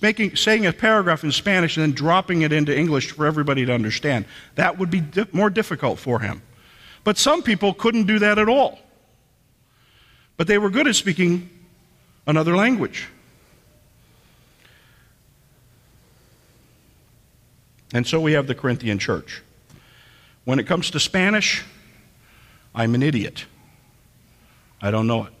making, 0.00 0.36
saying 0.36 0.66
a 0.66 0.72
paragraph 0.72 1.24
in 1.24 1.32
Spanish 1.32 1.76
and 1.76 1.82
then 1.82 1.92
dropping 1.92 2.42
it 2.42 2.52
into 2.52 2.76
English 2.76 3.10
for 3.10 3.26
everybody 3.26 3.66
to 3.66 3.72
understand. 3.72 4.26
That 4.54 4.78
would 4.78 4.88
be 4.88 5.00
di- 5.00 5.26
more 5.32 5.50
difficult 5.50 5.98
for 5.98 6.20
him. 6.20 6.42
But 7.02 7.18
some 7.18 7.42
people 7.42 7.74
couldn't 7.74 8.06
do 8.06 8.20
that 8.20 8.38
at 8.38 8.48
all. 8.48 8.78
But 10.36 10.46
they 10.46 10.58
were 10.58 10.70
good 10.70 10.86
at 10.86 10.94
speaking 10.94 11.50
another 12.24 12.54
language. 12.54 13.08
And 17.92 18.06
so 18.06 18.20
we 18.20 18.34
have 18.34 18.46
the 18.46 18.54
Corinthian 18.54 19.00
church. 19.00 19.42
When 20.44 20.60
it 20.60 20.68
comes 20.68 20.88
to 20.92 21.00
Spanish, 21.00 21.64
I'm 22.76 22.94
an 22.94 23.02
idiot. 23.02 23.46
I 24.80 24.90
don't 24.90 25.06
know 25.06 25.24
it. 25.24 25.32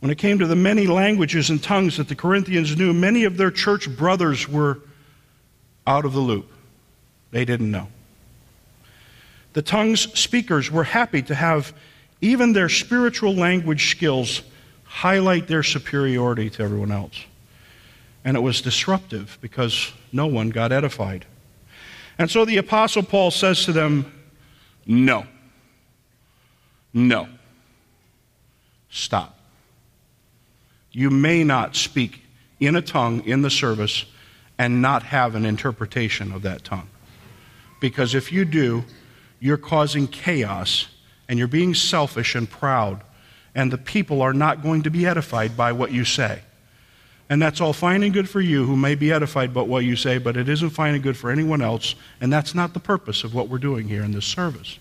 When 0.00 0.10
it 0.10 0.18
came 0.18 0.38
to 0.40 0.46
the 0.46 0.56
many 0.56 0.86
languages 0.86 1.50
and 1.50 1.62
tongues 1.62 1.96
that 1.96 2.08
the 2.08 2.14
Corinthians 2.14 2.76
knew, 2.76 2.92
many 2.92 3.24
of 3.24 3.36
their 3.36 3.50
church 3.50 3.88
brothers 3.96 4.48
were 4.48 4.80
out 5.86 6.04
of 6.04 6.12
the 6.12 6.20
loop. 6.20 6.50
They 7.30 7.44
didn't 7.44 7.70
know. 7.70 7.88
The 9.52 9.62
tongues 9.62 10.18
speakers 10.18 10.70
were 10.70 10.84
happy 10.84 11.22
to 11.22 11.34
have 11.34 11.72
even 12.20 12.52
their 12.52 12.68
spiritual 12.68 13.34
language 13.34 13.90
skills 13.90 14.42
highlight 14.84 15.48
their 15.48 15.62
superiority 15.62 16.50
to 16.50 16.62
everyone 16.62 16.92
else. 16.92 17.24
And 18.24 18.36
it 18.36 18.40
was 18.40 18.60
disruptive 18.60 19.38
because 19.40 19.92
no 20.12 20.26
one 20.26 20.50
got 20.50 20.72
edified. 20.72 21.26
And 22.18 22.30
so 22.30 22.44
the 22.44 22.58
Apostle 22.58 23.02
Paul 23.02 23.30
says 23.30 23.64
to 23.64 23.72
them, 23.72 24.12
No. 24.86 25.26
No. 26.94 27.28
Stop. 28.90 29.38
You 30.90 31.10
may 31.10 31.44
not 31.44 31.74
speak 31.74 32.22
in 32.60 32.76
a 32.76 32.82
tongue 32.82 33.24
in 33.24 33.42
the 33.42 33.50
service 33.50 34.04
and 34.58 34.82
not 34.82 35.02
have 35.04 35.34
an 35.34 35.44
interpretation 35.44 36.32
of 36.32 36.42
that 36.42 36.64
tongue. 36.64 36.88
Because 37.80 38.14
if 38.14 38.30
you 38.30 38.44
do, 38.44 38.84
you're 39.40 39.56
causing 39.56 40.06
chaos 40.06 40.86
and 41.28 41.38
you're 41.38 41.48
being 41.48 41.74
selfish 41.74 42.34
and 42.34 42.48
proud, 42.48 43.00
and 43.54 43.72
the 43.72 43.78
people 43.78 44.22
are 44.22 44.34
not 44.34 44.62
going 44.62 44.82
to 44.82 44.90
be 44.90 45.06
edified 45.06 45.56
by 45.56 45.72
what 45.72 45.90
you 45.90 46.04
say. 46.04 46.42
And 47.28 47.40
that's 47.40 47.60
all 47.60 47.72
fine 47.72 48.02
and 48.02 48.12
good 48.12 48.28
for 48.28 48.40
you 48.40 48.66
who 48.66 48.76
may 48.76 48.94
be 48.94 49.10
edified 49.10 49.54
by 49.54 49.62
what 49.62 49.84
you 49.84 49.96
say, 49.96 50.18
but 50.18 50.36
it 50.36 50.48
isn't 50.48 50.70
fine 50.70 50.94
and 50.94 51.02
good 51.02 51.16
for 51.16 51.30
anyone 51.30 51.62
else, 51.62 51.94
and 52.20 52.30
that's 52.30 52.54
not 52.54 52.74
the 52.74 52.80
purpose 52.80 53.24
of 53.24 53.34
what 53.34 53.48
we're 53.48 53.58
doing 53.58 53.88
here 53.88 54.02
in 54.02 54.12
this 54.12 54.26
service. 54.26 54.78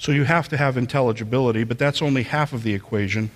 So 0.00 0.12
you 0.12 0.24
have 0.24 0.48
to 0.48 0.56
have 0.56 0.78
intelligibility, 0.78 1.62
but 1.62 1.78
that's 1.78 2.00
only 2.00 2.22
half 2.22 2.54
of 2.54 2.62
the 2.62 2.72
equation. 2.72 3.30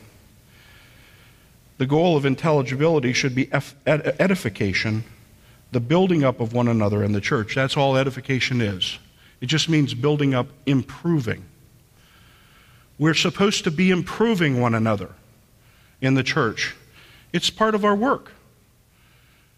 The 1.76 1.84
goal 1.84 2.16
of 2.16 2.24
intelligibility 2.24 3.12
should 3.12 3.34
be 3.34 3.50
edification, 3.84 5.04
the 5.72 5.80
building 5.80 6.24
up 6.24 6.40
of 6.40 6.54
one 6.54 6.66
another 6.66 7.04
in 7.04 7.12
the 7.12 7.20
church. 7.20 7.54
That's 7.54 7.76
all 7.76 7.98
edification 7.98 8.62
is. 8.62 8.98
It 9.42 9.46
just 9.46 9.68
means 9.68 9.92
building 9.92 10.32
up, 10.32 10.46
improving. 10.64 11.44
We're 12.98 13.12
supposed 13.12 13.64
to 13.64 13.70
be 13.70 13.90
improving 13.90 14.58
one 14.58 14.74
another 14.74 15.10
in 16.00 16.14
the 16.14 16.22
church. 16.22 16.74
It's 17.34 17.50
part 17.50 17.74
of 17.74 17.84
our 17.84 17.94
work. 17.94 18.32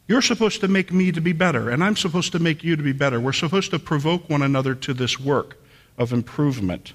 You're 0.09 0.23
supposed 0.23 0.61
to 0.63 0.67
make 0.67 0.93
me 0.93 1.13
to 1.13 1.21
be 1.21 1.33
better, 1.33 1.71
and 1.71 1.85
I'm 1.85 1.95
supposed 1.95 2.33
to 2.33 2.41
make 2.41 2.65
you 2.65 2.75
to 2.75 2.83
be 2.83 2.93
better. 2.93 3.21
We're 3.21 3.33
supposed 3.33 3.71
to 3.71 3.79
provoke 3.79 4.29
one 4.29 4.43
another 4.43 4.75
to 4.75 4.93
this 4.93 5.21
work 5.21 5.57
of 5.99 6.13
improvement. 6.13 6.93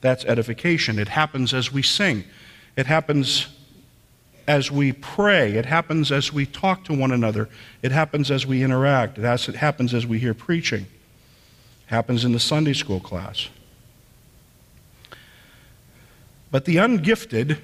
That's 0.00 0.24
edification. 0.24 0.98
It 0.98 1.08
happens 1.08 1.54
as 1.54 1.72
we 1.72 1.82
sing, 1.82 2.24
it 2.76 2.86
happens 2.86 3.48
as 4.46 4.70
we 4.70 4.92
pray, 4.92 5.52
it 5.54 5.64
happens 5.64 6.12
as 6.12 6.32
we 6.32 6.44
talk 6.44 6.84
to 6.84 6.92
one 6.92 7.12
another, 7.12 7.48
it 7.82 7.92
happens 7.92 8.30
as 8.30 8.46
we 8.46 8.62
interact, 8.62 9.18
it 9.18 9.54
happens 9.54 9.94
as 9.94 10.06
we 10.06 10.18
hear 10.18 10.34
preaching, 10.34 10.82
it 10.82 11.86
happens 11.86 12.24
in 12.24 12.32
the 12.32 12.40
Sunday 12.40 12.74
school 12.74 13.00
class. 13.00 13.48
But 16.50 16.66
the 16.66 16.76
ungifted 16.76 17.58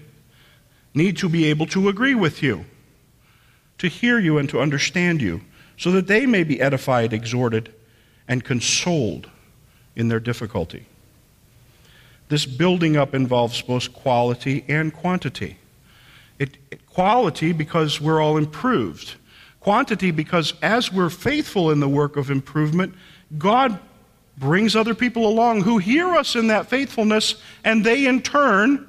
need 0.94 1.16
to 1.18 1.28
be 1.28 1.44
able 1.44 1.66
to 1.66 1.88
agree 1.88 2.14
with 2.14 2.42
you, 2.42 2.64
to 3.78 3.88
hear 3.88 4.18
you, 4.18 4.38
and 4.38 4.48
to 4.48 4.60
understand 4.60 5.20
you, 5.20 5.42
so 5.76 5.90
that 5.92 6.06
they 6.06 6.26
may 6.26 6.42
be 6.42 6.60
edified, 6.60 7.12
exhorted, 7.12 7.72
and 8.26 8.42
consoled 8.42 9.28
in 9.96 10.08
their 10.08 10.20
difficulty. 10.20 10.86
This 12.28 12.46
building 12.46 12.96
up 12.96 13.14
involves 13.14 13.60
both 13.62 13.92
quality 13.92 14.64
and 14.68 14.92
quantity. 14.92 15.58
It, 16.38 16.56
it, 16.70 16.86
quality 16.86 17.52
because 17.52 18.00
we're 18.00 18.20
all 18.20 18.36
improved. 18.36 19.14
Quantity 19.60 20.10
because 20.10 20.54
as 20.62 20.92
we're 20.92 21.10
faithful 21.10 21.70
in 21.70 21.80
the 21.80 21.88
work 21.88 22.16
of 22.16 22.30
improvement, 22.30 22.94
God 23.36 23.78
brings 24.38 24.74
other 24.74 24.94
people 24.94 25.26
along 25.26 25.62
who 25.62 25.78
hear 25.78 26.14
us 26.14 26.34
in 26.34 26.46
that 26.46 26.70
faithfulness, 26.70 27.42
and 27.64 27.84
they 27.84 28.06
in 28.06 28.22
turn 28.22 28.86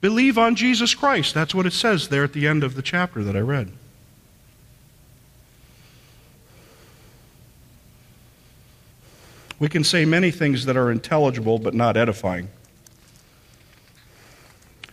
Believe 0.00 0.38
on 0.38 0.54
Jesus 0.54 0.94
Christ. 0.94 1.34
That's 1.34 1.54
what 1.54 1.66
it 1.66 1.72
says 1.72 2.08
there 2.08 2.22
at 2.22 2.32
the 2.32 2.46
end 2.46 2.62
of 2.62 2.74
the 2.74 2.82
chapter 2.82 3.24
that 3.24 3.36
I 3.36 3.40
read. 3.40 3.72
We 9.58 9.68
can 9.68 9.84
say 9.84 10.04
many 10.04 10.30
things 10.30 10.66
that 10.66 10.76
are 10.76 10.90
intelligible 10.90 11.58
but 11.58 11.74
not 11.74 11.96
edifying. 11.96 12.48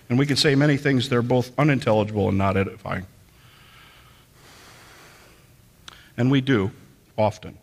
And 0.10 0.20
we 0.20 0.26
can 0.26 0.38
say 0.38 0.56
many 0.56 0.78
things 0.78 1.10
that 1.10 1.16
are 1.16 1.22
both 1.22 1.52
unintelligible 1.58 2.30
and 2.30 2.38
not 2.38 2.58
edifying. 2.58 3.06
And 6.18 6.32
we 6.32 6.42
do, 6.42 6.72
often. 7.18 7.58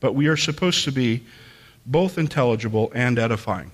But 0.00 0.14
we 0.14 0.26
are 0.26 0.36
supposed 0.36 0.84
to 0.84 0.92
be 0.92 1.24
both 1.86 2.18
intelligible 2.18 2.92
and 2.94 3.18
edifying. 3.18 3.70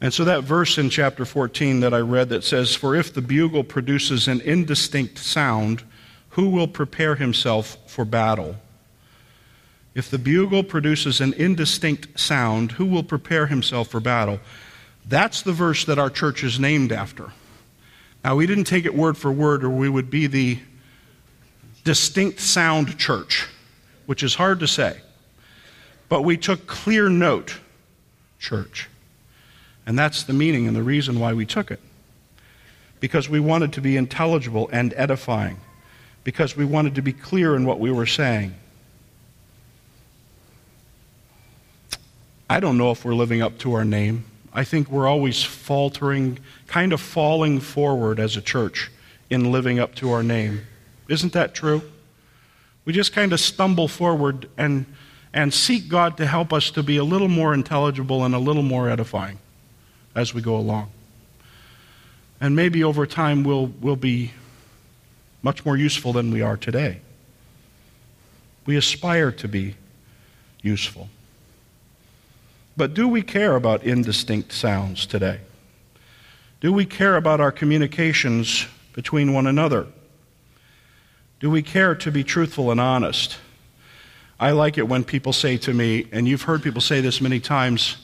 And 0.00 0.12
so 0.12 0.24
that 0.24 0.44
verse 0.44 0.78
in 0.78 0.90
chapter 0.90 1.24
14 1.24 1.80
that 1.80 1.94
I 1.94 1.98
read 1.98 2.28
that 2.28 2.44
says, 2.44 2.74
For 2.74 2.94
if 2.94 3.12
the 3.12 3.22
bugle 3.22 3.64
produces 3.64 4.28
an 4.28 4.40
indistinct 4.42 5.18
sound, 5.18 5.82
who 6.30 6.50
will 6.50 6.68
prepare 6.68 7.14
himself 7.14 7.78
for 7.86 8.04
battle? 8.04 8.56
If 9.96 10.10
the 10.10 10.18
bugle 10.18 10.62
produces 10.62 11.22
an 11.22 11.32
indistinct 11.32 12.20
sound, 12.20 12.72
who 12.72 12.84
will 12.84 13.02
prepare 13.02 13.46
himself 13.46 13.88
for 13.88 13.98
battle? 13.98 14.40
That's 15.08 15.40
the 15.40 15.54
verse 15.54 15.86
that 15.86 15.98
our 15.98 16.10
church 16.10 16.44
is 16.44 16.60
named 16.60 16.92
after. 16.92 17.32
Now, 18.22 18.36
we 18.36 18.46
didn't 18.46 18.64
take 18.64 18.84
it 18.84 18.94
word 18.94 19.16
for 19.16 19.32
word, 19.32 19.64
or 19.64 19.70
we 19.70 19.88
would 19.88 20.10
be 20.10 20.26
the 20.26 20.58
distinct 21.82 22.40
sound 22.40 22.98
church, 22.98 23.48
which 24.04 24.22
is 24.22 24.34
hard 24.34 24.60
to 24.60 24.68
say. 24.68 24.98
But 26.10 26.24
we 26.24 26.36
took 26.36 26.66
clear 26.66 27.08
note, 27.08 27.58
church. 28.38 28.90
And 29.86 29.98
that's 29.98 30.24
the 30.24 30.34
meaning 30.34 30.66
and 30.66 30.76
the 30.76 30.82
reason 30.82 31.18
why 31.18 31.32
we 31.32 31.46
took 31.46 31.70
it. 31.70 31.80
Because 33.00 33.30
we 33.30 33.40
wanted 33.40 33.72
to 33.72 33.80
be 33.80 33.96
intelligible 33.96 34.68
and 34.70 34.92
edifying. 34.94 35.56
Because 36.22 36.54
we 36.54 36.66
wanted 36.66 36.96
to 36.96 37.02
be 37.02 37.14
clear 37.14 37.56
in 37.56 37.64
what 37.64 37.80
we 37.80 37.90
were 37.90 38.04
saying. 38.04 38.56
I 42.48 42.60
don't 42.60 42.78
know 42.78 42.90
if 42.90 43.04
we're 43.04 43.14
living 43.14 43.42
up 43.42 43.58
to 43.58 43.74
our 43.74 43.84
name. 43.84 44.24
I 44.52 44.64
think 44.64 44.88
we're 44.88 45.08
always 45.08 45.42
faltering, 45.42 46.38
kind 46.66 46.92
of 46.92 47.00
falling 47.00 47.60
forward 47.60 48.20
as 48.20 48.36
a 48.36 48.40
church 48.40 48.90
in 49.28 49.50
living 49.50 49.78
up 49.78 49.94
to 49.96 50.12
our 50.12 50.22
name. 50.22 50.66
Isn't 51.08 51.32
that 51.32 51.54
true? 51.54 51.82
We 52.84 52.92
just 52.92 53.12
kind 53.12 53.32
of 53.32 53.40
stumble 53.40 53.88
forward 53.88 54.48
and, 54.56 54.86
and 55.34 55.52
seek 55.52 55.88
God 55.88 56.16
to 56.18 56.26
help 56.26 56.52
us 56.52 56.70
to 56.70 56.82
be 56.82 56.96
a 56.96 57.04
little 57.04 57.28
more 57.28 57.52
intelligible 57.52 58.24
and 58.24 58.34
a 58.34 58.38
little 58.38 58.62
more 58.62 58.88
edifying 58.88 59.38
as 60.14 60.32
we 60.32 60.40
go 60.40 60.56
along. 60.56 60.90
And 62.40 62.54
maybe 62.54 62.84
over 62.84 63.06
time 63.06 63.42
we'll, 63.42 63.66
we'll 63.66 63.96
be 63.96 64.32
much 65.42 65.64
more 65.64 65.76
useful 65.76 66.12
than 66.12 66.30
we 66.30 66.42
are 66.42 66.56
today. 66.56 67.00
We 68.66 68.76
aspire 68.76 69.32
to 69.32 69.48
be 69.48 69.74
useful. 70.62 71.08
But 72.76 72.94
do 72.94 73.08
we 73.08 73.22
care 73.22 73.56
about 73.56 73.84
indistinct 73.84 74.52
sounds 74.52 75.06
today? 75.06 75.40
Do 76.60 76.72
we 76.72 76.84
care 76.84 77.16
about 77.16 77.40
our 77.40 77.52
communications 77.52 78.66
between 78.92 79.32
one 79.32 79.46
another? 79.46 79.86
Do 81.40 81.50
we 81.50 81.62
care 81.62 81.94
to 81.94 82.10
be 82.10 82.24
truthful 82.24 82.70
and 82.70 82.80
honest? 82.80 83.38
I 84.38 84.50
like 84.50 84.76
it 84.76 84.88
when 84.88 85.04
people 85.04 85.32
say 85.32 85.56
to 85.58 85.72
me, 85.72 86.06
and 86.12 86.28
you've 86.28 86.42
heard 86.42 86.62
people 86.62 86.80
say 86.80 87.00
this 87.00 87.20
many 87.20 87.40
times, 87.40 87.96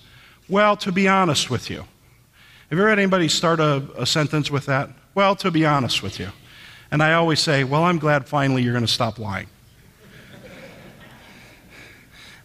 well, 0.49 0.77
to 0.79 0.93
be 0.93 1.09
honest 1.09 1.51
with 1.51 1.69
you. 1.69 1.79
Have 1.79 2.79
you 2.79 2.79
ever 2.79 2.89
had 2.89 2.99
anybody 2.99 3.29
start 3.29 3.61
a, 3.61 3.87
a 3.97 4.07
sentence 4.07 4.51
with 4.51 4.67
that? 4.67 4.91
Well, 5.15 5.37
to 5.37 5.51
be 5.51 5.67
honest 5.67 6.03
with 6.03 6.19
you. 6.19 6.31
And 6.91 7.03
I 7.03 7.15
always 7.15 7.41
say, 7.41 7.65
Well, 7.65 7.85
I'm 7.85 7.99
glad 7.99 8.27
finally 8.27 8.63
you're 8.63 8.73
going 8.73 8.85
to 8.85 8.91
stop 8.91 9.19
lying. 9.19 9.49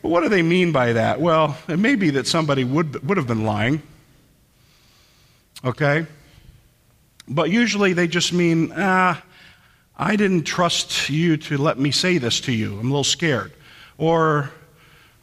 But 0.08 0.12
what 0.12 0.24
do 0.24 0.30
they 0.30 0.41
mean 0.41 0.72
by 0.72 0.93
that? 0.93 1.20
Well, 1.20 1.58
it 1.67 1.80
may 1.80 1.96
be 1.96 2.12
that 2.12 2.28
somebody 2.28 2.63
would, 2.63 3.06
would 3.06 3.17
have 3.17 3.28
been 3.28 3.43
lying. 3.43 3.82
Okay? 5.65 6.06
But 7.28 7.50
usually 7.50 7.91
they 7.91 8.08
just 8.08 8.32
mean, 8.32 8.72
ah, 8.74 9.22
I 9.98 10.15
didn't 10.15 10.43
trust 10.43 11.10
you 11.10 11.36
to 11.36 11.58
let 11.58 11.78
me 11.78 11.91
say 11.91 12.20
this 12.20 12.39
to 12.41 12.54
you. 12.54 12.80
I'm 12.80 12.86
a 12.86 12.89
little 12.89 13.04
scared. 13.04 13.52
Or 13.98 14.50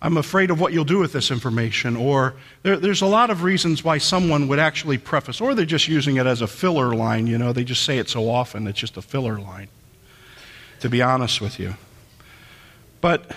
I'm 0.03 0.19
afraid 0.19 0.51
of 0.51 0.61
what 0.61 0.75
you'll 0.75 0.85
do 0.85 0.99
with 0.99 1.15
this 1.15 1.31
information. 1.31 1.97
Or 1.97 2.35
there, 2.63 2.77
there's 2.77 3.01
a 3.01 3.07
lot 3.07 3.31
of 3.31 3.43
reasons 3.43 3.83
why 3.83 3.97
someone 3.97 4.49
would 4.49 4.59
actually 4.59 4.99
preface, 4.99 5.41
or 5.41 5.55
they're 5.55 5.65
just 5.65 5.89
using 5.89 6.19
it 6.19 6.27
as 6.27 6.43
a 6.43 6.47
filler 6.47 6.95
line. 6.95 7.27
You 7.27 7.39
know, 7.39 7.55
they 7.55 7.65
just 7.65 7.85
say 7.85 7.97
it 7.97 8.11
so 8.11 8.29
often, 8.29 8.67
it's 8.67 8.79
just 8.79 8.99
a 8.99 9.03
filler 9.03 9.39
line, 9.39 9.69
to 10.81 10.91
be 10.91 11.01
honest 11.01 11.41
with 11.41 11.59
you. 11.59 11.75
But 13.01 13.35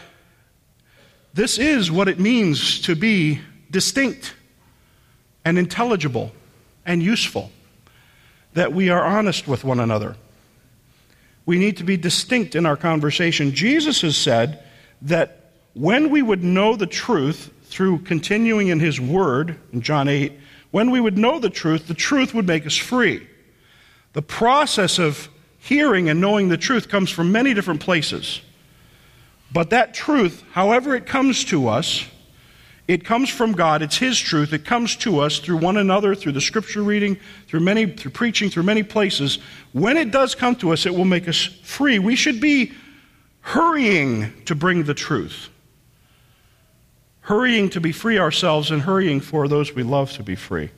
this 1.37 1.59
is 1.59 1.91
what 1.91 2.07
it 2.07 2.19
means 2.19 2.81
to 2.81 2.95
be 2.95 3.39
distinct 3.69 4.33
and 5.45 5.59
intelligible 5.59 6.31
and 6.83 7.03
useful, 7.03 7.51
that 8.53 8.73
we 8.73 8.89
are 8.89 9.03
honest 9.03 9.47
with 9.47 9.63
one 9.63 9.79
another. 9.79 10.15
We 11.45 11.59
need 11.59 11.77
to 11.77 11.83
be 11.83 11.95
distinct 11.95 12.55
in 12.55 12.65
our 12.65 12.75
conversation. 12.75 13.53
Jesus 13.53 14.01
has 14.01 14.17
said 14.17 14.63
that 15.03 15.51
when 15.75 16.09
we 16.09 16.23
would 16.23 16.43
know 16.43 16.75
the 16.75 16.87
truth 16.87 17.53
through 17.65 17.99
continuing 17.99 18.69
in 18.69 18.79
His 18.79 18.99
Word, 18.99 19.59
in 19.71 19.81
John 19.81 20.07
8, 20.07 20.33
when 20.71 20.89
we 20.89 20.99
would 20.99 21.19
know 21.19 21.37
the 21.37 21.51
truth, 21.51 21.87
the 21.87 21.93
truth 21.93 22.33
would 22.33 22.47
make 22.47 22.65
us 22.65 22.75
free. 22.75 23.27
The 24.13 24.23
process 24.23 24.97
of 24.97 25.29
hearing 25.59 26.09
and 26.09 26.19
knowing 26.19 26.49
the 26.49 26.57
truth 26.57 26.89
comes 26.89 27.11
from 27.11 27.31
many 27.31 27.53
different 27.53 27.81
places. 27.81 28.41
But 29.51 29.69
that 29.69 29.93
truth, 29.93 30.43
however 30.51 30.95
it 30.95 31.05
comes 31.05 31.43
to 31.45 31.67
us, 31.67 32.05
it 32.87 33.03
comes 33.03 33.29
from 33.29 33.51
God. 33.51 33.81
It's 33.81 33.97
His 33.97 34.17
truth. 34.19 34.53
It 34.53 34.65
comes 34.65 34.95
to 34.97 35.19
us 35.19 35.39
through 35.39 35.57
one 35.57 35.77
another, 35.77 36.15
through 36.15 36.31
the 36.33 36.41
scripture 36.41 36.83
reading, 36.83 37.17
through 37.47 37.59
many, 37.59 37.85
through 37.85 38.11
preaching, 38.11 38.49
through 38.49 38.63
many 38.63 38.83
places. 38.83 39.39
When 39.73 39.97
it 39.97 40.11
does 40.11 40.35
come 40.35 40.55
to 40.57 40.71
us, 40.71 40.85
it 40.85 40.95
will 40.95 41.05
make 41.05 41.27
us 41.27 41.43
free. 41.63 41.99
We 41.99 42.15
should 42.15 42.39
be 42.39 42.71
hurrying 43.41 44.33
to 44.45 44.55
bring 44.55 44.83
the 44.83 44.93
truth 44.93 45.49
hurrying 47.27 47.69
to 47.69 47.81
be 47.81 47.91
free 47.91 48.17
ourselves 48.17 48.71
and 48.71 48.81
hurrying 48.81 49.19
for 49.19 49.49
those 49.49 49.75
we 49.75 49.83
love 49.83 50.09
to 50.13 50.23
be 50.23 50.33
free. 50.33 50.71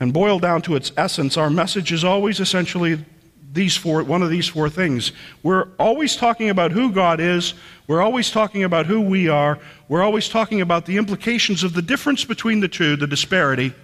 And 0.00 0.14
boiled 0.14 0.40
down 0.40 0.62
to 0.62 0.76
its 0.76 0.90
essence, 0.96 1.36
our 1.36 1.50
message 1.50 1.92
is 1.92 2.04
always 2.04 2.40
essentially 2.40 3.04
these 3.52 3.76
four, 3.76 4.02
one 4.02 4.22
of 4.22 4.30
these 4.30 4.48
four 4.48 4.70
things. 4.70 5.12
We're 5.42 5.68
always 5.78 6.16
talking 6.16 6.48
about 6.48 6.72
who 6.72 6.90
God 6.90 7.20
is. 7.20 7.54
We're 7.86 8.00
always 8.00 8.30
talking 8.30 8.64
about 8.64 8.86
who 8.86 9.00
we 9.00 9.28
are. 9.28 9.58
We're 9.88 10.02
always 10.02 10.28
talking 10.28 10.62
about 10.62 10.86
the 10.86 10.96
implications 10.96 11.62
of 11.62 11.74
the 11.74 11.82
difference 11.82 12.24
between 12.24 12.60
the 12.60 12.68
two, 12.68 12.96
the 12.96 13.06
disparity. 13.06 13.74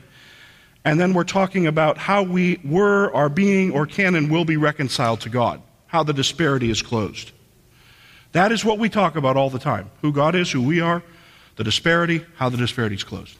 And 0.85 0.99
then 0.99 1.13
we're 1.13 1.25
talking 1.25 1.67
about 1.67 1.99
how 1.99 2.23
we 2.23 2.61
were, 2.65 3.13
are 3.15 3.29
being, 3.29 3.73
or 3.73 3.87
can 3.87 4.15
and 4.15 4.31
will 4.31 4.47
be 4.47 4.57
reconciled 4.57 5.21
to 5.23 5.29
God, 5.29 5.61
how 5.87 6.03
the 6.03 6.15
disparity 6.15 6.71
is 6.71 6.81
closed. 6.81 7.33
That 8.33 8.53
is 8.53 8.65
what 8.65 8.79
we 8.79 8.89
talk 8.89 9.17
about 9.17 9.37
all 9.37 9.51
the 9.51 9.59
time 9.59 9.91
who 10.01 10.13
God 10.13 10.35
is, 10.35 10.51
who 10.51 10.63
we 10.63 10.81
are, 10.81 11.03
the 11.57 11.65
disparity, 11.65 12.25
how 12.37 12.49
the 12.49 12.57
disparity 12.57 12.95
is 12.95 13.05
closed. 13.05 13.37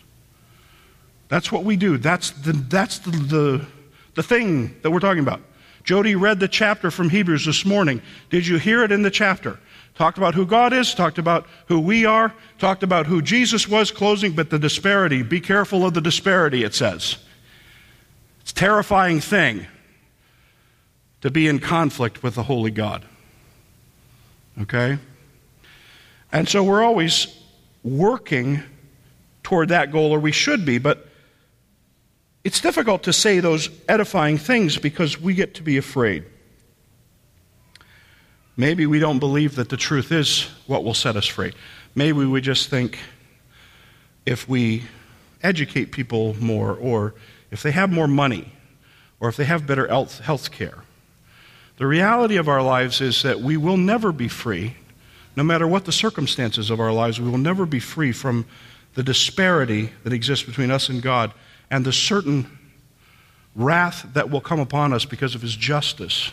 That's 1.29 1.51
what 1.53 1.65
we 1.65 1.77
do. 1.77 1.97
That's 1.97 2.31
the, 2.31 2.53
that's 2.53 2.99
the, 2.99 3.11
the, 3.11 3.67
the 4.15 4.23
thing 4.23 4.77
that 4.83 4.91
we're 4.91 5.01
talking 5.01 5.23
about. 5.23 5.41
Jody 5.89 6.17
read 6.17 6.39
the 6.39 6.49
chapter 6.49 6.91
from 6.91 7.09
Hebrews 7.09 7.47
this 7.47 7.65
morning. 7.65 8.03
Did 8.29 8.47
you 8.47 8.59
hear 8.59 8.85
it 8.85 8.93
in 8.93 9.01
the 9.01 9.11
chapter? 9.11 9.59
Talked 9.95 10.19
about 10.19 10.35
who 10.35 10.45
God 10.45 10.75
is, 10.75 10.93
talked 10.93 11.17
about 11.17 11.47
who 11.69 11.81
we 11.81 12.05
are, 12.05 12.35
talked 12.59 12.83
about 12.83 13.07
who 13.07 13.23
Jesus 13.23 13.67
was 13.67 13.91
closing, 13.91 14.33
but 14.33 14.51
the 14.51 14.59
disparity. 14.59 15.23
Be 15.23 15.41
careful 15.41 15.87
of 15.87 15.95
the 15.95 16.03
disparity, 16.03 16.63
it 16.63 16.75
says. 16.75 17.17
It's 18.43 18.51
a 18.51 18.55
terrifying 18.55 19.23
thing 19.23 19.67
to 21.23 21.31
be 21.31 21.49
in 21.49 21.59
conflict 21.59 22.23
with 22.23 22.35
the 22.35 22.43
holy 22.43 22.71
God. 22.71 23.07
Okay? 24.61 24.99
And 26.31 26.47
so 26.47 26.63
we're 26.63 26.83
always 26.83 27.35
working 27.83 28.63
toward 29.43 29.71
that 29.71 29.91
goal, 29.91 30.13
or 30.13 30.21
we 30.21 30.33
should 30.33 30.67
be, 30.67 30.77
but 30.77 31.08
it's 32.49 32.63
difficult 32.63 33.03
to 33.03 33.13
say 33.13 33.41
those 33.41 33.69
edifying 33.91 34.39
things 34.39 34.79
because 34.79 35.21
we 35.21 35.35
get 35.35 35.53
to 35.57 35.63
be 35.63 35.77
afraid. 35.77 36.25
Maybe 38.57 38.87
we 38.87 39.01
don't 39.01 39.19
believe 39.19 39.57
that 39.57 39.69
the 39.69 39.77
truth 39.77 40.11
is 40.11 40.49
what 40.67 40.83
will 40.83 40.95
set 40.95 41.15
us 41.15 41.27
free. 41.27 41.53
Maybe 41.95 42.25
we 42.25 42.41
just 42.41 42.71
think 42.71 43.01
if 44.25 44.49
we 44.49 44.85
educate 45.43 45.93
people 45.93 46.37
more, 46.41 46.75
or 46.75 47.13
if 47.51 47.63
they 47.63 47.71
have 47.71 47.93
more 47.93 48.09
money, 48.09 48.51
or 49.21 49.29
if 49.29 49.37
they 49.37 49.45
have 49.45 49.67
better 49.67 49.87
health 49.87 50.51
care, 50.51 50.85
the 51.77 51.87
reality 51.87 52.37
of 52.37 52.49
our 52.49 52.63
lives 52.63 53.03
is 53.03 53.23
that 53.25 53.41
we 53.41 53.59
will 53.59 53.77
never 53.77 54.11
be 54.11 54.27
free, 54.27 54.75
no 55.37 55.43
matter 55.43 55.69
what 55.69 55.85
the 55.85 55.93
circumstances 55.93 56.71
of 56.71 56.81
our 56.81 56.95
lives, 56.95 57.21
we 57.21 57.29
will 57.29 57.37
never 57.37 57.67
be 57.67 57.79
free 57.79 58.11
from 58.11 58.47
the 58.95 59.03
disparity 59.03 59.93
that 60.03 60.15
exists 60.15 60.47
between 60.47 60.71
us 60.71 60.89
and 60.89 61.03
God 61.03 61.35
and 61.71 61.85
the 61.85 61.93
certain 61.93 62.59
wrath 63.55 64.07
that 64.15 64.31
will 64.31 64.41
come 64.41 64.61
upon 64.61 64.93
us 64.93 65.05
because 65.05 65.35
of 65.35 65.43
His 65.43 65.57
justice 65.57 66.33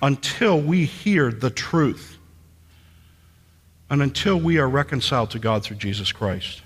until 0.00 0.60
we 0.60 0.84
hear 0.84 1.30
the 1.30 1.50
truth 1.50 2.18
and 3.90 4.02
until 4.02 4.38
we 4.38 4.58
are 4.58 4.68
reconciled 4.68 5.30
to 5.30 5.38
God 5.38 5.62
through 5.62 5.76
Jesus 5.76 6.12
Christ. 6.12 6.62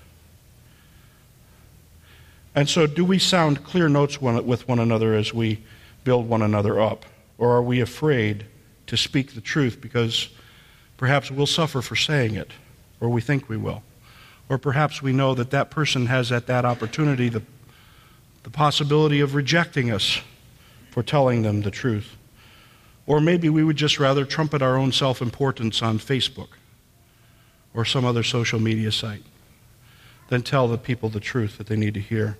And 2.55 2.67
so, 2.67 2.87
do 2.87 3.05
we 3.05 3.19
sound 3.19 3.63
clear 3.63 3.87
notes 3.87 4.19
with 4.19 4.67
one 4.67 4.79
another 4.79 5.13
as 5.13 5.33
we 5.33 5.63
build 6.03 6.27
one 6.27 6.41
another 6.41 6.81
up? 6.81 7.05
Or 7.37 7.51
are 7.51 7.61
we 7.61 7.81
afraid 7.81 8.45
to 8.87 8.97
speak 8.97 9.35
the 9.35 9.41
truth 9.41 9.79
because 9.79 10.29
perhaps 10.97 11.29
we'll 11.29 11.45
suffer 11.45 11.81
for 11.83 11.95
saying 11.95 12.33
it, 12.33 12.49
or 12.99 13.09
we 13.09 13.21
think 13.21 13.47
we 13.47 13.57
will? 13.57 13.83
Or 14.49 14.57
perhaps 14.57 15.03
we 15.03 15.11
know 15.11 15.35
that 15.35 15.51
that 15.51 15.69
person 15.69 16.07
has 16.07 16.31
at 16.31 16.47
that 16.47 16.65
opportunity 16.65 17.29
the, 17.29 17.43
the 18.47 18.51
possibility 18.51 19.19
of 19.19 19.35
rejecting 19.35 19.91
us 19.91 20.21
for 20.91 21.03
telling 21.03 21.41
them 21.41 21.63
the 21.63 21.69
truth. 21.69 22.15
Or 23.05 23.19
maybe 23.19 23.49
we 23.49 23.61
would 23.61 23.75
just 23.75 23.99
rather 23.99 24.23
trumpet 24.23 24.61
our 24.61 24.77
own 24.77 24.93
self 24.93 25.21
importance 25.21 25.81
on 25.81 25.99
Facebook 25.99 26.47
or 27.73 27.83
some 27.83 28.05
other 28.05 28.23
social 28.23 28.57
media 28.57 28.93
site 28.93 29.23
than 30.29 30.43
tell 30.43 30.69
the 30.69 30.77
people 30.77 31.09
the 31.09 31.19
truth 31.19 31.57
that 31.57 31.67
they 31.67 31.75
need 31.75 31.93
to 31.95 31.99
hear. 31.99 32.37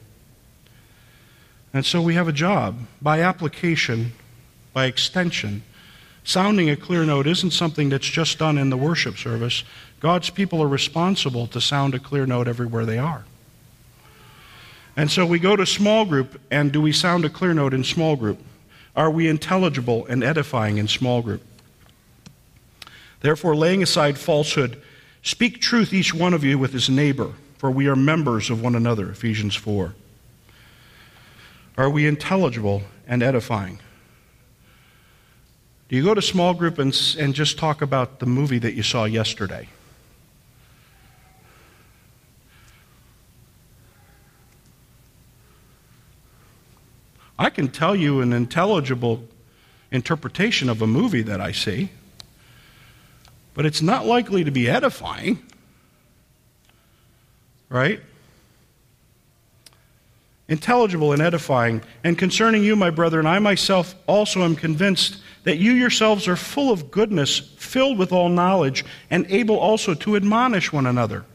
And 1.73 1.85
so 1.85 2.01
we 2.01 2.13
have 2.13 2.29
a 2.29 2.31
job. 2.31 2.79
By 3.01 3.19
application, 3.19 4.13
by 4.71 4.85
extension, 4.85 5.61
sounding 6.23 6.69
a 6.69 6.77
clear 6.77 7.03
note 7.03 7.27
isn't 7.27 7.51
something 7.51 7.89
that's 7.89 8.07
just 8.07 8.39
done 8.39 8.57
in 8.57 8.69
the 8.69 8.77
worship 8.77 9.17
service. 9.17 9.65
God's 9.99 10.29
people 10.29 10.63
are 10.63 10.69
responsible 10.69 11.47
to 11.47 11.59
sound 11.59 11.95
a 11.95 11.99
clear 11.99 12.25
note 12.25 12.47
everywhere 12.47 12.85
they 12.85 12.97
are. 12.97 13.25
And 14.97 15.11
so 15.11 15.27
we 15.27 15.37
go 15.37 15.55
to 15.55 15.65
small 15.65 16.05
group, 16.05 16.41
and 16.49 16.71
do 16.71 16.81
we 16.81 16.91
sound 16.91 17.23
a 17.23 17.29
clear 17.29 17.53
note 17.53 17.75
in 17.75 17.83
small 17.83 18.15
group? 18.15 18.39
Are 18.95 19.11
we 19.11 19.27
intelligible 19.27 20.07
and 20.07 20.23
edifying 20.23 20.79
in 20.79 20.87
small 20.87 21.21
group? 21.21 21.43
Therefore, 23.21 23.55
laying 23.55 23.83
aside 23.83 24.17
falsehood, 24.17 24.81
speak 25.21 25.61
truth 25.61 25.93
each 25.93 26.15
one 26.15 26.33
of 26.33 26.43
you 26.43 26.57
with 26.57 26.73
his 26.73 26.89
neighbor, 26.89 27.33
for 27.59 27.69
we 27.69 27.87
are 27.87 27.95
members 27.95 28.49
of 28.49 28.63
one 28.63 28.73
another. 28.73 29.11
Ephesians 29.11 29.55
4. 29.55 29.93
Are 31.77 31.89
we 31.91 32.07
intelligible 32.07 32.81
and 33.05 33.21
edifying? 33.21 33.79
Do 35.89 35.95
you 35.95 36.03
go 36.03 36.15
to 36.15 36.23
small 36.23 36.55
group 36.55 36.79
and, 36.79 36.99
and 37.19 37.35
just 37.35 37.59
talk 37.59 37.83
about 37.83 38.17
the 38.17 38.25
movie 38.25 38.59
that 38.59 38.73
you 38.73 38.81
saw 38.81 39.05
yesterday? 39.05 39.69
I 47.39 47.49
can 47.49 47.67
tell 47.67 47.95
you 47.95 48.21
an 48.21 48.33
intelligible 48.33 49.23
interpretation 49.91 50.69
of 50.69 50.81
a 50.81 50.87
movie 50.87 51.21
that 51.21 51.39
I 51.39 51.51
see, 51.51 51.89
but 53.53 53.65
it's 53.65 53.81
not 53.81 54.05
likely 54.05 54.43
to 54.43 54.51
be 54.51 54.69
edifying, 54.69 55.39
right? 57.69 58.01
Intelligible 60.47 61.11
and 61.11 61.21
edifying. 61.21 61.81
And 62.03 62.17
concerning 62.17 62.63
you, 62.63 62.75
my 62.75 62.89
brethren, 62.89 63.25
I 63.25 63.39
myself 63.39 63.95
also 64.07 64.41
am 64.41 64.55
convinced 64.55 65.21
that 65.43 65.57
you 65.57 65.73
yourselves 65.73 66.27
are 66.27 66.35
full 66.35 66.71
of 66.71 66.89
goodness, 66.91 67.39
filled 67.39 67.97
with 67.97 68.11
all 68.11 68.29
knowledge, 68.29 68.83
and 69.09 69.25
able 69.29 69.57
also 69.57 69.93
to 69.93 70.15
admonish 70.15 70.73
one 70.73 70.85
another. 70.85 71.25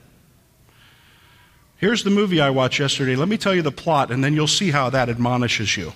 Here's 1.83 2.05
the 2.05 2.11
movie 2.11 2.41
I 2.41 2.51
watched 2.51 2.78
yesterday. 2.78 3.16
Let 3.16 3.26
me 3.26 3.37
tell 3.37 3.57
you 3.57 3.62
the 3.62 3.72
plot, 3.72 4.12
and 4.12 4.22
then 4.22 4.35
you'll 4.35 4.47
see 4.47 4.70
how 4.70 4.89
that 4.91 5.09
admonishes 5.09 5.76
you. 5.76 5.93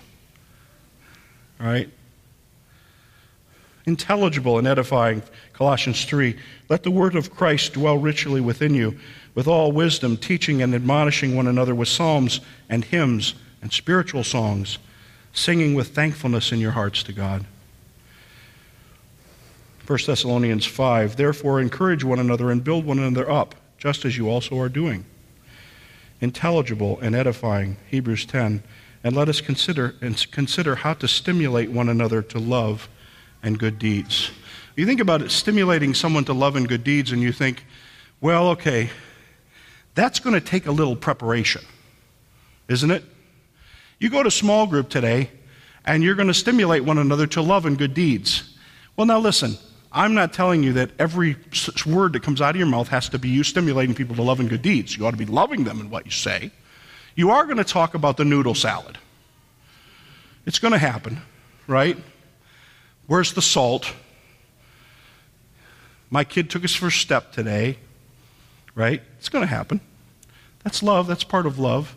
All 1.61 1.67
right? 1.69 1.89
Intelligible 3.85 4.59
and 4.59 4.67
edifying, 4.67 5.23
Colossians 5.53 6.05
3. 6.05 6.37
Let 6.69 6.83
the 6.83 6.91
word 6.91 7.15
of 7.15 7.33
Christ 7.33 7.75
dwell 7.75 7.99
richly 7.99 8.41
within 8.41 8.75
you, 8.75 8.99
with 9.37 9.47
all 9.47 9.71
wisdom, 9.71 10.17
teaching 10.17 10.61
and 10.61 10.75
admonishing 10.75 11.37
one 11.37 11.47
another 11.47 11.73
with 11.73 11.87
psalms 11.87 12.41
and 12.69 12.85
hymns 12.85 13.35
and 13.63 13.73
spiritual 13.73 14.25
songs, 14.25 14.79
singing 15.33 15.77
with 15.77 15.95
thankfulness 15.95 16.51
in 16.51 16.59
your 16.59 16.73
hearts 16.73 17.05
to 17.05 17.13
God. 17.13 17.47
1 19.87 19.99
Thessalonians 20.05 20.67
5 20.67 21.15
Therefore, 21.15 21.61
encourage 21.61 22.03
one 22.03 22.19
another 22.19 22.51
and 22.51 22.65
build 22.65 22.85
one 22.85 22.99
another 22.99 23.31
up, 23.31 23.55
just 23.79 24.05
as 24.05 24.19
you 24.19 24.29
also 24.29 24.59
are 24.59 24.69
doing. 24.69 25.05
Intelligible 26.21 26.99
and 27.01 27.15
edifying, 27.15 27.77
Hebrews 27.91 28.27
10. 28.27 28.63
And 29.05 29.15
let 29.15 29.29
us 29.29 29.41
consider, 29.41 29.95
and 30.01 30.31
consider 30.33 30.77
how 30.77 30.95
to 30.95 31.07
stimulate 31.07 31.71
one 31.71 31.89
another 31.89 32.23
to 32.23 32.39
love 32.39 32.89
and 33.43 33.59
good 33.59 33.79
deeds. 33.79 34.31
You 34.75 34.85
think 34.85 35.01
about 35.01 35.23
it, 35.23 35.31
stimulating 35.31 35.95
someone 35.95 36.25
to 36.25 36.33
love 36.33 36.57
and 36.57 36.69
good 36.69 36.85
deeds, 36.85 37.13
and 37.13 37.23
you 37.23 37.33
think, 37.33 37.65
well, 38.21 38.49
okay, 38.49 38.91
that's 39.95 40.21
going 40.21 40.35
to 40.35 40.41
take 40.41 40.67
a 40.67 40.73
little 40.73 40.97
preparation, 40.97 41.63
isn't 42.69 42.91
it? 42.91 43.05
You 43.99 44.11
go 44.11 44.23
to 44.23 44.31
small 44.31 44.67
group 44.67 44.89
today, 44.89 45.31
and 45.85 46.03
you're 46.03 46.15
going 46.15 46.29
to 46.29 46.35
stimulate 46.35 46.85
one 46.85 46.99
another 46.99 47.27
to 47.29 47.41
love 47.41 47.65
and 47.65 47.79
good 47.79 47.95
deeds. 47.95 48.55
Well, 48.97 49.07
now 49.07 49.19
listen, 49.19 49.57
I'm 49.97 50.13
not 50.13 50.35
telling 50.35 50.63
you 50.63 50.75
that 50.75 50.91
every 50.99 51.37
word 51.87 52.13
that 52.13 52.23
comes 52.23 52.43
out 52.43 52.51
of 52.51 52.57
your 52.57 52.67
mouth 52.67 52.89
has 52.89 53.09
to 53.09 53.19
be 53.19 53.31
you 53.31 53.43
stimulating 53.43 53.95
people 53.95 54.15
to 54.17 54.23
love 54.23 54.41
and 54.41 54.49
good 54.51 54.61
deeds. 54.61 54.95
You 54.95 55.07
ought 55.07 55.13
to 55.13 55.17
be 55.17 55.25
loving 55.25 55.65
them 55.65 55.81
in 55.81 55.89
what 55.89 56.05
you 56.05 56.11
say. 56.11 56.51
You 57.15 57.31
are 57.31 57.47
going 57.47 57.57
to 57.57 57.65
talk 57.65 57.95
about 57.95 58.19
the 58.19 58.25
noodle 58.27 58.55
salad. 58.55 58.99
It's 60.45 60.59
going 60.59 60.73
to 60.73 60.79
happen, 60.79 61.23
right? 61.67 61.97
Where's 63.07 63.33
the 63.33 63.41
salt? 63.41 63.95
My 66.11 66.25
kid 66.25 66.51
took 66.51 66.61
his 66.61 66.77
first 66.77 67.01
step 67.01 67.33
today, 67.33 67.79
right? 68.75 69.01
It's 69.19 69.31
going 69.31 69.45
to 69.45 69.49
happen. 69.49 69.81
That's 70.63 70.83
love, 70.83 71.07
that's 71.07 71.25
part 71.25 71.47
of 71.47 71.59
love. 71.59 71.97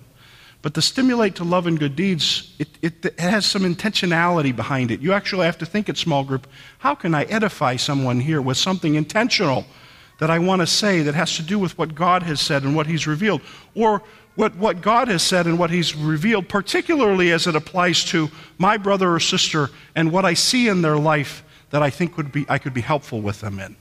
But 0.62 0.74
to 0.74 0.82
stimulate 0.82 1.36
to 1.36 1.44
love 1.46 1.68
and 1.68 1.80
good 1.80 1.96
deeds, 1.96 2.54
it, 2.60 2.68
it, 2.82 3.06
it, 3.06 3.20
has 3.20 3.46
some 3.46 3.62
intentionality 3.62 4.54
behind 4.54 4.92
it. 4.92 5.00
You 5.00 5.14
actually 5.14 5.46
have 5.46 5.58
to 5.60 5.66
think 5.66 5.88
at 5.88 5.98
small 5.98 6.26
group 6.26 6.48
how 6.80 6.96
can 6.96 7.16
I 7.16 7.24
edify 7.24 7.78
someone 7.78 8.20
here 8.20 8.42
with 8.42 8.58
something 8.58 8.96
intentional 8.96 9.66
that 10.20 10.30
I 10.30 10.40
want 10.40 10.62
to 10.62 10.68
say 10.68 11.02
that 11.04 11.16
has 11.16 11.38
to 11.38 11.44
do 11.44 11.58
with 11.58 11.78
what 11.78 11.96
God 11.96 12.24
has 12.24 12.42
said 12.42 12.64
and 12.64 12.76
what 12.76 12.88
He's 12.88 13.08
revealed? 13.08 13.42
Or 13.74 14.02
what, 14.36 14.56
what 14.58 14.82
God 14.82 15.08
has 15.08 15.24
said 15.24 15.46
and 15.46 15.58
what 15.58 15.70
He's 15.70 15.96
revealed, 15.96 16.50
particularly 16.50 17.32
as 17.32 17.48
it 17.48 17.56
applies 17.56 18.04
to 18.06 18.30
my 18.58 18.76
brother 18.76 19.14
or 19.14 19.20
sister 19.22 19.70
and 19.96 20.12
what 20.12 20.26
I 20.26 20.34
see 20.34 20.68
in 20.68 20.82
their 20.82 20.98
life 20.98 21.42
that 21.70 21.82
I 21.82 21.90
think 21.90 22.18
would 22.18 22.34
be, 22.34 22.46
I 22.50 22.58
could 22.58 22.74
be 22.74 22.82
helpful 22.82 23.22
with 23.22 23.40
them 23.40 23.60
in. 23.60 23.78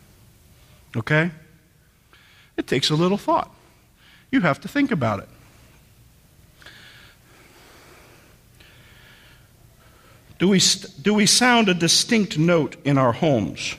Okay? 0.97 1.33
It 2.57 2.69
takes 2.69 2.91
a 2.91 2.95
little 2.95 3.19
thought. 3.19 3.53
You 4.31 4.43
have 4.43 4.61
to 4.61 4.69
think 4.69 4.93
about 4.93 5.21
it. 5.21 5.29
Do 10.39 10.49
we, 10.49 10.61
do 11.03 11.15
we 11.15 11.27
sound 11.27 11.69
a 11.69 11.75
distinct 11.75 12.39
note 12.39 12.77
in 12.85 12.97
our 12.97 13.13
homes? 13.13 13.75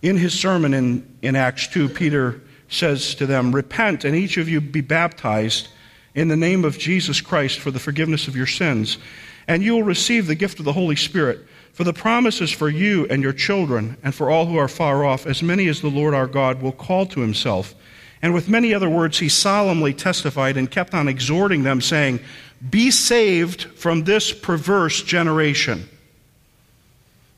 In 0.00 0.16
his 0.16 0.38
sermon 0.38 0.72
in, 0.72 1.16
in 1.22 1.36
Acts 1.36 1.66
2, 1.68 1.90
Peter 1.90 2.40
says 2.68 3.14
to 3.16 3.26
them, 3.26 3.54
Repent 3.54 4.04
and 4.04 4.16
each 4.16 4.36
of 4.38 4.48
you 4.48 4.60
be 4.60 4.80
baptized 4.80 5.68
in 6.14 6.28
the 6.28 6.36
name 6.36 6.64
of 6.64 6.78
Jesus 6.78 7.20
Christ 7.20 7.58
for 7.58 7.70
the 7.70 7.78
forgiveness 7.78 8.26
of 8.26 8.36
your 8.36 8.46
sins, 8.46 8.98
and 9.46 9.62
you 9.62 9.74
will 9.74 9.82
receive 9.82 10.26
the 10.26 10.34
gift 10.34 10.58
of 10.58 10.64
the 10.64 10.72
Holy 10.72 10.96
Spirit. 10.96 11.40
For 11.72 11.84
the 11.84 11.92
promise 11.92 12.40
is 12.40 12.52
for 12.52 12.68
you 12.68 13.06
and 13.10 13.22
your 13.22 13.32
children, 13.32 13.96
and 14.02 14.14
for 14.14 14.30
all 14.30 14.46
who 14.46 14.56
are 14.56 14.68
far 14.68 15.04
off, 15.04 15.26
as 15.26 15.42
many 15.42 15.68
as 15.68 15.80
the 15.80 15.88
Lord 15.88 16.14
our 16.14 16.28
God 16.28 16.62
will 16.62 16.72
call 16.72 17.04
to 17.06 17.20
himself. 17.20 17.74
And 18.22 18.32
with 18.32 18.48
many 18.48 18.72
other 18.72 18.88
words, 18.88 19.18
he 19.18 19.28
solemnly 19.28 19.92
testified 19.92 20.56
and 20.56 20.70
kept 20.70 20.94
on 20.94 21.08
exhorting 21.08 21.64
them, 21.64 21.80
saying, 21.80 22.20
be 22.68 22.90
saved 22.90 23.62
from 23.62 24.04
this 24.04 24.32
perverse 24.32 25.02
generation. 25.02 25.88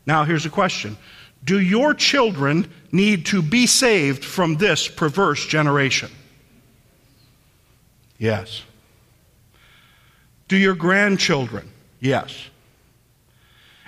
Now, 0.07 0.25
here's 0.25 0.47
a 0.47 0.51
question 0.51 0.97
Do 1.45 1.61
your 1.61 1.95
children 1.95 2.71
need 2.93 3.27
to 3.27 3.43
be 3.43 3.67
saved 3.67 4.25
from 4.25 4.57
this 4.57 4.89
perverse 4.89 5.45
generation? 5.47 6.11
Yes. 8.19 8.63
Do 10.49 10.57
your 10.57 10.75
grandchildren? 10.75 11.71
Yes. 12.01 12.49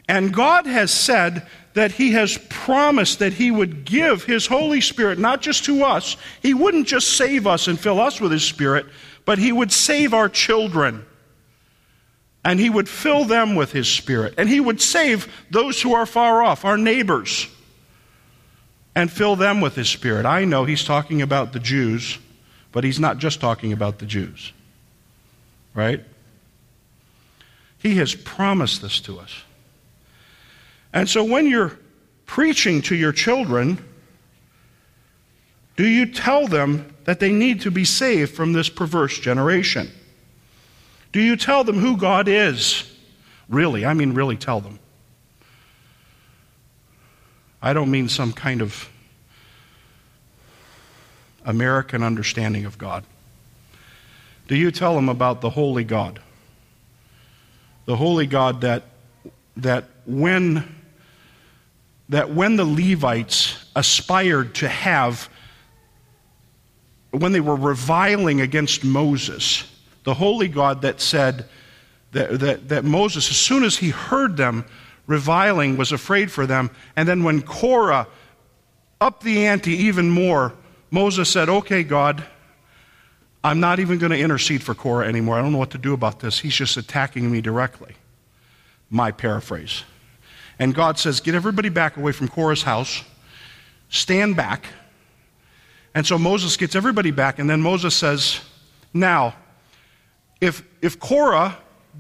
And 0.08 0.34
God 0.34 0.66
has 0.66 0.90
said 0.90 1.46
that 1.74 1.92
He 1.92 2.12
has 2.12 2.38
promised 2.48 3.20
that 3.20 3.34
He 3.34 3.50
would 3.50 3.84
give 3.84 4.24
His 4.24 4.46
Holy 4.46 4.80
Spirit, 4.80 5.18
not 5.18 5.40
just 5.40 5.64
to 5.66 5.84
us, 5.84 6.16
He 6.42 6.52
wouldn't 6.52 6.88
just 6.88 7.16
save 7.16 7.46
us 7.46 7.68
and 7.68 7.78
fill 7.78 8.00
us 8.00 8.20
with 8.20 8.32
His 8.32 8.44
Spirit, 8.44 8.86
but 9.24 9.38
He 9.38 9.52
would 9.52 9.70
save 9.70 10.12
our 10.12 10.28
children 10.28 11.04
and 12.48 12.58
he 12.58 12.70
would 12.70 12.88
fill 12.88 13.26
them 13.26 13.56
with 13.56 13.72
his 13.72 13.86
spirit. 13.86 14.32
And 14.38 14.48
he 14.48 14.58
would 14.58 14.80
save 14.80 15.30
those 15.50 15.82
who 15.82 15.92
are 15.92 16.06
far 16.06 16.42
off, 16.42 16.64
our 16.64 16.78
neighbors, 16.78 17.46
and 18.94 19.12
fill 19.12 19.36
them 19.36 19.60
with 19.60 19.74
his 19.74 19.86
spirit. 19.86 20.24
I 20.24 20.46
know 20.46 20.64
he's 20.64 20.82
talking 20.82 21.20
about 21.20 21.52
the 21.52 21.58
Jews, 21.60 22.18
but 22.72 22.84
he's 22.84 22.98
not 22.98 23.18
just 23.18 23.38
talking 23.38 23.74
about 23.74 23.98
the 23.98 24.06
Jews. 24.06 24.54
Right? 25.74 26.02
He 27.80 27.96
has 27.96 28.14
promised 28.14 28.80
this 28.80 28.98
to 29.00 29.20
us. 29.20 29.42
And 30.94 31.06
so 31.06 31.24
when 31.24 31.48
you're 31.48 31.78
preaching 32.24 32.80
to 32.80 32.94
your 32.96 33.12
children, 33.12 33.76
do 35.76 35.86
you 35.86 36.06
tell 36.06 36.46
them 36.48 36.96
that 37.04 37.20
they 37.20 37.30
need 37.30 37.60
to 37.60 37.70
be 37.70 37.84
saved 37.84 38.34
from 38.34 38.54
this 38.54 38.70
perverse 38.70 39.18
generation? 39.18 39.90
Do 41.12 41.20
you 41.20 41.36
tell 41.36 41.64
them 41.64 41.78
who 41.78 41.96
God 41.96 42.28
is? 42.28 42.84
Really, 43.48 43.84
I 43.84 43.94
mean, 43.94 44.12
really 44.12 44.36
tell 44.36 44.60
them. 44.60 44.78
I 47.60 47.72
don't 47.72 47.90
mean 47.90 48.08
some 48.08 48.32
kind 48.32 48.62
of 48.62 48.88
American 51.44 52.02
understanding 52.02 52.66
of 52.66 52.78
God. 52.78 53.04
Do 54.46 54.56
you 54.56 54.70
tell 54.70 54.94
them 54.94 55.08
about 55.08 55.40
the 55.40 55.50
holy 55.50 55.84
God? 55.84 56.20
The 57.86 57.96
holy 57.96 58.26
God 58.26 58.60
that, 58.60 58.84
that 59.56 59.84
when 60.06 60.74
that 62.08 62.30
when 62.30 62.56
the 62.56 62.64
Levites 62.64 63.64
aspired 63.76 64.54
to 64.56 64.68
have, 64.68 65.28
when 67.10 67.32
they 67.32 67.40
were 67.40 67.56
reviling 67.56 68.40
against 68.40 68.82
Moses, 68.82 69.64
the 70.08 70.14
holy 70.14 70.48
God 70.48 70.80
that 70.80 71.02
said 71.02 71.44
that, 72.12 72.40
that, 72.40 72.68
that 72.70 72.82
Moses, 72.82 73.28
as 73.28 73.36
soon 73.36 73.62
as 73.62 73.76
he 73.76 73.90
heard 73.90 74.38
them 74.38 74.64
reviling, 75.06 75.76
was 75.76 75.92
afraid 75.92 76.32
for 76.32 76.46
them. 76.46 76.70
And 76.96 77.06
then 77.06 77.24
when 77.24 77.42
Korah 77.42 78.06
upped 79.02 79.22
the 79.22 79.44
ante 79.44 79.72
even 79.72 80.08
more, 80.08 80.54
Moses 80.90 81.28
said, 81.28 81.50
Okay, 81.50 81.82
God, 81.82 82.24
I'm 83.44 83.60
not 83.60 83.80
even 83.80 83.98
going 83.98 84.12
to 84.12 84.18
intercede 84.18 84.62
for 84.62 84.74
Korah 84.74 85.06
anymore. 85.06 85.38
I 85.38 85.42
don't 85.42 85.52
know 85.52 85.58
what 85.58 85.72
to 85.72 85.78
do 85.78 85.92
about 85.92 86.20
this. 86.20 86.38
He's 86.38 86.54
just 86.54 86.78
attacking 86.78 87.30
me 87.30 87.42
directly. 87.42 87.94
My 88.88 89.12
paraphrase. 89.12 89.84
And 90.58 90.74
God 90.74 90.98
says, 90.98 91.20
Get 91.20 91.34
everybody 91.34 91.68
back 91.68 91.98
away 91.98 92.12
from 92.12 92.28
Korah's 92.28 92.62
house, 92.62 93.04
stand 93.90 94.36
back. 94.36 94.64
And 95.94 96.06
so 96.06 96.16
Moses 96.16 96.56
gets 96.56 96.74
everybody 96.74 97.10
back, 97.10 97.38
and 97.38 97.50
then 97.50 97.60
Moses 97.60 97.94
says, 97.94 98.40
Now, 98.94 99.34
if, 100.40 100.62
if 100.80 100.98
Korah 101.00 101.56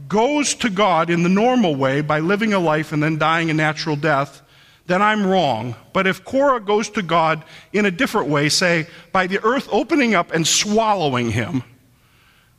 goes 0.06 0.54
to 0.56 0.70
God 0.70 1.10
in 1.10 1.22
the 1.22 1.28
normal 1.28 1.74
way 1.74 2.00
by 2.00 2.20
living 2.20 2.52
a 2.52 2.58
life 2.58 2.92
and 2.92 3.02
then 3.02 3.18
dying 3.18 3.50
a 3.50 3.54
natural 3.54 3.96
death, 3.96 4.42
then 4.86 5.02
I'm 5.02 5.26
wrong. 5.26 5.74
But 5.92 6.06
if 6.06 6.24
Korah 6.24 6.60
goes 6.60 6.88
to 6.90 7.02
God 7.02 7.44
in 7.72 7.84
a 7.84 7.90
different 7.90 8.28
way, 8.28 8.48
say 8.48 8.86
by 9.12 9.26
the 9.26 9.42
earth 9.44 9.68
opening 9.70 10.14
up 10.14 10.32
and 10.32 10.46
swallowing 10.46 11.30
him, 11.30 11.62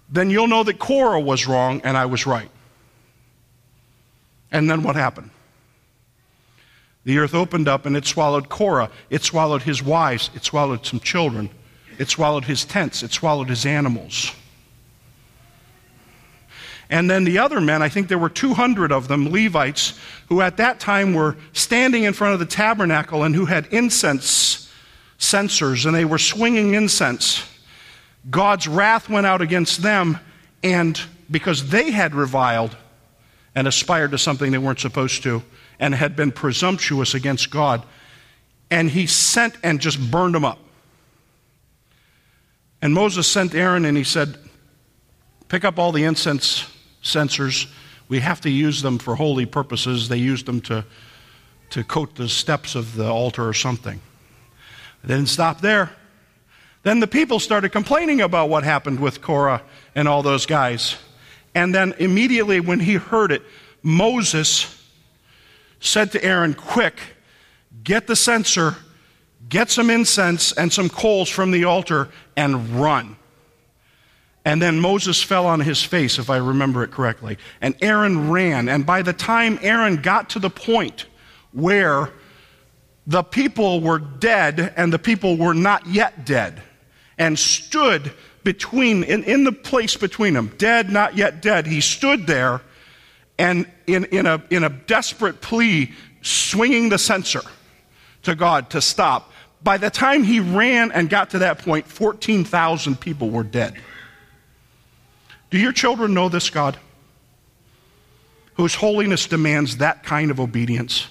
then 0.09 0.29
you'll 0.29 0.47
know 0.47 0.63
that 0.63 0.79
Korah 0.79 1.19
was 1.19 1.47
wrong 1.47 1.81
and 1.83 1.97
I 1.97 2.05
was 2.05 2.25
right. 2.25 2.49
And 4.51 4.69
then 4.69 4.83
what 4.83 4.95
happened? 4.95 5.29
The 7.05 7.17
earth 7.19 7.33
opened 7.33 7.67
up 7.67 7.85
and 7.85 7.95
it 7.95 8.05
swallowed 8.05 8.49
Korah. 8.49 8.91
It 9.09 9.23
swallowed 9.23 9.63
his 9.63 9.81
wives. 9.81 10.29
It 10.35 10.43
swallowed 10.43 10.85
some 10.85 10.99
children. 10.99 11.49
It 11.97 12.09
swallowed 12.09 12.45
his 12.45 12.65
tents. 12.65 13.03
It 13.03 13.11
swallowed 13.11 13.49
his 13.49 13.65
animals. 13.65 14.33
And 16.89 17.09
then 17.09 17.23
the 17.23 17.37
other 17.37 17.61
men, 17.61 17.83
I 17.83 17.89
think 17.89 18.07
there 18.07 18.17
were 18.17 18.29
200 18.29 18.91
of 18.91 19.07
them, 19.07 19.31
Levites, 19.31 19.99
who 20.27 20.41
at 20.41 20.57
that 20.57 20.79
time 20.79 21.13
were 21.13 21.37
standing 21.53 22.03
in 22.03 22.13
front 22.13 22.33
of 22.33 22.39
the 22.39 22.45
tabernacle 22.47 23.23
and 23.23 23.35
who 23.35 23.45
had 23.45 23.67
incense 23.67 24.71
censers 25.19 25.85
and 25.85 25.93
they 25.93 26.05
were 26.05 26.17
swinging 26.17 26.73
incense. 26.73 27.43
God's 28.29 28.67
wrath 28.67 29.07
went 29.07 29.27
out 29.27 29.41
against 29.41 29.81
them, 29.81 30.19
and 30.63 30.99
because 31.29 31.69
they 31.69 31.91
had 31.91 32.15
reviled 32.15 32.75
and 33.53 33.67
aspired 33.67 34.11
to 34.11 34.17
something 34.17 34.51
they 34.51 34.57
weren't 34.57 34.79
supposed 34.79 35.23
to, 35.23 35.43
and 35.79 35.93
had 35.93 36.15
been 36.15 36.31
presumptuous 36.31 37.13
against 37.13 37.49
God, 37.49 37.83
and 38.71 38.89
he 38.89 39.07
sent 39.07 39.55
and 39.63 39.79
just 39.79 39.99
burned 40.11 40.35
them 40.35 40.45
up. 40.45 40.59
And 42.81 42.93
Moses 42.93 43.27
sent 43.27 43.53
Aaron 43.55 43.85
and 43.85 43.97
he 43.97 44.03
said, 44.03 44.37
Pick 45.47 45.65
up 45.65 45.79
all 45.79 45.91
the 45.91 46.03
incense 46.03 46.65
censers. 47.01 47.67
We 48.07 48.19
have 48.19 48.41
to 48.41 48.49
use 48.49 48.81
them 48.81 48.97
for 48.97 49.15
holy 49.15 49.45
purposes. 49.45 50.09
They 50.09 50.17
used 50.17 50.45
them 50.45 50.61
to, 50.61 50.85
to 51.71 51.83
coat 51.83 52.15
the 52.15 52.29
steps 52.29 52.75
of 52.75 52.95
the 52.95 53.07
altar 53.07 53.47
or 53.47 53.53
something. 53.53 54.01
They 55.03 55.15
didn't 55.15 55.29
stop 55.29 55.61
there. 55.61 55.91
Then 56.83 56.99
the 56.99 57.07
people 57.07 57.39
started 57.39 57.69
complaining 57.69 58.21
about 58.21 58.49
what 58.49 58.63
happened 58.63 58.99
with 58.99 59.21
Korah 59.21 59.61
and 59.95 60.07
all 60.07 60.23
those 60.23 60.45
guys. 60.45 60.95
And 61.53 61.73
then 61.73 61.93
immediately 61.99 62.59
when 62.59 62.79
he 62.79 62.95
heard 62.95 63.31
it, 63.31 63.43
Moses 63.83 64.75
said 65.79 66.11
to 66.13 66.23
Aaron, 66.23 66.53
Quick, 66.53 66.99
get 67.83 68.07
the 68.07 68.15
censer, 68.15 68.75
get 69.47 69.69
some 69.69 69.89
incense 69.89 70.51
and 70.53 70.71
some 70.71 70.89
coals 70.89 71.29
from 71.29 71.51
the 71.51 71.65
altar, 71.65 72.09
and 72.35 72.81
run. 72.81 73.15
And 74.45 74.61
then 74.61 74.79
Moses 74.79 75.21
fell 75.21 75.45
on 75.45 75.59
his 75.59 75.83
face, 75.83 76.17
if 76.17 76.29
I 76.29 76.37
remember 76.37 76.83
it 76.83 76.91
correctly. 76.91 77.37
And 77.61 77.75
Aaron 77.81 78.29
ran. 78.29 78.69
And 78.69 78.85
by 78.85 79.01
the 79.01 79.13
time 79.13 79.59
Aaron 79.61 79.97
got 79.97 80.29
to 80.31 80.39
the 80.39 80.49
point 80.49 81.05
where 81.51 82.11
the 83.05 83.23
people 83.23 83.81
were 83.81 83.99
dead 83.99 84.73
and 84.77 84.93
the 84.93 84.99
people 84.99 85.35
were 85.35 85.53
not 85.53 85.87
yet 85.87 86.25
dead, 86.25 86.61
and 87.17 87.37
stood 87.37 88.13
between, 88.43 89.03
in, 89.03 89.23
in 89.25 89.43
the 89.43 89.51
place 89.51 89.97
between 89.97 90.33
them, 90.33 90.53
dead, 90.57 90.89
not 90.89 91.17
yet 91.17 91.41
dead, 91.41 91.67
he 91.67 91.81
stood 91.81 92.25
there 92.25 92.61
and 93.37 93.65
in, 93.87 94.05
in, 94.05 94.25
a, 94.25 94.41
in 94.49 94.63
a 94.63 94.69
desperate 94.69 95.41
plea, 95.41 95.91
swinging 96.21 96.89
the 96.89 96.97
censer 96.97 97.41
to 98.23 98.35
God 98.35 98.69
to 98.71 98.81
stop. 98.81 99.31
By 99.61 99.77
the 99.77 99.89
time 99.89 100.23
he 100.23 100.39
ran 100.39 100.91
and 100.91 101.09
got 101.09 101.31
to 101.31 101.39
that 101.39 101.59
point, 101.59 101.87
14,000 101.87 102.99
people 102.99 103.29
were 103.29 103.43
dead. 103.43 103.75
Do 105.49 105.57
your 105.57 105.71
children 105.71 106.13
know 106.13 106.29
this 106.29 106.49
God? 106.49 106.77
Whose 108.55 108.75
holiness 108.75 109.25
demands 109.25 109.77
that 109.77 110.03
kind 110.03 110.31
of 110.31 110.39
obedience? 110.39 111.07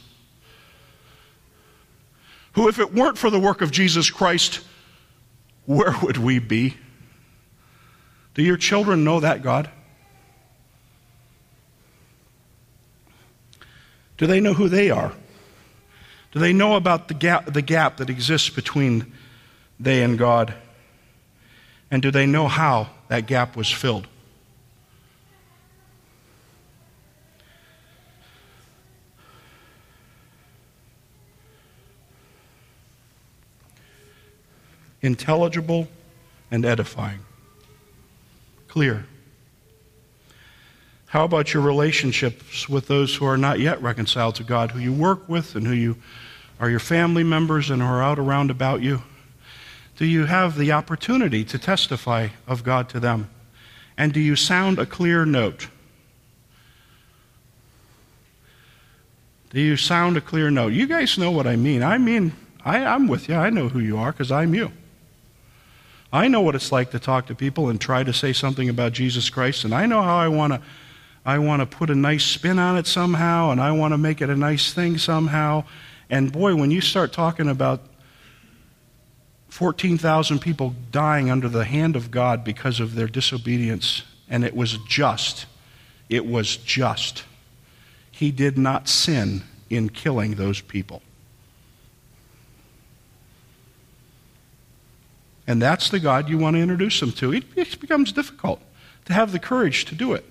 Who, 2.53 2.69
if 2.69 2.79
it 2.79 2.93
weren't 2.93 3.19
for 3.19 3.31
the 3.31 3.41
work 3.41 3.63
of 3.63 3.71
Jesus 3.71 4.11
Christ, 4.11 4.61
where 5.67 5.95
would 6.03 6.17
we 6.17 6.39
be? 6.39 6.77
Do 8.35 8.43
your 8.43 8.57
children 8.57 9.05
know 9.05 9.21
that 9.21 9.43
God? 9.43 9.71
Do 14.17 14.27
they 14.27 14.41
know 14.41 14.53
who 14.53 14.69
they 14.69 14.91
are? 14.91 15.13
Do 16.33 16.39
they 16.39 16.53
know 16.53 16.77
about 16.77 17.09
the 17.09 17.15
gap, 17.15 17.53
the 17.53 17.63
gap 17.63 17.97
that 17.97 18.11
exists 18.11 18.51
between 18.51 19.13
they 19.81 20.03
and 20.03 20.19
God? 20.19 20.55
And 21.91 22.03
do 22.03 22.11
they 22.11 22.27
know 22.27 22.49
how 22.49 22.91
that 23.09 23.27
gap 23.27 23.57
was 23.57 23.71
filled? 23.71 24.07
Intelligible 35.03 35.89
and 36.51 36.65
edifying. 36.65 37.21
Clear. 38.69 39.07
How 41.07 41.25
about 41.25 41.55
your 41.55 41.63
relationships 41.63 42.69
with 42.69 42.87
those 42.87 43.17
who 43.17 43.25
are 43.25 43.39
not 43.39 43.61
yet 43.61 43.81
reconciled 43.81 44.35
to 44.37 44.45
God, 44.45 44.73
who 44.73 44.79
you 44.79 44.93
work 44.93 45.29
with 45.29 45.55
and 45.55 45.67
who 45.67 45.73
you 45.73 45.97
are 46.61 46.69
your 46.69 46.81
family 46.81 47.25
members 47.25 47.71
and 47.71 47.81
who 47.81 47.89
are 47.89 48.03
out 48.03 48.19
around 48.19 48.51
about 48.51 48.83
you? 48.83 49.03
Do 49.97 50.05
you 50.05 50.27
have 50.27 50.57
the 50.57 50.71
opportunity 50.73 51.45
to 51.45 51.59
testify 51.59 52.29
of 52.47 52.63
God 52.63 52.89
to 52.91 53.01
them? 53.01 53.31
And 53.97 54.13
do 54.13 54.21
you 54.21 54.37
sound 54.37 54.79
a 54.79 54.87
clear 54.87 55.25
note? 55.25 55.69
Do 59.51 59.61
you 59.61 59.77
sound 59.77 60.17
a 60.17 60.21
clear 60.21 60.51
note? 60.51 60.73
You 60.73 60.87
guys 60.87 61.17
know 61.17 61.31
what 61.31 61.47
I 61.47 61.57
mean. 61.57 61.83
I 61.83 61.99
mean, 61.99 62.33
I, 62.65 62.79
am 62.79 63.09
with 63.09 63.29
you. 63.29 63.35
I 63.35 63.51
know 63.51 63.69
who 63.69 63.79
you 63.79 63.97
are 63.97 64.13
because 64.13 64.31
I'm 64.31 64.55
you. 64.55 64.71
I 66.13 66.29
know 66.29 66.41
what 66.41 66.55
it's 66.55 66.73
like 66.73 66.91
to 66.93 66.99
talk 66.99 67.27
to 67.27 67.35
people 67.35 67.69
and 67.69 67.81
try 67.81 68.03
to 68.03 68.13
say 68.13 68.33
something 68.33 68.69
about 68.69 68.93
Jesus 68.93 69.29
Christ, 69.29 69.65
and 69.65 69.75
I 69.75 69.87
know 69.87 70.03
how 70.03 70.17
I 70.17 70.29
want 70.29 70.55
to 70.55 70.63
I 71.27 71.39
want 71.39 71.61
to 71.61 71.67
put 71.67 71.91
a 71.91 71.95
nice 71.95 72.25
spin 72.25 72.59
on 72.59 72.79
it 72.79 72.87
somehow, 72.87 73.51
and 73.51 73.61
I 73.61 73.73
want 73.73 73.93
to 73.93 73.99
make 73.99 74.23
it 74.23 74.31
a 74.31 74.37
nice 74.37 74.73
thing 74.73 74.97
somehow. 74.97 75.65
And 76.09 76.33
boy, 76.33 76.55
when 76.55 76.71
you 76.71 76.81
start 76.81 77.13
talking 77.13 77.51
about 77.51 77.83
14,000 79.51 80.39
people 80.39 80.75
dying 80.91 81.31
under 81.31 81.49
the 81.49 81.67
hand 81.67 81.97
of 81.97 82.11
God 82.11 82.45
because 82.45 82.81
of 82.81 82.95
their 82.95 83.09
disobedience, 83.09 84.05
and 84.31 84.43
it 84.43 84.57
was 84.57 84.79
just, 84.89 85.45
it 86.09 86.25
was 86.25 86.57
just. 86.57 87.25
He 88.11 88.31
did 88.31 88.57
not 88.57 88.89
sin 88.89 89.43
in 89.69 89.91
killing 89.91 90.37
those 90.37 90.63
people. 90.63 91.03
And 95.49 95.63
that's 95.63 95.89
the 95.89 95.99
God 95.99 96.29
you 96.29 96.37
want 96.37 96.57
to 96.57 96.63
introduce 96.63 97.01
them 97.01 97.11
to. 97.13 97.33
It 97.33 97.81
becomes 97.81 98.13
difficult 98.13 98.61
to 99.07 99.15
have 99.15 99.33
the 99.33 99.39
courage 99.39 99.87
to 99.87 99.95
do 99.95 100.13
it. 100.13 100.23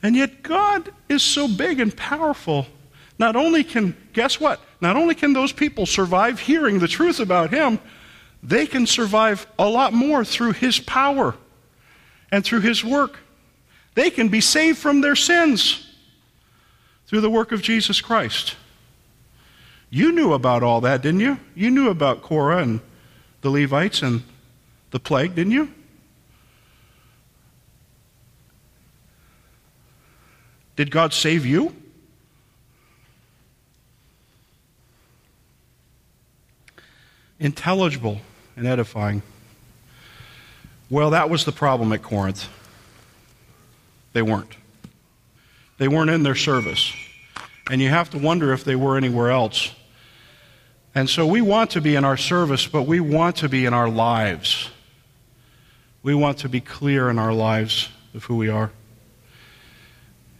And 0.00 0.14
yet, 0.14 0.44
God 0.44 0.92
is 1.08 1.24
so 1.24 1.48
big 1.48 1.80
and 1.80 1.94
powerful. 1.94 2.68
Not 3.18 3.34
only 3.34 3.64
can, 3.64 3.96
guess 4.12 4.38
what? 4.38 4.60
Not 4.80 4.96
only 4.96 5.16
can 5.16 5.32
those 5.32 5.52
people 5.52 5.86
survive 5.86 6.38
hearing 6.38 6.78
the 6.78 6.86
truth 6.86 7.18
about 7.18 7.50
Him, 7.50 7.80
they 8.44 8.68
can 8.68 8.86
survive 8.86 9.48
a 9.58 9.68
lot 9.68 9.92
more 9.92 10.24
through 10.24 10.52
His 10.52 10.78
power 10.78 11.34
and 12.30 12.44
through 12.44 12.60
His 12.60 12.84
work. 12.84 13.18
They 13.96 14.10
can 14.10 14.28
be 14.28 14.40
saved 14.40 14.78
from 14.78 15.00
their 15.00 15.16
sins 15.16 15.84
through 17.08 17.22
the 17.22 17.30
work 17.30 17.50
of 17.50 17.60
Jesus 17.60 18.00
Christ. 18.00 18.54
You 19.90 20.12
knew 20.12 20.32
about 20.32 20.62
all 20.62 20.82
that, 20.82 21.02
didn't 21.02 21.20
you? 21.20 21.38
You 21.54 21.70
knew 21.70 21.88
about 21.88 22.22
Korah 22.22 22.62
and 22.62 22.80
the 23.40 23.50
Levites 23.50 24.02
and 24.02 24.22
the 24.90 25.00
plague, 25.00 25.34
didn't 25.34 25.52
you? 25.52 25.72
Did 30.76 30.90
God 30.90 31.12
save 31.12 31.44
you? 31.44 31.74
Intelligible 37.40 38.20
and 38.56 38.66
edifying. 38.66 39.22
Well, 40.90 41.10
that 41.10 41.30
was 41.30 41.44
the 41.44 41.52
problem 41.52 41.92
at 41.92 42.02
Corinth. 42.02 42.48
They 44.12 44.22
weren't. 44.22 44.56
They 45.78 45.88
weren't 45.88 46.10
in 46.10 46.22
their 46.22 46.34
service. 46.34 46.92
And 47.70 47.80
you 47.80 47.88
have 47.88 48.10
to 48.10 48.18
wonder 48.18 48.52
if 48.52 48.64
they 48.64 48.76
were 48.76 48.96
anywhere 48.96 49.30
else. 49.30 49.74
And 50.98 51.08
so 51.08 51.24
we 51.24 51.42
want 51.42 51.70
to 51.70 51.80
be 51.80 51.94
in 51.94 52.04
our 52.04 52.16
service, 52.16 52.66
but 52.66 52.82
we 52.82 52.98
want 52.98 53.36
to 53.36 53.48
be 53.48 53.66
in 53.66 53.72
our 53.72 53.88
lives. 53.88 54.68
We 56.02 56.12
want 56.12 56.38
to 56.38 56.48
be 56.48 56.60
clear 56.60 57.08
in 57.08 57.20
our 57.20 57.32
lives 57.32 57.88
of 58.14 58.24
who 58.24 58.34
we 58.34 58.48
are. 58.48 58.72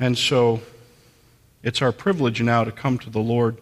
And 0.01 0.19
so 0.19 0.61
it's 1.63 1.81
our 1.81 1.93
privilege 1.93 2.43
now 2.43 2.65
to 2.65 2.73
come 2.73 2.99
to 2.99 3.09
the 3.09 3.21
Lord 3.21 3.59